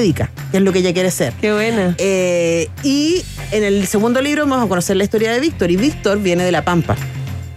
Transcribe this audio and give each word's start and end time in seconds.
médica, 0.00 0.30
que 0.52 0.58
es 0.58 0.62
lo 0.62 0.72
que 0.72 0.78
ella 0.78 0.92
quiere 0.94 1.10
ser. 1.10 1.32
Qué 1.40 1.52
buena. 1.52 1.96
Eh, 1.98 2.68
y 2.84 3.24
en 3.50 3.64
el 3.64 3.84
segundo 3.88 4.20
libro 4.22 4.46
vamos 4.46 4.64
a 4.64 4.68
conocer 4.68 4.96
la 4.96 5.02
historia 5.02 5.32
de 5.32 5.40
Víctor, 5.40 5.72
y 5.72 5.76
Víctor 5.76 6.20
viene 6.22 6.44
de 6.44 6.52
La 6.52 6.62
Pampa. 6.64 6.94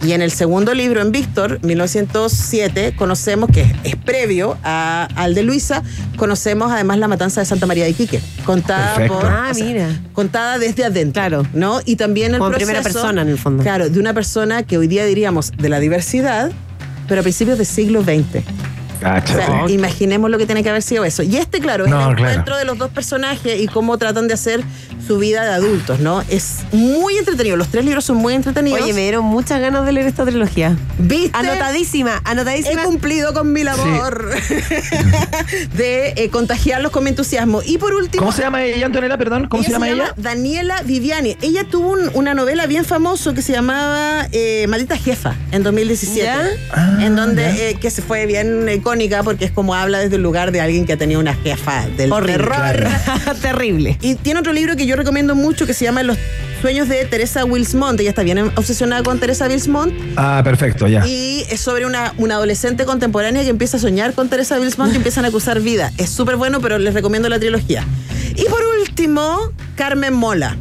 Y 0.04 0.10
en 0.10 0.22
el 0.22 0.32
segundo 0.32 0.74
libro, 0.74 1.00
en 1.00 1.12
Víctor, 1.12 1.60
1907, 1.62 2.94
conocemos 2.96 3.48
que 3.48 3.64
es, 3.84 3.94
previo 3.94 4.58
a- 4.64 5.06
al 5.14 5.36
de 5.36 5.44
Luisa, 5.44 5.84
conocemos 6.16 6.72
además 6.72 6.98
la 6.98 7.06
matanza 7.06 7.38
de 7.40 7.46
Santa 7.46 7.66
María 7.66 7.84
de 7.84 7.90
Iquique, 7.90 8.20
contada 8.44 8.96
Perfecto. 8.96 9.20
por... 9.20 9.26
Ah, 9.30 9.48
o 9.52 9.54
sea, 9.54 9.64
mira. 9.64 10.00
Contada 10.12 10.58
desde 10.58 10.84
adentro. 10.84 11.20
Claro. 11.22 11.46
¿No? 11.54 11.78
Y 11.84 11.94
también 11.94 12.32
el 12.32 12.38
Como 12.40 12.50
proceso... 12.50 12.66
primera 12.66 12.82
persona, 12.82 13.22
en 13.22 13.28
el 13.28 13.38
fondo. 13.38 13.62
Claro, 13.62 13.88
de 13.88 14.00
una 14.00 14.14
persona 14.14 14.64
que 14.64 14.78
hoy 14.78 14.88
día 14.88 15.04
diríamos 15.04 15.52
de 15.56 15.68
la 15.68 15.78
diversidad, 15.78 16.50
pero 17.06 17.20
a 17.20 17.22
principios 17.22 17.58
del 17.58 17.68
siglo 17.68 18.02
XX. 18.02 18.42
O 19.02 19.26
sea, 19.26 19.46
Cáchate. 19.46 19.72
imaginemos 19.72 20.30
lo 20.30 20.38
que 20.38 20.46
tiene 20.46 20.62
que 20.62 20.70
haber 20.70 20.82
sido 20.82 21.04
eso. 21.04 21.22
Y 21.22 21.36
este, 21.36 21.60
claro, 21.60 21.84
es 21.84 21.90
No, 21.90 22.10
el 22.10 22.16
claro. 22.16 22.30
encuentro 22.30 22.56
de 22.56 22.64
los 22.64 22.78
dos 22.78 22.90
personajes 22.90 23.60
y 23.60 23.66
cómo 23.66 23.98
tratan 23.98 24.28
de 24.28 24.34
hacer 24.34 24.62
su 25.06 25.18
vida 25.18 25.42
de 25.44 25.50
adultos, 25.50 25.98
¿no? 26.00 26.22
Es 26.28 26.58
muy 26.72 27.16
entretenido. 27.18 27.56
Los 27.56 27.68
tres 27.68 27.84
libros 27.84 28.04
son 28.04 28.16
muy 28.18 28.34
entretenidos. 28.34 28.80
Oye, 28.82 28.92
me 28.92 29.00
dieron 29.02 29.24
muchas 29.24 29.60
ganas 29.60 29.84
de 29.84 29.92
leer 29.92 30.06
esta 30.06 30.24
trilogía. 30.24 30.76
¿Viste? 30.98 31.36
Anotadísima, 31.36 32.22
He 32.24 32.30
anotadísima. 32.30 32.84
cumplido 32.84 33.34
con 33.34 33.52
mi 33.52 33.64
labor 33.64 34.30
de 35.76 36.12
eh, 36.16 36.30
contagiarlos 36.30 36.92
con 36.92 37.04
mi 37.04 37.10
entusiasmo. 37.10 37.62
Y 37.64 37.78
por 37.78 37.94
último, 37.94 38.20
¿Cómo 38.22 38.32
se 38.32 38.42
llama 38.42 38.64
ella, 38.64 38.86
Antonella? 38.86 39.18
Perdón, 39.18 39.48
¿cómo 39.48 39.62
se 39.62 39.70
llama 39.70 39.88
ella? 39.88 40.14
Daniela 40.16 40.82
Viviani. 40.84 41.36
Ella 41.42 41.64
tuvo 41.68 41.90
un- 41.92 42.10
una 42.14 42.34
novela 42.34 42.66
bien 42.66 42.84
famosa 42.84 43.34
que 43.34 43.42
se 43.42 43.52
llamaba 43.52 44.26
eh, 44.32 44.66
Maldita 44.68 44.96
Jefa 44.96 45.34
en 45.50 45.62
2017. 45.62 46.22
¿Ya? 46.24 46.46
Ah, 46.72 46.98
en 47.00 47.16
donde 47.16 47.70
eh, 47.70 47.74
que 47.80 47.90
se 47.90 48.02
fue 48.02 48.26
bien 48.26 48.68
icónica 48.92 49.22
porque 49.22 49.44
es 49.46 49.50
como 49.50 49.74
habla 49.74 49.98
desde 50.00 50.16
el 50.16 50.22
lugar 50.22 50.52
de 50.52 50.60
alguien 50.60 50.84
que 50.86 50.92
ha 50.92 50.96
tenido 50.96 51.20
una 51.20 51.34
jefa 51.34 51.86
del 51.96 52.12
Horrible. 52.12 52.34
terror. 52.34 52.88
Terrible. 53.42 53.98
Y 54.02 54.16
tiene 54.16 54.40
otro 54.40 54.52
libro 54.52 54.76
que 54.76 54.86
yo 54.86 54.96
recomiendo 54.96 55.34
mucho 55.34 55.66
que 55.66 55.72
se 55.74 55.84
llama 55.84 56.02
Los 56.02 56.18
sueños 56.60 56.88
de 56.88 57.04
Teresa 57.06 57.44
Wilsmont. 57.44 57.98
Ella 58.00 58.10
está 58.10 58.22
bien 58.22 58.38
obsesionada 58.38 59.02
con 59.02 59.18
Teresa 59.18 59.46
Wilsmont 59.48 59.92
Ah, 60.16 60.42
perfecto, 60.44 60.86
ya. 60.86 61.06
y 61.06 61.44
es 61.50 61.60
sobre 61.60 61.86
una, 61.86 62.12
una 62.18 62.34
adolescente 62.36 62.84
contemporánea 62.84 63.42
que 63.42 63.48
empieza 63.48 63.78
a 63.78 63.80
soñar 63.80 64.12
con 64.14 64.28
Teresa 64.28 64.60
Wilsmont 64.60 64.92
y 64.92 64.96
empiezan 64.96 65.24
a 65.24 65.28
acusar 65.28 65.60
vida. 65.60 65.90
Es 65.98 66.10
súper 66.10 66.36
bueno, 66.36 66.60
pero 66.60 66.78
les 66.78 66.94
recomiendo 66.94 67.28
la 67.28 67.38
trilogía. 67.38 67.84
Y 68.36 68.44
por 68.44 68.60
último, 68.80 69.52
Carmen 69.76 70.12
Mola, 70.14 70.56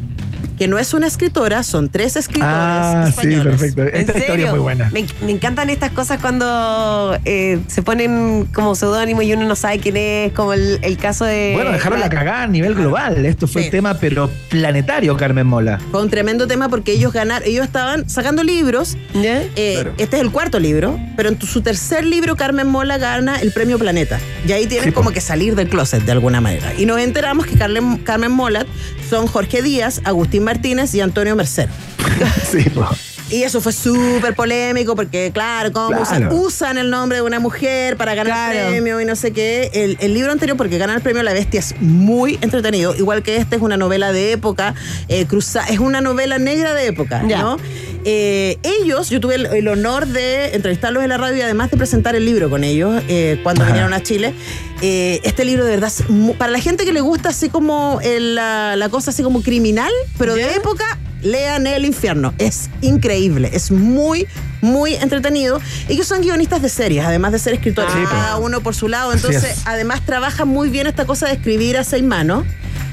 que 0.61 0.67
no 0.67 0.77
es 0.77 0.93
una 0.93 1.07
escritora, 1.07 1.63
son 1.63 1.89
tres 1.89 2.15
escritores 2.15 2.53
Ah, 2.55 3.09
sí, 3.19 3.29
perfecto. 3.35 3.81
¿En 3.81 3.95
Esta 3.95 4.15
historia 4.19 4.45
es 4.45 4.51
muy 4.51 4.59
buena. 4.59 4.91
Me, 4.93 5.03
me 5.25 5.31
encantan 5.31 5.71
estas 5.71 5.89
cosas 5.89 6.21
cuando 6.21 7.17
eh, 7.25 7.57
se 7.65 7.81
ponen 7.81 8.45
como 8.53 8.75
seudónimo 8.75 9.23
y 9.23 9.33
uno 9.33 9.47
no 9.47 9.55
sabe 9.55 9.79
quién 9.79 9.97
es, 9.97 10.33
como 10.33 10.53
el, 10.53 10.77
el 10.83 10.97
caso 10.97 11.25
de. 11.25 11.53
Bueno, 11.55 11.71
dejaron 11.71 11.99
la 11.99 12.09
cagada 12.09 12.43
a 12.43 12.47
nivel 12.47 12.75
global. 12.75 13.25
Esto 13.25 13.47
fue 13.47 13.63
Sí. 13.63 13.65
el 13.69 13.71
tema, 13.71 13.95
pero 13.95 14.29
planetario, 14.49 15.17
Carmen 15.17 15.47
Mola. 15.47 15.79
Fue 15.89 15.99
un 15.99 16.11
tremendo 16.11 16.45
tema 16.45 16.69
porque 16.69 16.91
ellos 16.91 17.11
ganaron, 17.11 17.47
ellos 17.47 17.65
estaban 17.65 18.07
sacando 18.07 18.43
libros. 18.43 18.97
Eh, 19.15 19.47
Claro. 19.81 19.93
Este 19.97 20.17
es 20.17 20.21
el 20.21 20.29
cuarto 20.29 20.59
libro, 20.59 20.99
pero 21.17 21.29
en 21.29 21.37
tu- 21.37 21.47
su 21.47 21.61
tercer 21.61 22.05
libro 22.05 22.35
Carmen 22.35 22.67
Mola 22.67 22.99
gana 22.99 23.41
el 23.41 23.51
premio 23.51 23.79
Planeta. 23.79 24.19
Y 24.47 24.51
ahí 24.51 24.67
tienen 24.67 24.85
Sí, 24.85 24.91
po. 24.91 24.97
como 24.99 25.09
que 25.11 25.21
salir 25.21 25.55
del 25.55 25.69
closet 25.69 26.03
de 26.03 26.11
alguna 26.11 26.39
manera. 26.39 26.71
Y 26.77 26.85
nos 26.85 26.99
enteramos 26.99 27.47
que 27.47 27.57
Carmen, 27.57 27.97
Carmen 27.97 28.31
Mola 28.31 28.67
son 29.11 29.27
Jorge 29.27 29.61
Díaz, 29.61 29.99
Agustín 30.05 30.45
Martínez 30.45 30.95
y 30.95 31.01
Antonio 31.01 31.35
Mercero. 31.35 31.69
Sí, 32.49 32.63
po. 32.69 32.87
Y 33.29 33.43
eso 33.43 33.59
fue 33.61 33.71
súper 33.73 34.35
polémico 34.35 34.93
porque, 34.95 35.31
claro, 35.33 35.71
cómo 35.71 35.87
Claro. 35.89 36.01
Usan, 36.03 36.27
usan 36.33 36.77
el 36.77 36.89
nombre 36.89 37.17
de 37.17 37.21
una 37.21 37.39
mujer 37.39 37.95
para 37.97 38.13
ganar 38.15 38.51
Claro. 38.53 38.69
premio 38.69 38.99
y 39.01 39.05
no 39.05 39.15
sé 39.17 39.31
qué. 39.31 39.69
El, 39.73 39.97
el 40.01 40.13
libro 40.13 40.31
anterior, 40.33 40.57
porque 40.57 40.77
ganar 40.77 40.97
el 40.97 41.01
premio 41.01 41.23
La 41.23 41.31
Bestia, 41.33 41.59
es 41.61 41.75
muy 41.81 42.37
entretenido. 42.41 42.93
Igual 42.95 43.21
que 43.23 43.37
este 43.37 43.55
es 43.57 43.61
una 43.61 43.75
novela 43.77 44.11
de 44.13 44.31
época, 44.33 44.75
eh, 45.07 45.25
cruza, 45.25 45.63
es 45.69 45.79
una 45.79 45.99
novela 46.01 46.39
negra 46.39 46.73
de 46.73 46.87
época, 46.87 47.23
Ya. 47.27 47.39
¿no? 47.41 47.57
Eh, 48.03 48.57
ellos, 48.63 49.09
yo 49.09 49.19
tuve 49.19 49.35
el, 49.35 49.45
el 49.47 49.67
honor 49.67 50.07
de 50.07 50.55
entrevistarlos 50.55 51.03
en 51.03 51.09
la 51.09 51.17
radio 51.17 51.37
y 51.37 51.41
además 51.41 51.69
de 51.71 51.77
presentar 51.77 52.15
el 52.15 52.25
libro 52.25 52.49
con 52.49 52.63
ellos 52.63 53.01
eh, 53.07 53.39
cuando 53.43 53.63
Ajá. 53.63 53.71
vinieron 53.71 53.93
a 53.93 54.01
Chile. 54.01 54.33
Eh, 54.81 55.19
este 55.23 55.45
libro 55.45 55.63
de 55.65 55.71
verdad, 55.71 55.91
para 56.39 56.51
la 56.51 56.59
gente 56.59 56.85
que 56.85 56.93
le 56.93 57.01
gusta 57.01 57.29
así 57.29 57.49
como 57.49 57.99
el, 58.01 58.35
la, 58.35 58.75
la 58.75 58.89
cosa 58.89 59.11
así 59.11 59.21
como 59.21 59.43
criminal, 59.43 59.91
pero 60.17 60.33
de 60.33 60.55
época, 60.55 60.97
lean 61.21 61.67
El 61.67 61.85
Infierno. 61.85 62.33
Es 62.37 62.69
increíble, 62.81 63.49
es 63.53 63.71
muy, 63.71 64.27
muy 64.61 64.95
entretenido. 64.95 65.59
Ellos 65.89 66.07
son 66.07 66.21
guionistas 66.21 66.61
de 66.61 66.69
series, 66.69 67.05
además 67.05 67.31
de 67.31 67.39
ser 67.39 67.53
escritores, 67.53 67.91
Sí, 67.91 67.99
pues. 67.99 68.09
cada 68.11 68.37
uno 68.37 68.61
por 68.61 68.75
su 68.75 68.87
lado. 68.87 69.13
Entonces, 69.13 69.43
es. 69.43 69.61
además 69.65 70.01
trabajan 70.05 70.47
muy 70.47 70.69
bien 70.69 70.87
esta 70.87 71.05
cosa 71.05 71.27
de 71.27 71.33
escribir 71.33 71.77
a 71.77 71.83
seis 71.83 72.03
manos. 72.03 72.45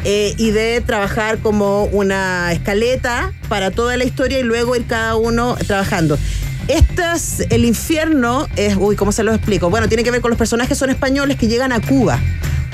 eh, 0.05 0.33
y 0.39 0.53
de 0.53 0.81
trabajar 0.81 1.39
como 1.39 1.85
una 1.87 2.53
escaleta 2.53 3.33
para 3.49 3.73
toda 3.73 3.97
la 3.97 4.05
historia 4.05 4.39
y 4.39 4.45
luego 4.45 4.77
ir 4.77 4.87
cada 4.87 5.17
uno 5.17 5.57
trabajando. 5.67 6.17
Estas, 6.69 7.41
el 7.51 7.65
infierno 7.65 8.47
es, 8.55 8.77
uy, 8.77 8.95
¿cómo 8.95 9.11
se 9.11 9.25
lo 9.25 9.33
explico? 9.35 9.71
Bueno, 9.71 9.89
tiene 9.89 10.05
que 10.05 10.11
ver 10.13 10.21
con 10.21 10.31
los 10.31 10.39
personajes 10.39 10.79
son 10.79 10.91
españoles 10.91 11.37
que 11.37 11.49
llegan 11.49 11.73
a 11.73 11.81
Cuba. 11.81 12.21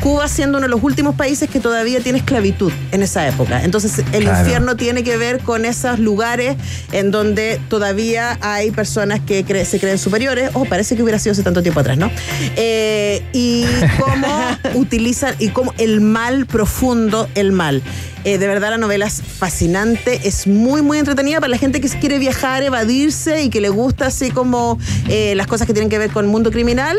Cuba 0.01 0.29
siendo 0.29 0.59
uno 0.59 0.67
de 0.67 0.71
los 0.71 0.83
últimos 0.83 1.15
países 1.15 1.49
que 1.49 1.61
todavía 1.61 2.01
tiene 2.01 2.19
esclavitud 2.19 2.71
en 2.93 3.03
esa 3.03 3.27
época. 3.27 3.63
Entonces, 3.65 3.99
el 4.13 4.25
Claro. 4.25 4.41
infierno 4.41 4.77
tiene 4.77 5.03
que 5.03 5.17
ver 5.17 5.41
con 5.41 5.65
esos 5.65 5.99
lugares 5.99 6.57
en 6.93 7.11
donde 7.11 7.59
todavía 7.69 8.37
hay 8.43 8.71
personas 8.71 9.21
que 9.21 9.45
cre- 9.47 9.65
se 9.65 9.79
creen 9.81 9.99
superiores. 9.99 10.51
Oh, 10.55 10.65
parece 10.67 10.95
que 10.97 11.03
hubiera 11.03 11.19
sido 11.19 11.33
hace 11.33 11.43
tanto 11.43 11.63
tiempo 11.63 11.81
atrás, 11.81 11.97
¿no? 11.97 12.11
Eh, 12.57 13.23
y 13.33 13.65
cómo 13.99 14.27
utilizan, 14.75 15.35
y 15.39 15.49
cómo 15.49 15.73
el 15.79 16.01
mal 16.01 16.47
profundo, 16.47 17.29
el 17.35 17.53
mal. 17.53 17.83
Eh, 18.25 18.39
de 18.39 18.47
verdad 18.47 18.71
la 18.71 18.79
novela 18.79 19.07
es 19.07 19.21
fascinante, 19.23 20.21
es 20.25 20.47
muy, 20.47 20.81
muy 20.83 20.99
entretenida 20.99 21.41
para 21.41 21.49
la 21.51 21.59
gente 21.59 21.81
que 21.81 21.89
quiere 21.89 22.19
viajar, 22.19 22.63
evadirse 22.63 23.43
y 23.43 23.51
que 23.51 23.61
le 23.61 23.69
gusta 23.69 24.07
así 24.07 24.31
como 24.31 24.79
eh, 25.09 25.35
las 25.35 25.47
cosas 25.47 25.67
que 25.67 25.73
tienen 25.75 25.91
que 25.91 25.99
ver 25.99 26.11
con 26.11 26.25
el 26.25 26.31
mundo 26.31 26.51
criminal. 26.51 26.97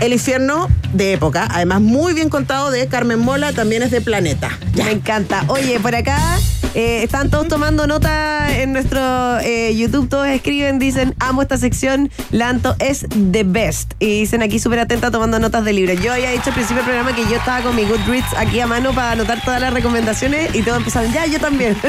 El 0.00 0.14
infierno 0.14 0.68
de 0.94 1.12
época, 1.12 1.46
además 1.50 1.80
muy 1.82 2.14
bien 2.14 2.30
contado 2.30 2.70
de 2.70 2.86
Carmen 2.88 3.18
Mola, 3.18 3.52
también 3.52 3.82
es 3.82 3.90
de 3.90 4.00
Planeta. 4.00 4.50
Me 4.74 4.90
encanta. 4.90 5.44
Oye, 5.48 5.78
por 5.78 5.94
acá 5.94 6.18
eh, 6.74 7.02
están 7.02 7.30
todos 7.30 7.48
tomando 7.48 7.86
nota 7.86 8.60
en 8.60 8.72
nuestro 8.72 9.38
eh, 9.40 9.74
YouTube. 9.76 10.08
Todos 10.08 10.28
escriben, 10.28 10.78
dicen, 10.78 11.14
amo 11.18 11.42
esta 11.42 11.56
sección. 11.58 12.10
Lanto 12.30 12.76
es 12.78 13.06
the 13.32 13.42
best. 13.44 13.92
Y 13.98 14.20
dicen 14.20 14.42
aquí 14.42 14.58
súper 14.58 14.78
atenta 14.78 15.10
tomando 15.10 15.38
notas 15.38 15.64
de 15.64 15.72
libros. 15.72 16.00
Yo 16.00 16.12
había 16.12 16.30
dicho 16.30 16.48
al 16.48 16.54
principio 16.54 16.82
del 16.82 16.86
programa 16.86 17.14
que 17.14 17.22
yo 17.28 17.36
estaba 17.36 17.62
con 17.62 17.76
mi 17.76 17.84
Goodreads 17.84 18.34
aquí 18.36 18.60
a 18.60 18.66
mano 18.66 18.94
para 18.94 19.12
anotar 19.12 19.42
todas 19.44 19.60
las 19.60 19.72
recomendaciones 19.72 20.54
y 20.54 20.62
todos 20.62 20.78
empezaron, 20.78 21.12
ya, 21.12 21.26
yo 21.26 21.38
también. 21.38 21.76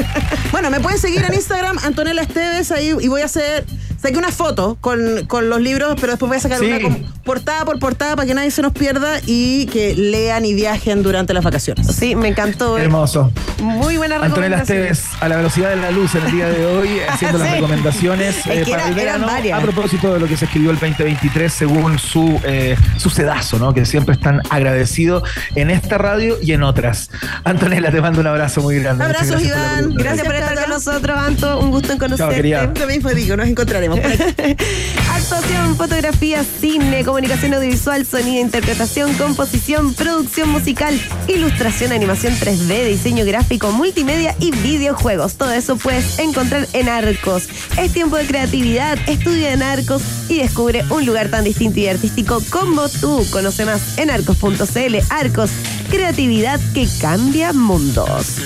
Bueno, 0.50 0.70
me 0.70 0.80
pueden 0.80 0.98
seguir 0.98 1.24
en 1.24 1.32
Instagram, 1.32 1.78
Antonella 1.82 2.22
Esteves, 2.22 2.70
ahí 2.72 2.94
y 3.00 3.08
voy 3.08 3.22
a 3.22 3.24
hacer. 3.24 3.64
Saqué 4.02 4.18
una 4.18 4.32
foto 4.32 4.76
con, 4.80 5.26
con 5.26 5.48
los 5.48 5.60
libros, 5.60 5.94
pero 6.00 6.12
después 6.12 6.28
voy 6.28 6.36
a 6.38 6.40
sacar 6.40 6.58
Sí. 6.58 6.66
una 6.84 6.96
portada 7.24 7.64
por 7.64 7.78
portada 7.78 8.16
para 8.16 8.26
que 8.26 8.34
nadie 8.34 8.50
se 8.50 8.60
nos 8.62 8.72
pierda 8.72 9.20
y 9.26 9.66
que 9.66 9.94
lean 9.94 10.44
y 10.44 10.54
viajen 10.54 11.02
durante 11.04 11.32
las 11.32 11.44
vacaciones. 11.44 11.86
sí, 11.86 12.16
me 12.16 12.28
encantó. 12.28 12.78
Hermoso. 12.78 13.30
Muy 13.60 13.96
buena 13.96 14.16
Antonella 14.16 14.56
recomendación. 14.58 14.78
Esteves, 14.88 15.22
a 15.22 15.28
la 15.28 15.36
velocidad 15.36 15.70
de 15.70 15.76
la 15.76 15.90
luz 15.92 16.14
en 16.16 16.24
el 16.26 16.32
día 16.32 16.48
de 16.48 16.66
hoy, 16.66 16.88
haciendo 17.08 17.38
las 17.38 17.52
recomendaciones 17.52 18.38
Es 18.38 18.46
eh, 18.46 18.62
que 18.64 18.70
para 18.72 18.82
era- 18.88 18.92
el 18.92 18.98
eran 18.98 19.20
verano. 19.26 19.56
A 19.56 19.60
propósito 19.60 20.12
de 20.12 20.18
lo 20.20 20.26
que 20.26 20.36
se 20.36 20.46
escribió 20.46 20.70
el 20.72 20.78
2023, 20.80 21.52
según 21.52 21.98
su, 21.98 22.40
eh, 22.44 22.76
su 22.96 23.08
sedazo, 23.08 23.58
¿no? 23.60 23.72
Que 23.72 23.86
siempre 23.86 24.14
están 24.14 24.40
agradecidos 24.50 25.22
en 25.54 25.70
esta 25.70 25.96
radio 25.98 26.38
y 26.42 26.52
en 26.52 26.64
otras. 26.64 27.08
Antonella, 27.44 27.90
te 27.92 28.00
mando 28.00 28.20
un 28.20 28.26
abrazo 28.26 28.62
muy 28.62 28.80
grande. 28.80 29.04
Abrazos, 29.04 29.28
gracias 29.42 29.48
Iván. 29.56 29.94
Gracias 29.94 30.26
por 30.26 30.34
estar 30.34 30.54
con 30.60 30.70
nosotros, 30.70 31.16
Anto. 31.18 31.60
Un 31.60 31.70
gusto 31.70 31.92
en 31.92 31.98
conocerte. 31.98 32.34
querida. 32.34 32.72
Lo 32.78 32.86
mismo 32.88 33.10
digo, 33.10 33.36
nos 33.36 33.46
encontraremos. 33.46 33.91
Actuación, 35.12 35.76
fotografía, 35.76 36.44
cine, 36.60 37.04
comunicación 37.04 37.54
audiovisual, 37.54 38.06
sonido, 38.06 38.40
interpretación, 38.40 39.12
composición, 39.14 39.94
producción 39.94 40.48
musical, 40.48 40.98
ilustración, 41.28 41.92
animación 41.92 42.34
3D, 42.34 42.86
diseño 42.88 43.24
gráfico, 43.24 43.72
multimedia 43.72 44.34
y 44.38 44.50
videojuegos. 44.50 45.34
Todo 45.34 45.52
eso 45.52 45.76
puedes 45.76 46.18
encontrar 46.18 46.68
en 46.72 46.88
Arcos. 46.88 47.48
Es 47.78 47.92
tiempo 47.92 48.16
de 48.16 48.26
creatividad, 48.26 48.98
estudia 49.06 49.52
en 49.52 49.62
Arcos 49.62 50.02
y 50.28 50.38
descubre 50.38 50.84
un 50.90 51.06
lugar 51.06 51.28
tan 51.28 51.44
distinto 51.44 51.80
y 51.80 51.88
artístico 51.88 52.42
como 52.50 52.88
tú. 52.88 53.24
Conoce 53.30 53.64
más 53.64 53.98
en 53.98 54.10
arcos.cl. 54.10 54.96
Arcos, 55.10 55.50
creatividad 55.90 56.60
que 56.74 56.88
cambia 57.00 57.52
mundos. 57.52 58.36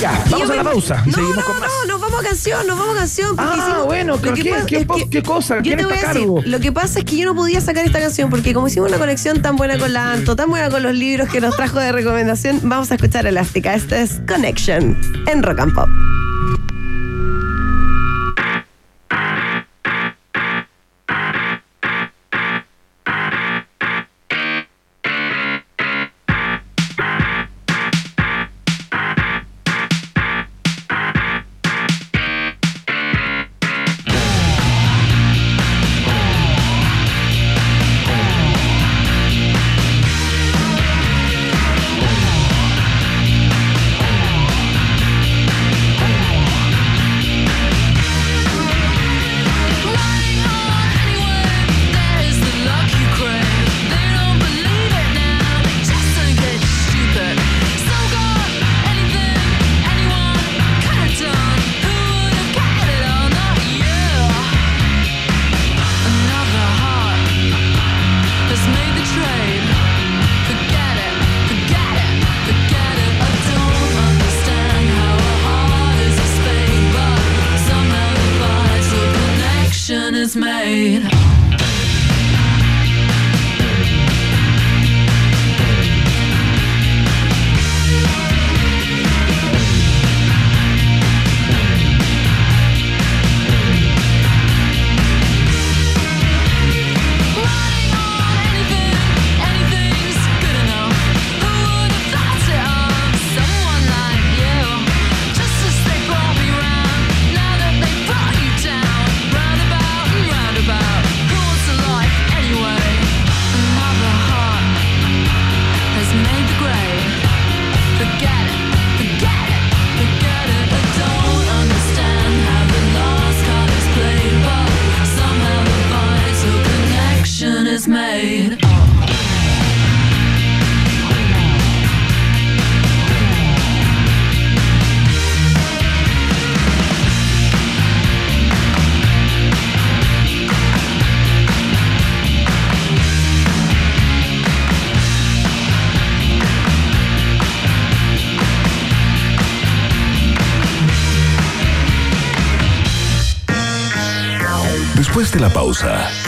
Ya, 0.00 0.12
vamos 0.30 0.48
yo 0.48 0.52
a 0.52 0.56
la 0.56 0.64
pausa 0.64 1.02
no, 1.06 1.12
seguimos 1.12 1.36
no, 1.36 1.42
con 1.44 1.60
más. 1.60 1.70
No, 1.86 1.92
nos 1.92 2.00
vamos 2.00 2.20
a 2.20 2.22
canción, 2.28 2.66
nos 2.66 2.78
vamos 2.78 2.94
a 2.96 2.98
canción. 3.00 3.34
Ah, 3.38 3.54
hicimos- 3.56 3.84
bueno, 3.86 4.18
pero 4.20 4.34
¿qué- 4.34 4.84
pasa 4.86 5.22
cosa? 5.22 5.56
Yo 5.56 5.62
¿Quién 5.62 5.78
te 5.78 5.84
voy 5.84 5.94
a 5.94 6.08
decir, 6.08 6.28
lo 6.46 6.60
que 6.60 6.72
pasa 6.72 6.98
es 7.00 7.04
que 7.04 7.16
yo 7.16 7.24
no 7.26 7.34
podía 7.34 7.60
sacar 7.60 7.84
esta 7.84 8.00
canción 8.00 8.30
porque 8.30 8.52
como 8.54 8.66
hicimos 8.68 8.88
una 8.88 8.98
conexión 8.98 9.40
tan 9.42 9.56
buena 9.56 9.78
con 9.78 9.92
la 9.92 10.12
Anto, 10.12 10.36
tan 10.36 10.50
buena 10.50 10.68
con 10.70 10.82
los 10.82 10.94
libros 10.94 11.28
que 11.28 11.40
nos 11.40 11.56
trajo 11.56 11.78
de 11.80 11.92
recomendación, 11.92 12.60
vamos 12.64 12.90
a 12.90 12.94
escuchar 12.96 13.26
Elástica. 13.26 13.74
Esta 13.74 14.00
es 14.00 14.20
Connection 14.26 14.98
en 15.26 15.42
Rock 15.42 15.60
and 15.60 15.74
Pop. 15.74 15.88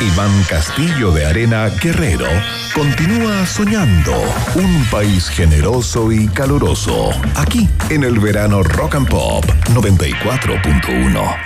Iván 0.00 0.42
Castillo 0.48 1.10
de 1.10 1.24
Arena 1.24 1.70
Guerrero 1.82 2.26
continúa 2.74 3.46
soñando 3.46 4.12
un 4.54 4.84
país 4.90 5.28
generoso 5.28 6.12
y 6.12 6.28
caluroso. 6.28 7.10
Aquí, 7.34 7.66
en 7.88 8.04
el 8.04 8.20
verano 8.20 8.62
Rock 8.62 8.96
and 8.96 9.08
Pop 9.08 9.44
94.1. 9.72 11.36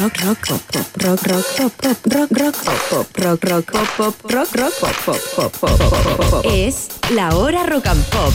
Rock, 0.00 0.16
rock, 0.24 0.38
pop, 0.48 0.60
pop, 0.72 0.86
rock, 0.96 1.26
rock, 1.26 1.44
pop, 1.56 1.72
pop, 1.80 1.96
rock, 2.12 2.30
rock, 2.30 2.56
pop, 2.64 2.80
pop, 2.90 3.16
rock, 3.16 3.44
rock, 3.44 3.72
pop, 3.72 3.88
pop, 3.96 4.32
rock, 4.32 4.48
rock, 4.54 4.72
pop, 4.80 4.96
pop, 5.04 5.20
pop, 5.36 5.52
pop, 5.60 5.78
pop, 5.78 6.30
pop. 6.30 6.44
Es 6.52 6.88
la 7.10 7.36
hora 7.36 7.64
rock 7.66 7.86
and 7.86 8.04
pop. 8.06 8.32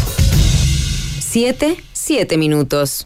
Siete, 1.20 1.84
siete 1.92 2.38
minutos. 2.38 3.06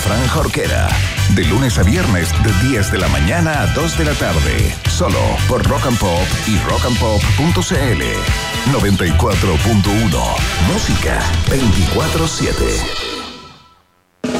Fran 0.00 0.26
Jorquera. 0.28 0.88
De 1.34 1.44
lunes 1.44 1.78
a 1.78 1.82
viernes 1.82 2.30
de 2.42 2.68
10 2.68 2.90
de 2.92 2.98
la 2.98 3.08
mañana 3.08 3.62
a 3.62 3.66
2 3.68 3.98
de 3.98 4.04
la 4.04 4.14
tarde. 4.14 4.74
Solo 4.88 5.18
por 5.48 5.62
Rock 5.66 5.86
and 5.86 5.98
Pop 5.98 6.26
y 6.46 6.58
rockandpop.cl. 6.58 8.02
94.1. 8.72 10.22
Música 10.72 11.20
24-7. 11.48 13.10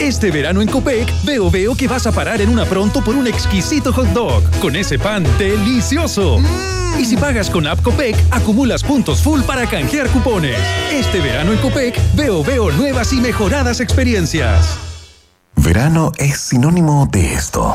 Este 0.00 0.30
verano 0.30 0.62
en 0.62 0.68
Copec, 0.68 1.12
veo 1.24 1.50
veo 1.50 1.74
que 1.74 1.88
vas 1.88 2.06
a 2.06 2.12
parar 2.12 2.40
en 2.40 2.48
una 2.48 2.64
pronto 2.64 3.04
por 3.04 3.14
un 3.14 3.26
exquisito 3.26 3.92
hot 3.92 4.08
dog 4.08 4.42
con 4.60 4.76
ese 4.76 4.98
pan 4.98 5.24
delicioso. 5.38 6.38
Y 6.98 7.04
si 7.04 7.16
pagas 7.16 7.50
con 7.50 7.66
App 7.66 7.82
Copec, 7.82 8.16
acumulas 8.30 8.82
puntos 8.82 9.20
full 9.20 9.42
para 9.42 9.66
canjear 9.66 10.08
cupones. 10.08 10.58
Este 10.90 11.20
verano 11.20 11.52
en 11.52 11.58
Copec, 11.58 12.00
veo 12.14 12.42
veo 12.42 12.70
nuevas 12.70 13.12
y 13.12 13.20
mejoradas 13.20 13.80
experiencias. 13.80 14.89
Verano 15.62 16.10
es 16.16 16.40
sinónimo 16.40 17.06
de 17.12 17.34
esto. 17.34 17.74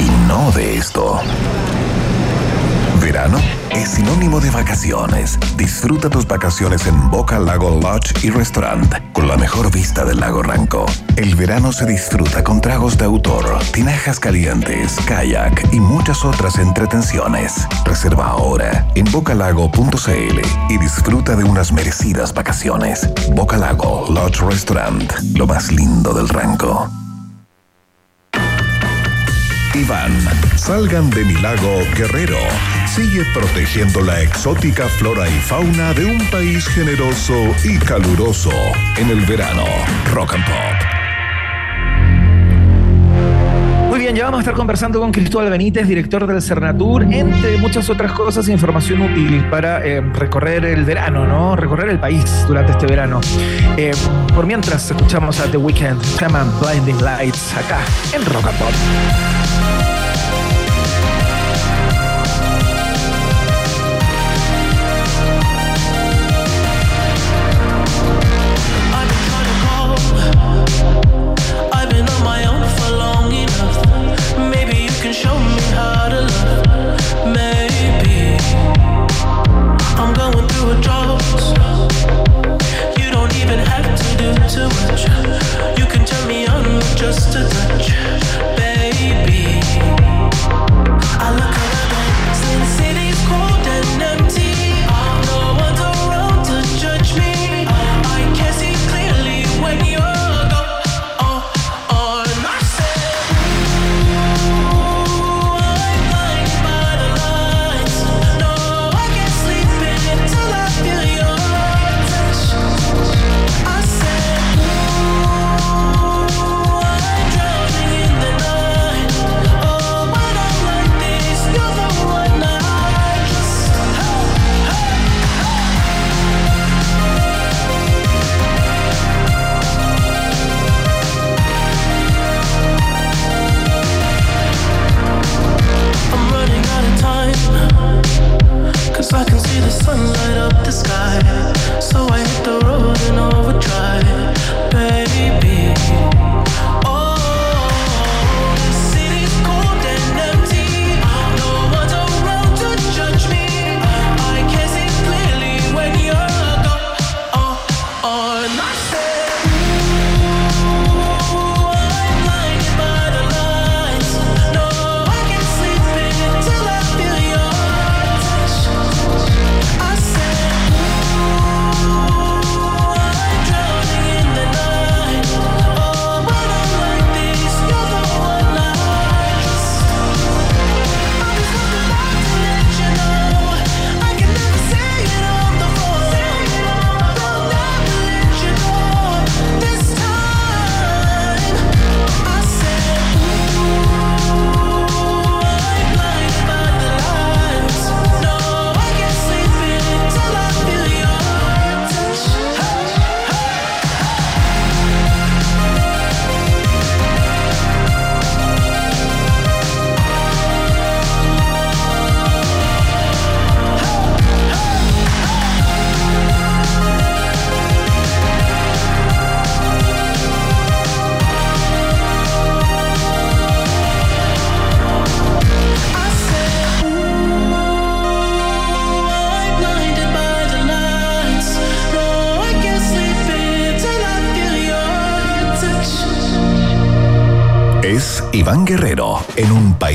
Y 0.00 0.10
no 0.26 0.50
de 0.50 0.76
esto. 0.76 1.20
Verano 3.16 3.40
es 3.70 3.92
sinónimo 3.92 4.40
de 4.40 4.50
vacaciones. 4.50 5.38
Disfruta 5.56 6.10
tus 6.10 6.28
vacaciones 6.28 6.86
en 6.86 7.10
Boca 7.10 7.38
Lago 7.38 7.80
Lodge 7.80 8.12
y 8.22 8.28
Restaurant, 8.28 8.94
con 9.14 9.26
la 9.26 9.38
mejor 9.38 9.72
vista 9.72 10.04
del 10.04 10.20
lago 10.20 10.42
Ranco. 10.42 10.84
El 11.16 11.34
verano 11.34 11.72
se 11.72 11.86
disfruta 11.86 12.44
con 12.44 12.60
tragos 12.60 12.98
de 12.98 13.06
autor, 13.06 13.58
tinajas 13.72 14.20
calientes, 14.20 14.96
kayak 15.06 15.72
y 15.72 15.80
muchas 15.80 16.26
otras 16.26 16.58
entretenciones. 16.58 17.66
Reserva 17.86 18.26
ahora 18.26 18.86
en 18.94 19.10
bocalago.cl 19.10 20.40
y 20.68 20.76
disfruta 20.76 21.36
de 21.36 21.44
unas 21.44 21.72
merecidas 21.72 22.34
vacaciones. 22.34 23.08
Boca 23.30 23.56
Lago 23.56 24.04
Lodge 24.10 24.42
Restaurant, 24.42 25.10
lo 25.34 25.46
más 25.46 25.72
lindo 25.72 26.12
del 26.12 26.28
Ranco. 26.28 26.90
Iván, 29.74 30.12
salgan 30.56 31.08
de 31.08 31.24
mi 31.24 31.34
lago 31.40 31.80
Guerrero. 31.96 32.36
Sigue 32.96 33.24
protegiendo 33.34 34.00
la 34.00 34.22
exótica 34.22 34.88
flora 34.88 35.28
y 35.28 35.32
fauna 35.32 35.92
de 35.92 36.06
un 36.06 36.18
país 36.30 36.66
generoso 36.66 37.34
y 37.62 37.76
caluroso 37.76 38.50
en 38.96 39.10
el 39.10 39.20
verano. 39.26 39.64
Rock 40.14 40.32
and 40.32 40.44
Pop. 40.46 40.54
Muy 43.90 43.98
bien, 43.98 44.16
ya 44.16 44.24
vamos 44.24 44.38
a 44.38 44.40
estar 44.40 44.54
conversando 44.54 44.98
con 44.98 45.12
Cristóbal 45.12 45.50
Benítez, 45.50 45.86
director 45.86 46.26
del 46.26 46.40
Cernatur, 46.40 47.02
entre 47.02 47.58
muchas 47.58 47.90
otras 47.90 48.12
cosas, 48.12 48.48
información 48.48 49.02
útil 49.02 49.44
para 49.50 49.84
eh, 49.84 50.00
recorrer 50.00 50.64
el 50.64 50.86
verano, 50.86 51.26
¿no? 51.26 51.54
Recorrer 51.54 51.90
el 51.90 52.00
país 52.00 52.46
durante 52.48 52.72
este 52.72 52.86
verano. 52.86 53.20
Eh, 53.76 53.92
por 54.34 54.46
mientras, 54.46 54.90
escuchamos 54.90 55.38
a 55.40 55.50
The 55.50 55.58
Weeknd, 55.58 56.02
llaman 56.18 56.50
Blinding 56.62 57.04
Lights, 57.04 57.54
acá 57.58 57.80
en 58.14 58.24
Rock 58.24 58.46
and 58.46 58.58
Pop. 58.58 58.72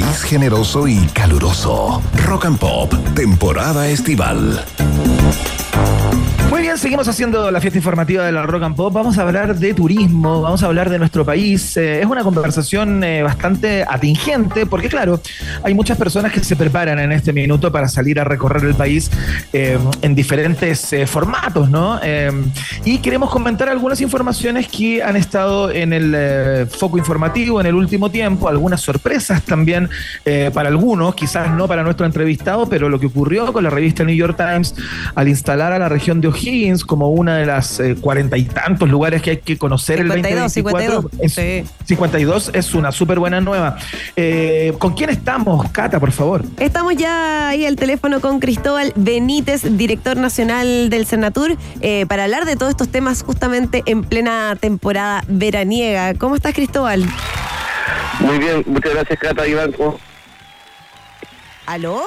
País 0.02 0.24
generoso 0.24 0.88
y 0.88 0.98
caluroso. 1.14 2.02
Rock 2.26 2.46
and 2.46 2.60
Pop, 2.60 2.94
temporada 3.14 3.88
estival. 3.88 4.64
Muy 6.52 6.64
bien, 6.64 6.78
seguimos 6.78 7.08
haciendo 7.08 7.50
la 7.50 7.62
fiesta 7.62 7.78
informativa 7.80 8.26
de 8.26 8.34
la 8.34 8.44
Rock 8.44 8.64
and 8.64 8.76
Pop. 8.76 8.92
Vamos 8.94 9.18
a 9.18 9.22
hablar 9.22 9.56
de 9.56 9.74
turismo, 9.74 10.42
vamos 10.42 10.62
a 10.62 10.66
hablar 10.66 10.90
de 10.90 11.00
nuestro 11.00 11.24
país. 11.24 11.78
Eh, 11.78 12.02
es 12.02 12.06
una 12.06 12.26
conversación 12.26 13.02
eh, 13.06 13.24
bastante 13.24 13.86
atingente 13.88 14.66
porque, 14.66 14.90
claro, 14.90 15.22
hay 15.64 15.74
muchas 15.74 15.98
personas 15.98 16.34
que 16.34 16.42
se 16.42 16.58
preparan 16.58 17.00
en 17.00 17.14
este 17.14 17.32
minuto 17.32 17.72
para 17.72 17.88
salir 17.88 18.20
a 18.20 18.26
recorrer 18.26 18.66
el 18.66 18.76
país 18.76 19.10
eh, 19.54 19.80
en 20.02 20.14
diferentes 20.14 20.92
eh, 20.92 21.08
formatos, 21.08 21.70
¿no? 21.70 22.02
Y 22.84 22.98
queremos 22.98 23.30
comentar 23.30 23.70
algunas 23.70 24.02
informaciones 24.02 24.68
que 24.68 25.02
han 25.02 25.16
estado 25.16 25.72
en 25.72 25.94
el 25.94 26.68
foco 26.68 26.98
informativo 26.98 27.62
en 27.62 27.68
el 27.68 27.76
último 27.76 28.12
tiempo, 28.12 28.50
algunas 28.50 28.82
sorpresas 28.82 29.42
también 29.44 29.90
para 30.54 30.68
algunos, 30.68 31.16
quizás 31.16 31.50
no 31.52 31.68
para 31.68 31.84
nuestro 31.84 32.06
entrevistado, 32.06 32.68
pero 32.68 32.90
lo 32.90 33.00
que 33.00 33.06
ocurrió 33.06 33.54
con 33.54 33.64
la 33.64 33.70
revista 33.70 34.04
New 34.04 34.16
York 34.16 34.36
Times 34.36 34.76
al 35.16 35.30
instalar 35.30 35.72
a 35.72 35.80
la 35.80 35.88
región 35.88 36.20
de 36.20 36.28
O'Higgins 36.42 36.84
como 36.86 37.10
una 37.10 37.38
de 37.38 37.46
las 37.46 37.80
eh, 37.80 37.96
cuarenta 38.00 38.38
y 38.38 38.46
tantos 38.46 38.90
lugares 38.90 39.22
que 39.22 39.32
hay 39.32 39.38
que 39.38 39.58
conocer 39.58 39.98
52, 40.00 40.58
el 40.58 40.64
2024. 40.64 41.02
52, 41.10 41.26
Es- 41.26 41.34
sí. 41.34 41.86
52 41.86 42.52
es 42.54 42.74
una 42.74 42.92
súper 42.92 43.20
buena 43.20 43.42
nueva. 43.42 43.78
Eh, 44.16 44.74
¿Con 44.80 44.94
quién 44.94 45.10
estamos, 45.10 45.70
Cata, 45.72 46.00
por 46.00 46.12
favor? 46.12 46.44
Estamos 46.60 46.96
ya 46.96 47.50
ahí 47.50 47.66
al 47.66 47.76
teléfono 47.76 48.20
con 48.22 48.40
Cristóbal 48.40 48.94
Benítez, 48.96 49.78
director 49.78 50.18
nacional 50.18 50.90
del 50.90 51.06
Cernatur, 51.06 51.58
eh, 51.82 52.06
para 52.08 52.24
hablar 52.24 52.46
de 52.46 52.56
todos 52.56 52.72
estos 52.72 52.90
temas 52.90 53.24
justamente 53.24 53.84
en 53.86 54.04
plena 54.04 54.56
temporada 54.60 55.24
veraniega. 55.28 56.14
¿Cómo 56.16 56.36
estás, 56.36 56.54
Cristóbal? 56.54 57.06
Muy 58.20 58.38
bien, 58.40 58.64
muchas 58.68 58.94
gracias, 58.94 59.20
Cata 59.20 59.48
Iván. 59.48 59.72
¿Cómo- 59.74 60.00
¿Aló? 61.66 62.02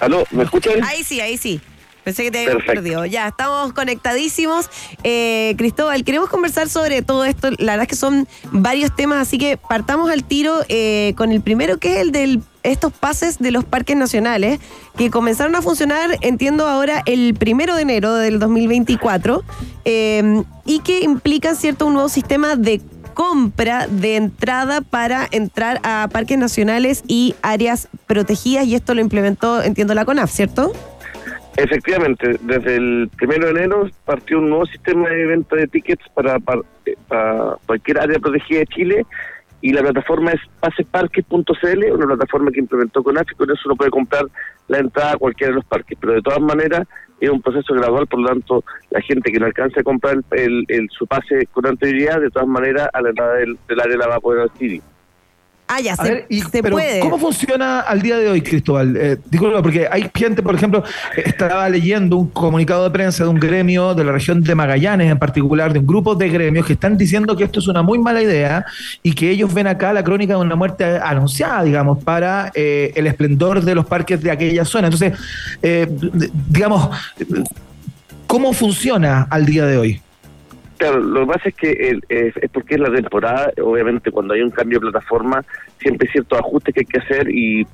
¿Aló? 0.00 0.24
¿Me 0.30 0.42
escuchan? 0.44 0.82
Ahí 0.84 1.04
sí, 1.04 1.20
ahí 1.20 1.36
sí. 1.36 1.60
Pensé 2.04 2.24
que 2.24 2.30
te 2.30 2.38
había 2.38 2.50
Perfecto. 2.50 2.74
perdido. 2.74 3.06
Ya, 3.06 3.28
estamos 3.28 3.72
conectadísimos. 3.72 4.68
Eh, 5.02 5.54
Cristóbal, 5.56 6.04
queremos 6.04 6.28
conversar 6.28 6.68
sobre 6.68 7.02
todo 7.02 7.24
esto. 7.24 7.50
La 7.58 7.72
verdad 7.72 7.82
es 7.82 7.88
que 7.88 7.96
son 7.96 8.28
varios 8.52 8.94
temas, 8.94 9.26
así 9.26 9.38
que 9.38 9.56
partamos 9.56 10.10
al 10.10 10.22
tiro 10.22 10.60
eh, 10.68 11.14
con 11.16 11.32
el 11.32 11.40
primero, 11.40 11.78
que 11.78 11.94
es 11.94 12.00
el 12.00 12.12
de 12.12 12.40
estos 12.62 12.92
pases 12.92 13.38
de 13.38 13.50
los 13.50 13.64
parques 13.64 13.96
nacionales, 13.96 14.60
que 14.96 15.10
comenzaron 15.10 15.54
a 15.54 15.62
funcionar, 15.62 16.16
entiendo 16.20 16.66
ahora, 16.66 17.02
el 17.06 17.34
primero 17.34 17.74
de 17.74 17.82
enero 17.82 18.14
del 18.14 18.38
2024, 18.38 19.42
eh, 19.84 20.42
y 20.64 20.80
que 20.80 21.00
implican, 21.00 21.56
¿cierto?, 21.56 21.86
un 21.86 21.94
nuevo 21.94 22.08
sistema 22.08 22.56
de 22.56 22.80
compra 23.12 23.86
de 23.86 24.16
entrada 24.16 24.80
para 24.80 25.28
entrar 25.30 25.80
a 25.84 26.08
parques 26.10 26.36
nacionales 26.36 27.04
y 27.06 27.34
áreas 27.42 27.88
protegidas, 28.06 28.66
y 28.66 28.74
esto 28.74 28.94
lo 28.94 29.00
implementó, 29.00 29.62
entiendo, 29.62 29.94
la 29.94 30.04
CONAF, 30.04 30.30
¿cierto? 30.32 30.72
Efectivamente, 31.56 32.36
desde 32.42 32.76
el 32.76 33.08
primero 33.16 33.44
de 33.46 33.50
enero 33.52 33.88
partió 34.04 34.38
un 34.38 34.50
nuevo 34.50 34.66
sistema 34.66 35.08
de 35.08 35.26
venta 35.26 35.54
de 35.56 35.68
tickets 35.68 36.04
para, 36.12 36.36
eh, 36.84 36.96
para 37.06 37.56
cualquier 37.66 38.00
área 38.00 38.18
protegida 38.18 38.60
de 38.60 38.66
Chile 38.66 39.06
y 39.60 39.72
la 39.72 39.82
plataforma 39.82 40.32
es 40.32 40.40
paseparques.cl, 40.60 41.92
una 41.92 42.06
plataforma 42.06 42.50
que 42.50 42.58
implementó 42.60 43.02
con 43.02 43.16
y 43.16 43.34
con 43.36 43.50
eso 43.50 43.60
uno 43.66 43.76
puede 43.76 43.90
comprar 43.90 44.24
la 44.68 44.78
entrada 44.78 45.12
a 45.12 45.16
cualquiera 45.16 45.52
de 45.52 45.56
los 45.56 45.64
parques, 45.64 45.96
pero 46.00 46.14
de 46.14 46.22
todas 46.22 46.40
maneras 46.40 46.86
es 47.20 47.30
un 47.30 47.40
proceso 47.40 47.72
gradual, 47.72 48.06
por 48.08 48.20
lo 48.20 48.28
tanto 48.28 48.64
la 48.90 49.00
gente 49.00 49.30
que 49.30 49.38
no 49.38 49.46
alcance 49.46 49.80
a 49.80 49.84
comprar 49.84 50.18
el- 50.32 50.64
el- 50.68 50.88
su 50.90 51.06
pase 51.06 51.46
con 51.52 51.66
anterioridad, 51.66 52.20
de 52.20 52.30
todas 52.30 52.48
maneras 52.48 52.88
a 52.92 53.00
la 53.00 53.10
entrada 53.10 53.34
del, 53.36 53.56
del 53.68 53.80
área 53.80 53.96
la 53.96 54.08
va 54.08 54.16
a 54.16 54.20
poder 54.20 54.42
adquirir. 54.42 54.82
Ah, 55.66 55.80
ya, 55.80 55.96
se, 55.96 56.02
ver, 56.02 56.26
y- 56.28 56.42
se 56.42 56.62
pero 56.62 56.76
puede. 56.76 57.00
¿Cómo 57.00 57.18
funciona 57.18 57.80
al 57.80 58.02
día 58.02 58.18
de 58.18 58.28
hoy, 58.28 58.42
Cristóbal? 58.42 58.96
Eh, 58.98 59.16
disculpa, 59.30 59.62
porque 59.62 59.88
hay 59.90 60.10
gente, 60.14 60.42
por 60.42 60.54
ejemplo, 60.54 60.84
estaba 61.16 61.66
leyendo 61.70 62.18
un 62.18 62.28
comunicado 62.28 62.84
de 62.84 62.90
prensa 62.90 63.24
de 63.24 63.30
un 63.30 63.36
gremio 63.40 63.94
de 63.94 64.04
la 64.04 64.12
región 64.12 64.42
de 64.42 64.54
Magallanes, 64.54 65.10
en 65.10 65.18
particular, 65.18 65.72
de 65.72 65.78
un 65.78 65.86
grupo 65.86 66.14
de 66.14 66.28
gremios 66.28 66.66
que 66.66 66.74
están 66.74 66.98
diciendo 66.98 67.34
que 67.34 67.44
esto 67.44 67.60
es 67.60 67.66
una 67.68 67.82
muy 67.82 67.98
mala 67.98 68.20
idea 68.22 68.64
y 69.02 69.14
que 69.14 69.30
ellos 69.30 69.54
ven 69.54 69.66
acá 69.66 69.92
la 69.94 70.04
crónica 70.04 70.34
de 70.34 70.40
una 70.40 70.54
muerte 70.54 70.84
anunciada, 71.02 71.62
digamos, 71.64 72.04
para 72.04 72.52
eh, 72.54 72.92
el 72.94 73.06
esplendor 73.06 73.62
de 73.62 73.74
los 73.74 73.86
parques 73.86 74.22
de 74.22 74.30
aquella 74.30 74.66
zona. 74.66 74.88
Entonces, 74.88 75.18
eh, 75.62 75.88
digamos, 76.50 76.90
¿cómo 78.26 78.52
funciona 78.52 79.26
al 79.30 79.46
día 79.46 79.64
de 79.64 79.78
hoy? 79.78 80.00
Claro, 80.84 81.00
lo 81.00 81.20
que 81.20 81.26
pasa 81.32 81.48
es 81.48 81.54
que 81.54 81.70
el- 81.70 82.04
es, 82.10 82.36
es 82.36 82.50
porque 82.50 82.74
es 82.74 82.80
la 82.82 82.90
temporada, 82.92 83.50
obviamente 83.62 84.10
cuando 84.10 84.34
hay 84.34 84.42
un 84.42 84.50
cambio 84.50 84.78
de 84.80 84.90
plataforma 84.90 85.42
siempre 85.80 86.06
hay 86.06 86.12
ciertos 86.12 86.38
ajustes 86.38 86.74
que 86.74 86.80
hay 86.80 86.86
que 86.86 86.98
hacer 86.98 87.30
y 87.30 87.66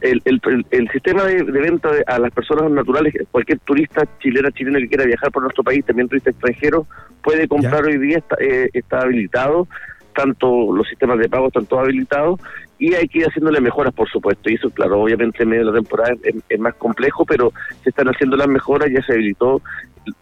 el, 0.00 0.20
el, 0.24 0.40
el- 0.72 0.88
sistema 0.90 1.22
de, 1.24 1.44
de 1.44 1.60
venta 1.60 1.92
de- 1.92 2.02
a 2.08 2.18
las 2.18 2.32
personas 2.32 2.68
naturales, 2.72 3.14
cualquier 3.30 3.60
turista 3.60 4.02
chilena, 4.18 4.50
chileno 4.50 4.80
que 4.80 4.88
quiera 4.88 5.04
viajar 5.04 5.30
por 5.30 5.42
nuestro 5.44 5.62
país, 5.62 5.84
también 5.84 6.08
turista 6.08 6.30
extranjero, 6.30 6.84
puede 7.22 7.46
comprar 7.46 7.84
hoy 7.84 7.98
día, 7.98 8.18
está, 8.18 8.36
eh, 8.40 8.70
está 8.72 9.02
habilitado, 9.02 9.68
tanto 10.12 10.72
los 10.74 10.88
sistemas 10.88 11.18
de 11.20 11.28
pago 11.28 11.46
están 11.46 11.66
todos 11.66 11.84
habilitados 11.84 12.40
y 12.78 12.94
hay 12.94 13.08
que 13.08 13.18
ir 13.18 13.26
haciéndole 13.26 13.60
mejoras, 13.60 13.92
por 13.92 14.08
supuesto. 14.08 14.50
Y 14.50 14.54
eso, 14.54 14.70
claro, 14.70 15.00
obviamente 15.00 15.42
en 15.42 15.48
medio 15.48 15.64
de 15.66 15.72
la 15.72 15.78
temporada 15.78 16.14
es, 16.22 16.36
es 16.48 16.60
más 16.60 16.74
complejo, 16.74 17.24
pero 17.24 17.52
se 17.82 17.90
están 17.90 18.08
haciendo 18.08 18.36
las 18.36 18.48
mejoras, 18.48 18.90
ya 18.92 19.02
se 19.02 19.12
habilitó 19.12 19.60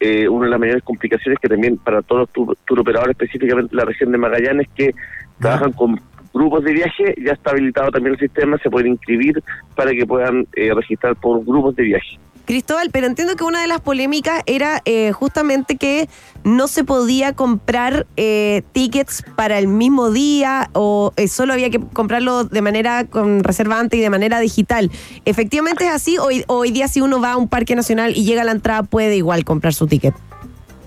eh, 0.00 0.28
una 0.28 0.46
de 0.46 0.50
las 0.50 0.60
mayores 0.60 0.82
complicaciones 0.82 1.38
que 1.40 1.48
también 1.48 1.76
para 1.76 2.02
todos 2.02 2.22
los 2.22 2.30
tour, 2.30 2.58
tour 2.66 2.80
operadores, 2.80 3.12
específicamente 3.12 3.74
la 3.74 3.84
región 3.84 4.12
de 4.12 4.18
Magallanes, 4.18 4.68
que 4.74 4.94
trabajan 5.38 5.72
con 5.72 6.00
grupos 6.32 6.64
de 6.64 6.72
viaje, 6.72 7.14
ya 7.24 7.32
está 7.32 7.50
habilitado 7.50 7.90
también 7.90 8.14
el 8.14 8.20
sistema, 8.20 8.58
se 8.58 8.70
pueden 8.70 8.92
inscribir 8.92 9.42
para 9.74 9.92
que 9.92 10.06
puedan 10.06 10.46
eh, 10.54 10.72
registrar 10.74 11.16
por 11.16 11.44
grupos 11.44 11.76
de 11.76 11.84
viaje. 11.84 12.18
Cristóbal, 12.46 12.90
pero 12.92 13.08
entiendo 13.08 13.34
que 13.34 13.42
una 13.42 13.60
de 13.60 13.66
las 13.66 13.80
polémicas 13.80 14.42
era 14.46 14.80
eh, 14.84 15.10
justamente 15.10 15.76
que 15.76 16.08
no 16.44 16.68
se 16.68 16.84
podía 16.84 17.32
comprar 17.34 18.06
eh, 18.16 18.62
tickets 18.72 19.24
para 19.34 19.58
el 19.58 19.66
mismo 19.66 20.10
día 20.10 20.70
o 20.72 21.12
eh, 21.16 21.26
solo 21.26 21.52
había 21.52 21.70
que 21.70 21.80
comprarlo 21.80 22.44
de 22.44 22.62
manera 22.62 23.04
con 23.04 23.42
reserva 23.42 23.80
antes 23.80 23.98
y 23.98 24.02
de 24.02 24.10
manera 24.10 24.38
digital. 24.38 24.92
¿Efectivamente 25.24 25.86
es 25.86 25.90
así? 25.90 26.18
Hoy, 26.18 26.44
hoy 26.46 26.70
día 26.70 26.86
si 26.86 27.00
uno 27.00 27.20
va 27.20 27.32
a 27.32 27.36
un 27.36 27.48
parque 27.48 27.74
nacional 27.74 28.12
y 28.16 28.24
llega 28.24 28.42
a 28.42 28.44
la 28.44 28.52
entrada 28.52 28.84
puede 28.84 29.16
igual 29.16 29.44
comprar 29.44 29.74
su 29.74 29.88
ticket. 29.88 30.14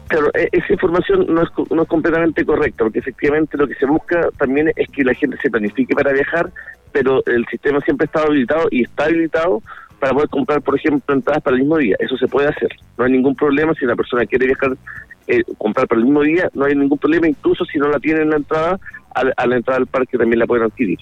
Claro, 0.08 0.32
e- 0.34 0.48
esa 0.54 0.74
información 0.74 1.25
no 1.28 1.44
es, 1.44 1.50
no 1.70 1.82
es 1.84 1.88
completamente 1.89 2.46
correcta, 2.46 2.86
porque 2.86 3.00
efectivamente 3.00 3.58
lo 3.58 3.68
que 3.68 3.75
se 3.75 3.86
busca 3.86 4.30
también 4.38 4.72
es 4.78 4.88
que 4.88 5.04
la 5.04 5.13
gente 5.13 5.38
se 5.42 5.50
planifique 5.50 5.94
para 5.94 6.13
viajar, 6.13 6.51
pero 6.94 7.22
el 7.25 7.46
sistema 7.51 7.82
siempre 7.82 8.06
está 8.06 8.22
habilitado 8.22 8.70
y 8.72 8.84
está 8.84 9.06
habilitado 9.06 9.62
para 10.00 10.13
poder 10.13 10.29
comprar, 10.29 10.62
por 10.62 10.75
ejemplo, 10.75 11.13
entradas 11.13 11.41
para 11.44 11.56
el 11.56 11.63
mismo 11.63 11.77
día. 11.77 11.96
Eso 12.00 12.18
se 12.18 12.27
puede 12.27 12.48
hacer. 12.48 12.70
No 12.98 13.06
hay 13.06 13.12
ningún 13.12 13.36
problema 13.36 13.74
si 13.74 13.86
la 13.86 13.96
persona 13.96 14.25
quiere 14.25 14.48
viajar, 14.48 14.75
eh, 15.27 15.44
comprar 15.58 15.88
para 15.88 16.00
el 16.00 16.06
mismo 16.06 16.22
día, 16.22 16.50
no 16.53 16.65
hay 16.65 16.75
ningún 16.75 16.98
problema, 16.98 17.27
incluso 17.27 17.65
si 17.65 17.77
no 17.77 17.88
la 17.89 18.00
tienen 18.00 18.24
en 18.24 18.29
la 18.32 18.38
entrada, 18.38 18.79
a, 19.13 19.22
a 19.36 19.48
la 19.48 19.58
entrada 19.58 19.79
del 19.79 19.88
parque 19.88 20.18
también 20.18 20.39
la 20.39 20.48
pueden 20.48 20.65
adquirir. 20.65 21.00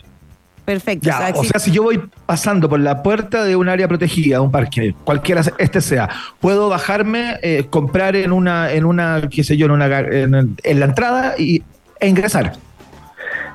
Perfecto. 0.65 1.07
Ya, 1.07 1.31
o 1.33 1.45
sea, 1.45 1.61
si 1.61 1.71
yo 1.71 1.83
voy 1.83 2.01
pasando 2.25 2.67
por 2.67 2.81
la 2.81 3.01
puerta 3.01 3.45
de 3.45 3.55
un 3.55 3.69
área 3.69 3.87
protegida, 3.87 4.41
un 4.41 4.51
parque, 4.51 4.93
cualquiera 5.05 5.41
este 5.59 5.79
sea, 5.79 6.09
puedo 6.41 6.67
bajarme, 6.67 7.37
eh, 7.41 7.67
comprar 7.69 8.17
en 8.17 8.33
una, 8.33 8.73
en 8.73 8.83
una, 8.83 9.29
qué 9.31 9.45
sé 9.45 9.55
yo, 9.55 9.67
en, 9.67 9.71
una, 9.71 9.99
en, 9.99 10.57
en 10.61 10.79
la 10.79 10.85
entrada 10.85 11.35
y, 11.37 11.63
e 12.01 12.09
ingresar. 12.09 12.51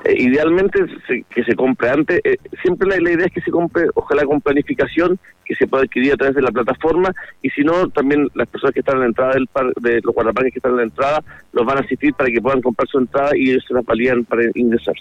Eh, 0.05 0.15
idealmente 0.21 0.79
se- 1.07 1.23
que 1.29 1.43
se 1.43 1.55
compre 1.55 1.89
antes, 1.89 2.19
eh, 2.23 2.37
siempre 2.61 2.87
la, 2.89 2.97
la 2.99 3.11
idea 3.11 3.25
es 3.27 3.31
que 3.31 3.41
se 3.41 3.51
compre, 3.51 3.85
ojalá 3.95 4.25
con 4.25 4.41
planificación, 4.41 5.17
que 5.45 5.55
se 5.55 5.65
pueda 5.67 5.83
adquirir 5.83 6.13
a 6.13 6.17
través 6.17 6.35
de 6.35 6.41
la 6.41 6.51
plataforma, 6.51 7.13
y 7.41 7.49
si 7.51 7.61
no, 7.63 7.89
también 7.89 8.27
las 8.33 8.47
personas 8.47 8.73
que 8.73 8.79
están 8.81 8.95
en 8.95 9.01
la 9.01 9.07
entrada 9.07 9.33
del 9.33 9.47
par, 9.47 9.73
de 9.79 10.01
los 10.03 10.13
guardaparques 10.13 10.53
que 10.53 10.59
están 10.59 10.71
en 10.73 10.77
la 10.77 10.83
entrada, 10.83 11.23
los 11.53 11.65
van 11.65 11.77
a 11.77 11.81
asistir 11.81 12.13
para 12.13 12.29
que 12.29 12.41
puedan 12.41 12.61
comprar 12.61 12.87
su 12.87 12.97
entrada 12.97 13.31
y 13.35 13.51
ellos 13.51 13.63
se 13.67 13.73
las 13.73 13.85
valían 13.85 14.25
para 14.25 14.43
ingresar. 14.55 14.95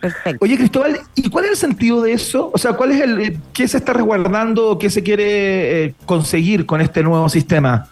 Perfecto. 0.00 0.44
Oye, 0.44 0.56
Cristóbal, 0.58 0.98
¿y 1.14 1.30
cuál 1.30 1.46
es 1.46 1.50
el 1.52 1.56
sentido 1.56 2.02
de 2.02 2.12
eso? 2.12 2.50
O 2.52 2.58
sea, 2.58 2.74
¿cuál 2.74 2.92
es 2.92 3.00
el, 3.00 3.38
qué 3.54 3.66
se 3.66 3.78
está 3.78 3.94
resguardando 3.94 4.70
o 4.70 4.78
qué 4.78 4.90
se 4.90 5.02
quiere 5.02 5.84
eh, 5.84 5.94
conseguir 6.04 6.66
con 6.66 6.80
este 6.82 7.02
nuevo 7.02 7.28
sistema? 7.30 7.88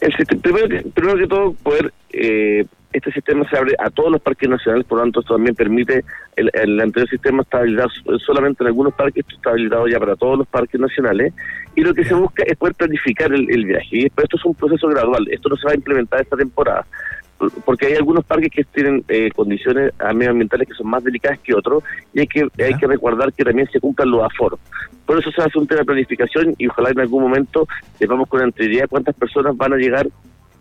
El 0.00 0.12
sistema- 0.16 0.42
primero, 0.42 0.68
que, 0.68 0.82
primero 0.90 1.18
que 1.18 1.26
todo, 1.26 1.52
poder 1.62 1.92
eh, 2.10 2.64
este 2.92 3.10
sistema 3.12 3.48
se 3.48 3.56
abre 3.56 3.74
a 3.78 3.88
todos 3.88 4.12
los 4.12 4.20
parques 4.20 4.48
nacionales, 4.48 4.86
por 4.86 4.98
lo 4.98 5.04
tanto, 5.04 5.20
esto 5.20 5.34
también 5.34 5.54
permite, 5.54 6.04
el, 6.36 6.50
el 6.52 6.78
anterior 6.80 7.08
sistema 7.08 7.42
está 7.42 7.58
habilitado 7.58 7.88
so- 7.88 8.18
solamente 8.18 8.62
en 8.62 8.66
algunos 8.68 8.92
parques, 8.92 9.24
esto 9.24 9.36
está 9.36 9.50
habilitado 9.50 9.88
ya 9.88 9.98
para 9.98 10.14
todos 10.16 10.38
los 10.38 10.46
parques 10.48 10.78
nacionales, 10.78 11.32
y 11.74 11.80
lo 11.82 11.94
que 11.94 12.04
se 12.04 12.12
busca 12.14 12.42
es 12.46 12.54
poder 12.58 12.74
planificar 12.74 13.32
el, 13.32 13.50
el 13.50 13.64
viaje, 13.64 13.88
y 13.92 14.04
esto 14.06 14.36
es 14.36 14.44
un 14.44 14.54
proceso 14.54 14.88
gradual, 14.88 15.26
esto 15.30 15.48
no 15.48 15.56
se 15.56 15.66
va 15.66 15.72
a 15.72 15.76
implementar 15.76 16.20
esta 16.20 16.36
temporada, 16.36 16.84
por- 16.84 17.21
porque 17.64 17.86
hay 17.86 17.94
algunos 17.94 18.24
parques 18.24 18.50
que 18.50 18.64
tienen 18.64 19.04
eh, 19.08 19.30
condiciones 19.34 19.92
medioambientales 20.14 20.68
que 20.68 20.74
son 20.74 20.88
más 20.88 21.02
delicadas 21.04 21.38
que 21.40 21.54
otros, 21.54 21.82
y 22.14 22.20
hay 22.20 22.26
que, 22.26 22.46
hay 22.62 22.74
que 22.74 22.86
recordar 22.86 23.32
que 23.32 23.44
también 23.44 23.68
se 23.72 23.80
cumplan 23.80 24.10
los 24.10 24.22
aforos. 24.24 24.60
Por 25.06 25.18
eso 25.18 25.30
se 25.32 25.42
hace 25.42 25.58
un 25.58 25.66
tema 25.66 25.80
de 25.80 25.86
planificación 25.86 26.54
y 26.58 26.66
ojalá 26.68 26.90
en 26.90 27.00
algún 27.00 27.22
momento 27.22 27.66
sepamos 27.98 28.28
con 28.28 28.40
anterioridad 28.42 28.88
cuántas 28.88 29.14
personas 29.14 29.56
van 29.56 29.72
a 29.72 29.76
llegar 29.76 30.06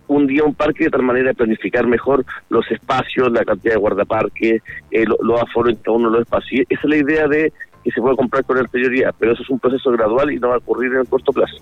un 0.08 0.28
día 0.28 0.44
un 0.44 0.54
parque 0.56 0.86
de 0.86 0.89
tal 0.89 1.04
manera 1.04 1.30
de 1.30 1.36
planificar 1.36 1.88
mejor 1.88 2.26
los 2.50 2.70
espacios, 2.70 3.32
la 3.32 3.46
cantidad 3.46 3.76
de 3.76 3.80
guardaparques, 3.80 4.62
eh, 4.91 5.06
lo- 5.06 5.17
los 5.22 5.41
aforos 5.41 5.72
en 5.74 5.78
cada 5.78 5.96
uno 5.98 6.10
de 6.10 6.17
los 6.17 6.22
espacios. 6.28 6.65
Esa 6.67 6.82
es 6.84 6.89
la 6.89 6.98
idea 6.98 7.28
de 7.28 7.54
que 7.84 7.91
se 7.91 8.02
pueda 8.02 8.15
comprar 8.15 8.44
con 8.44 8.58
anterioridad, 8.58 9.15
pero 9.17 9.32
eso 9.32 9.44
es 9.44 9.50
un 9.50 9.60
proceso 9.60 9.89
gradual 9.91 10.32
y 10.34 10.39
no 10.39 10.50
va 10.50 10.56
a 10.56 10.58
ocurrir 10.58 10.91
en 10.91 11.00
el 11.02 11.08
corto 11.08 11.32
plazo. 11.32 11.56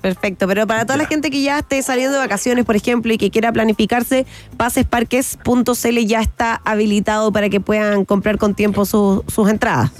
Perfecto, 0.00 0.46
pero 0.48 0.66
para 0.66 0.86
toda 0.86 0.96
la 0.96 1.06
gente 1.06 1.30
que 1.30 1.42
ya 1.42 1.58
esté 1.58 1.82
saliendo 1.82 2.14
de 2.14 2.20
vacaciones, 2.20 2.64
por 2.64 2.74
ejemplo, 2.74 3.12
y 3.12 3.18
que 3.18 3.30
quiera 3.30 3.52
planificarse, 3.52 4.24
pasesparques.cl 4.56 5.98
ya 6.06 6.20
está 6.20 6.60
habilitado 6.64 7.32
para 7.32 7.48
que 7.48 7.60
puedan 7.60 8.04
comprar 8.04 8.38
con 8.38 8.54
tiempo 8.54 8.84
su- 8.86 9.24
sus 9.28 9.50
entradas. 9.50 9.90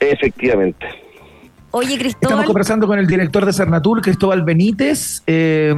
Efectivamente. 0.00 0.86
Oye, 1.70 1.94
Estamos 1.94 2.14
Cristóbal, 2.16 2.46
conversando 2.46 2.86
con 2.86 2.98
el 2.98 3.06
director 3.06 3.44
de 3.44 3.52
Cernatur, 3.52 4.00
Cristóbal 4.00 4.42
Benítez, 4.42 5.22
eh, 5.26 5.74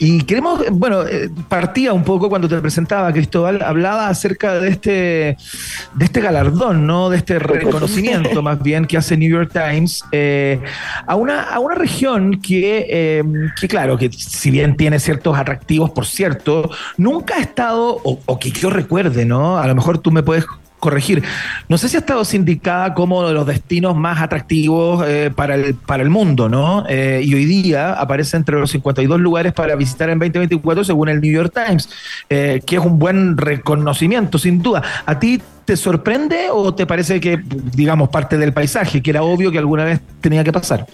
y 0.00 0.22
queremos, 0.24 0.64
bueno, 0.72 1.06
eh, 1.06 1.30
partía 1.48 1.92
un 1.92 2.02
poco 2.02 2.28
cuando 2.28 2.48
te 2.48 2.60
presentaba, 2.60 3.12
Cristóbal, 3.12 3.62
hablaba 3.62 4.08
acerca 4.08 4.54
de 4.54 4.70
este, 4.70 4.90
de 4.90 6.04
este 6.04 6.20
galardón, 6.20 6.84
¿no? 6.84 7.10
De 7.10 7.18
este 7.18 7.38
reconocimiento 7.38 8.42
más 8.42 8.60
bien 8.60 8.86
que 8.86 8.96
hace 8.96 9.16
New 9.16 9.30
York 9.30 9.52
Times 9.52 10.04
eh, 10.10 10.60
a, 11.06 11.14
una, 11.14 11.42
a 11.42 11.60
una 11.60 11.76
región 11.76 12.40
que, 12.40 12.86
eh, 12.90 13.22
que, 13.60 13.68
claro, 13.68 13.96
que 13.96 14.10
si 14.10 14.50
bien 14.50 14.76
tiene 14.76 14.98
ciertos 14.98 15.38
atractivos, 15.38 15.90
por 15.92 16.06
cierto, 16.06 16.70
nunca 16.96 17.36
ha 17.36 17.40
estado, 17.40 18.00
o, 18.02 18.18
o 18.26 18.38
que 18.40 18.50
yo 18.50 18.68
recuerde, 18.68 19.24
¿no? 19.24 19.58
A 19.58 19.66
lo 19.68 19.76
mejor 19.76 19.98
tú 19.98 20.10
me 20.10 20.24
puedes 20.24 20.44
corregir. 20.84 21.22
No 21.70 21.78
sé 21.78 21.88
si 21.88 21.96
ha 21.96 22.00
estado 22.00 22.22
sindicada 22.26 22.92
como 22.92 23.20
uno 23.20 23.28
de 23.28 23.34
los 23.34 23.46
destinos 23.46 23.96
más 23.96 24.20
atractivos 24.20 25.02
eh, 25.08 25.30
para, 25.34 25.54
el, 25.54 25.74
para 25.74 26.02
el 26.02 26.10
mundo, 26.10 26.50
¿no? 26.50 26.84
Eh, 26.86 27.22
y 27.24 27.32
hoy 27.32 27.46
día 27.46 27.94
aparece 27.94 28.36
entre 28.36 28.60
los 28.60 28.70
52 28.70 29.18
lugares 29.18 29.54
para 29.54 29.74
visitar 29.76 30.10
en 30.10 30.18
2024 30.18 30.84
según 30.84 31.08
el 31.08 31.22
New 31.22 31.32
York 31.32 31.54
Times, 31.54 31.88
eh, 32.28 32.60
que 32.66 32.76
es 32.76 32.82
un 32.84 32.98
buen 32.98 33.38
reconocimiento, 33.38 34.36
sin 34.36 34.60
duda. 34.60 34.82
¿A 35.06 35.18
ti 35.18 35.40
te 35.64 35.74
sorprende 35.78 36.50
o 36.52 36.74
te 36.74 36.84
parece 36.84 37.18
que, 37.18 37.40
digamos, 37.74 38.10
parte 38.10 38.36
del 38.36 38.52
paisaje, 38.52 39.02
que 39.02 39.08
era 39.08 39.22
obvio 39.22 39.50
que 39.50 39.56
alguna 39.56 39.84
vez 39.84 40.00
tenía 40.20 40.44
que 40.44 40.52
pasar? 40.52 40.86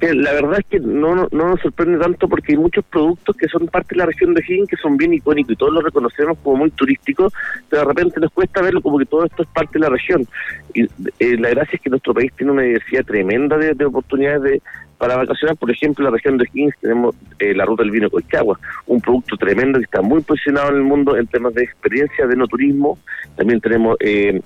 La 0.00 0.32
verdad 0.32 0.60
es 0.60 0.66
que 0.66 0.80
no, 0.80 1.14
no, 1.14 1.28
no 1.30 1.48
nos 1.50 1.60
sorprende 1.60 1.98
tanto 1.98 2.28
porque 2.28 2.52
hay 2.52 2.58
muchos 2.58 2.84
productos 2.84 3.36
que 3.36 3.48
son 3.48 3.66
parte 3.66 3.94
de 3.94 3.98
la 3.98 4.06
región 4.06 4.34
de 4.34 4.42
Higgins 4.42 4.68
que 4.68 4.76
son 4.76 4.96
bien 4.96 5.14
icónicos 5.14 5.52
y 5.52 5.56
todos 5.56 5.72
los 5.72 5.84
reconocemos 5.84 6.38
como 6.42 6.56
muy 6.56 6.70
turísticos, 6.70 7.32
pero 7.68 7.82
de 7.82 7.88
repente 7.88 8.20
nos 8.20 8.32
cuesta 8.32 8.62
verlo 8.62 8.80
como 8.80 8.98
que 8.98 9.06
todo 9.06 9.24
esto 9.24 9.42
es 9.42 9.48
parte 9.48 9.72
de 9.74 9.80
la 9.80 9.88
región. 9.88 10.26
Y 10.74 10.84
eh, 10.84 11.36
la 11.38 11.50
gracia 11.50 11.76
es 11.76 11.80
que 11.80 11.90
nuestro 11.90 12.14
país 12.14 12.32
tiene 12.36 12.52
una 12.52 12.62
diversidad 12.62 13.04
tremenda 13.04 13.56
de, 13.56 13.74
de 13.74 13.84
oportunidades 13.84 14.42
de, 14.42 14.62
para 14.98 15.16
vacacionar. 15.16 15.56
Por 15.56 15.70
ejemplo, 15.70 16.04
en 16.04 16.12
la 16.12 16.16
región 16.16 16.36
de 16.36 16.44
Higgins 16.52 16.74
tenemos 16.80 17.16
eh, 17.38 17.54
la 17.54 17.64
ruta 17.64 17.82
del 17.82 17.90
vino 17.90 18.10
Coichagua, 18.10 18.58
un 18.86 19.00
producto 19.00 19.36
tremendo 19.36 19.78
que 19.78 19.84
está 19.84 20.02
muy 20.02 20.20
posicionado 20.22 20.70
en 20.70 20.76
el 20.76 20.82
mundo 20.82 21.16
en 21.16 21.26
temas 21.26 21.54
de 21.54 21.64
experiencia 21.64 22.26
de 22.26 22.36
no 22.36 22.46
turismo. 22.46 22.98
También 23.36 23.60
tenemos... 23.60 23.96
Eh, 24.00 24.40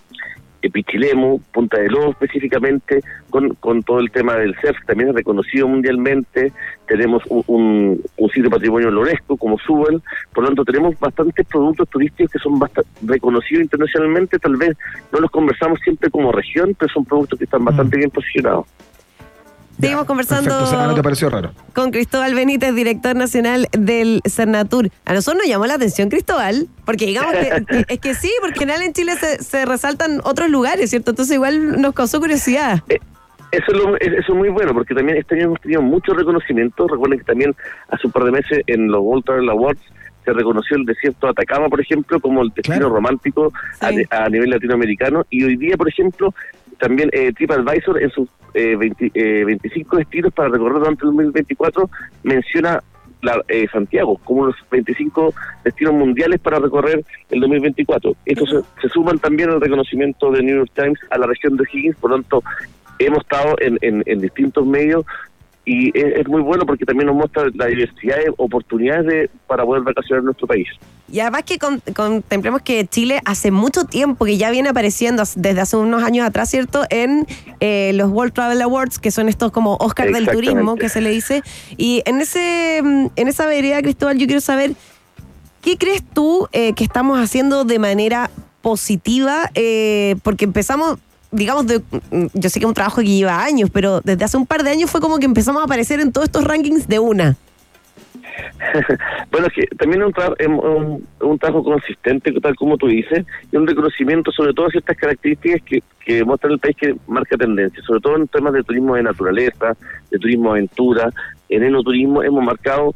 Pichilemu, 0.70 1.40
Punta 1.52 1.78
de 1.78 1.88
Lobo 1.88 2.10
específicamente, 2.10 3.00
con, 3.30 3.54
con 3.56 3.82
todo 3.82 4.00
el 4.00 4.10
tema 4.10 4.34
del 4.34 4.54
surf, 4.60 4.78
que 4.80 4.86
también 4.86 5.10
es 5.10 5.14
reconocido 5.14 5.68
mundialmente. 5.68 6.52
Tenemos 6.86 7.22
un, 7.28 7.44
un, 7.46 8.02
un 8.16 8.28
sitio 8.28 8.44
de 8.44 8.50
patrimonio 8.50 8.88
UNESCO 8.88 9.36
como 9.36 9.58
Subel, 9.58 10.02
por 10.32 10.42
lo 10.42 10.48
tanto 10.48 10.64
tenemos 10.64 10.98
bastantes 10.98 11.46
productos 11.46 11.88
turísticos 11.88 12.32
que 12.32 12.38
son 12.38 12.58
bastante 12.58 12.90
reconocidos 13.02 13.64
internacionalmente, 13.64 14.38
tal 14.38 14.56
vez 14.56 14.76
no 15.12 15.20
los 15.20 15.30
conversamos 15.30 15.80
siempre 15.80 16.10
como 16.10 16.32
región, 16.32 16.74
pero 16.78 16.92
son 16.92 17.04
productos 17.04 17.38
que 17.38 17.44
están 17.44 17.64
bastante 17.64 17.96
bien 17.96 18.10
posicionados. 18.10 18.66
Seguimos 19.80 20.04
conversando 20.06 20.50
Perfecto, 20.50 20.64
o 20.64 20.78
sea, 20.78 20.86
¿no 20.86 20.94
te 20.94 21.02
pareció 21.02 21.30
raro? 21.30 21.52
con 21.74 21.90
Cristóbal 21.90 22.34
Benítez, 22.34 22.74
director 22.74 23.14
nacional 23.16 23.68
del 23.72 24.20
Cernatur. 24.28 24.90
A 25.04 25.14
nosotros 25.14 25.42
nos 25.42 25.48
llamó 25.50 25.66
la 25.66 25.74
atención 25.74 26.08
Cristóbal, 26.08 26.68
porque 26.84 27.06
digamos 27.06 27.32
que, 27.32 27.84
es 27.88 27.98
que 28.00 28.14
sí, 28.14 28.30
porque 28.40 28.54
en 28.54 28.60
general 28.60 28.82
en 28.82 28.92
Chile 28.92 29.12
se, 29.16 29.42
se 29.42 29.64
resaltan 29.66 30.20
otros 30.24 30.48
lugares, 30.50 30.90
¿cierto? 30.90 31.10
Entonces 31.10 31.34
igual 31.34 31.80
nos 31.80 31.94
causó 31.94 32.20
curiosidad. 32.20 32.82
Eso 32.88 33.64
es, 33.68 33.76
lo- 33.76 33.96
es- 33.98 34.08
eso 34.12 34.32
es 34.32 34.38
muy 34.38 34.48
bueno, 34.48 34.72
porque 34.74 34.94
también 34.94 35.18
este 35.18 35.36
año 35.36 35.44
hemos 35.46 35.60
tenido 35.60 35.80
mucho 35.82 36.12
reconocimiento. 36.12 36.88
Recuerden 36.88 37.18
que 37.20 37.24
también 37.24 37.54
hace 37.88 38.06
un 38.06 38.12
par 38.12 38.24
de 38.24 38.32
meses 38.32 38.62
en 38.66 38.88
los 38.88 39.00
World 39.00 39.24
Travel 39.24 39.48
Awards 39.48 39.80
se 40.24 40.32
reconoció 40.32 40.76
el 40.78 40.86
desierto 40.86 41.26
de 41.26 41.32
Atacama, 41.32 41.68
por 41.68 41.80
ejemplo, 41.82 42.18
como 42.18 42.40
el 42.42 42.48
destino 42.48 42.76
Claro. 42.78 42.94
romántico 42.94 43.52
a 44.10 44.28
nivel 44.30 44.48
latinoamericano. 44.50 45.26
Y 45.28 45.44
hoy 45.44 45.56
día, 45.58 45.76
por 45.76 45.86
ejemplo, 45.86 46.34
también 46.78 47.10
eh, 47.12 47.32
TripAdvisor 47.32 48.02
en 48.02 48.10
sus 48.10 48.28
eh, 48.54 48.76
20 48.76 49.10
eh, 49.14 49.44
25 49.44 49.96
destinos 49.96 50.32
para 50.32 50.48
recorrer 50.48 50.78
durante 50.78 51.02
el 51.04 51.10
2024 51.10 51.90
menciona 52.22 52.82
la, 53.22 53.42
eh, 53.48 53.66
Santiago 53.72 54.18
como 54.24 54.46
los 54.46 54.56
25 54.70 55.34
destinos 55.64 55.94
mundiales 55.94 56.40
para 56.40 56.58
recorrer 56.58 57.02
el 57.30 57.40
2024. 57.40 58.14
Estos 58.26 58.50
se, 58.50 58.60
se 58.82 58.88
suman 58.90 59.18
también 59.18 59.50
al 59.50 59.60
reconocimiento 59.60 60.30
de 60.30 60.42
New 60.42 60.56
York 60.56 60.70
Times 60.74 60.98
a 61.10 61.18
la 61.18 61.26
región 61.26 61.56
de 61.56 61.64
Higgins, 61.72 61.96
por 61.96 62.10
lo 62.10 62.16
tanto, 62.16 62.42
hemos 62.98 63.20
estado 63.20 63.56
en, 63.60 63.78
en- 63.80 64.02
en 64.06 64.20
distintos 64.20 64.66
medios 64.66 65.04
y 65.64 65.88
es, 65.98 66.20
es 66.20 66.28
muy 66.28 66.42
bueno 66.42 66.66
porque 66.66 66.84
también 66.84 67.06
nos 67.06 67.16
muestra 67.16 67.44
la 67.54 67.66
diversidad 67.66 68.16
de 68.16 68.32
oportunidades 68.36 69.06
de, 69.06 69.30
para 69.46 69.64
poder 69.64 69.82
vacacionar 69.82 70.20
en 70.20 70.24
nuestro 70.26 70.46
país. 70.46 70.68
Y 71.10 71.20
además 71.20 71.42
que 71.44 71.58
con- 71.58 71.80
contemplemos 71.94 72.62
que 72.62 72.86
Chile 72.86 73.20
hace 73.24 73.50
mucho 73.50 73.84
tiempo 73.84 74.24
que 74.24 74.36
ya 74.36 74.50
viene 74.50 74.70
apareciendo, 74.70 75.22
desde 75.36 75.60
hace 75.60 75.76
unos 75.76 76.02
años 76.02 76.26
atrás, 76.26 76.50
¿cierto? 76.50 76.84
En 76.90 77.26
eh, 77.60 77.92
los 77.94 78.10
World 78.10 78.32
Travel 78.32 78.60
Awards, 78.62 78.98
que 78.98 79.10
son 79.10 79.28
estos 79.28 79.52
como 79.52 79.76
Oscar 79.76 80.10
del 80.10 80.26
turismo, 80.28 80.76
que 80.76 80.88
se 80.88 81.00
le 81.00 81.10
dice. 81.10 81.42
Y 81.76 82.02
en 82.06 82.20
ese 82.20 82.80
mm, 82.82 83.06
en 83.16 83.28
esa 83.28 83.46
vereda, 83.46 83.80
Cristóbal, 83.82 84.18
yo 84.18 84.26
quiero 84.26 84.40
saber, 84.40 84.72
¿qué 85.62 85.76
crees 85.76 86.02
tú 86.02 86.48
eh, 86.52 86.72
que 86.72 86.84
estamos 86.84 87.18
haciendo 87.20 87.64
de 87.64 87.78
manera 87.78 88.30
positiva? 88.62 89.50
Eh, 89.54 90.16
porque 90.22 90.44
empezamos... 90.46 90.98
Digamos, 91.34 91.66
de, 91.66 91.78
mm, 91.78 92.26
yo 92.32 92.48
sé 92.48 92.60
que 92.60 92.64
es 92.64 92.68
un 92.68 92.74
trabajo 92.74 93.00
que 93.00 93.08
lleva 93.08 93.44
años, 93.44 93.70
pero 93.72 94.00
desde 94.00 94.24
hace 94.24 94.36
un 94.36 94.46
par 94.46 94.62
de 94.62 94.70
años 94.70 94.90
fue 94.90 95.00
como 95.00 95.18
que 95.18 95.26
empezamos 95.26 95.60
a 95.62 95.64
aparecer 95.64 96.00
en 96.00 96.12
todos 96.12 96.26
estos 96.26 96.44
rankings 96.44 96.86
de 96.86 96.98
una. 96.98 97.36
bueno, 99.30 99.46
es 99.46 99.52
que 99.52 99.66
también 99.76 100.02
es 100.02 100.08
un, 100.08 100.12
tra- 100.12 101.04
un, 101.20 101.38
trabajo 101.38 101.62
consistente, 101.64 102.32
tal 102.40 102.56
como 102.56 102.76
tú 102.76 102.86
dices, 102.86 103.24
y 103.50 103.56
un 103.56 103.66
reconocimiento 103.66 104.32
sobre 104.32 104.52
todo 104.52 104.66
a 104.66 104.70
ciertas 104.70 104.96
características 104.96 105.62
que, 105.62 105.82
que 106.04 106.24
muestran 106.24 106.52
el 106.52 106.58
país 106.58 106.76
que 106.76 106.96
marca 107.06 107.36
tendencia, 107.36 107.82
sobre 107.82 108.00
todo 108.00 108.16
en 108.16 108.28
temas 108.28 108.52
de 108.52 108.62
turismo 108.62 108.96
de 108.96 109.02
naturaleza, 109.02 109.76
de 110.10 110.18
turismo 110.18 110.52
aventura, 110.52 111.10
en 111.48 111.62
enoturismo 111.64 112.22
hemos 112.22 112.44
marcado 112.44 112.94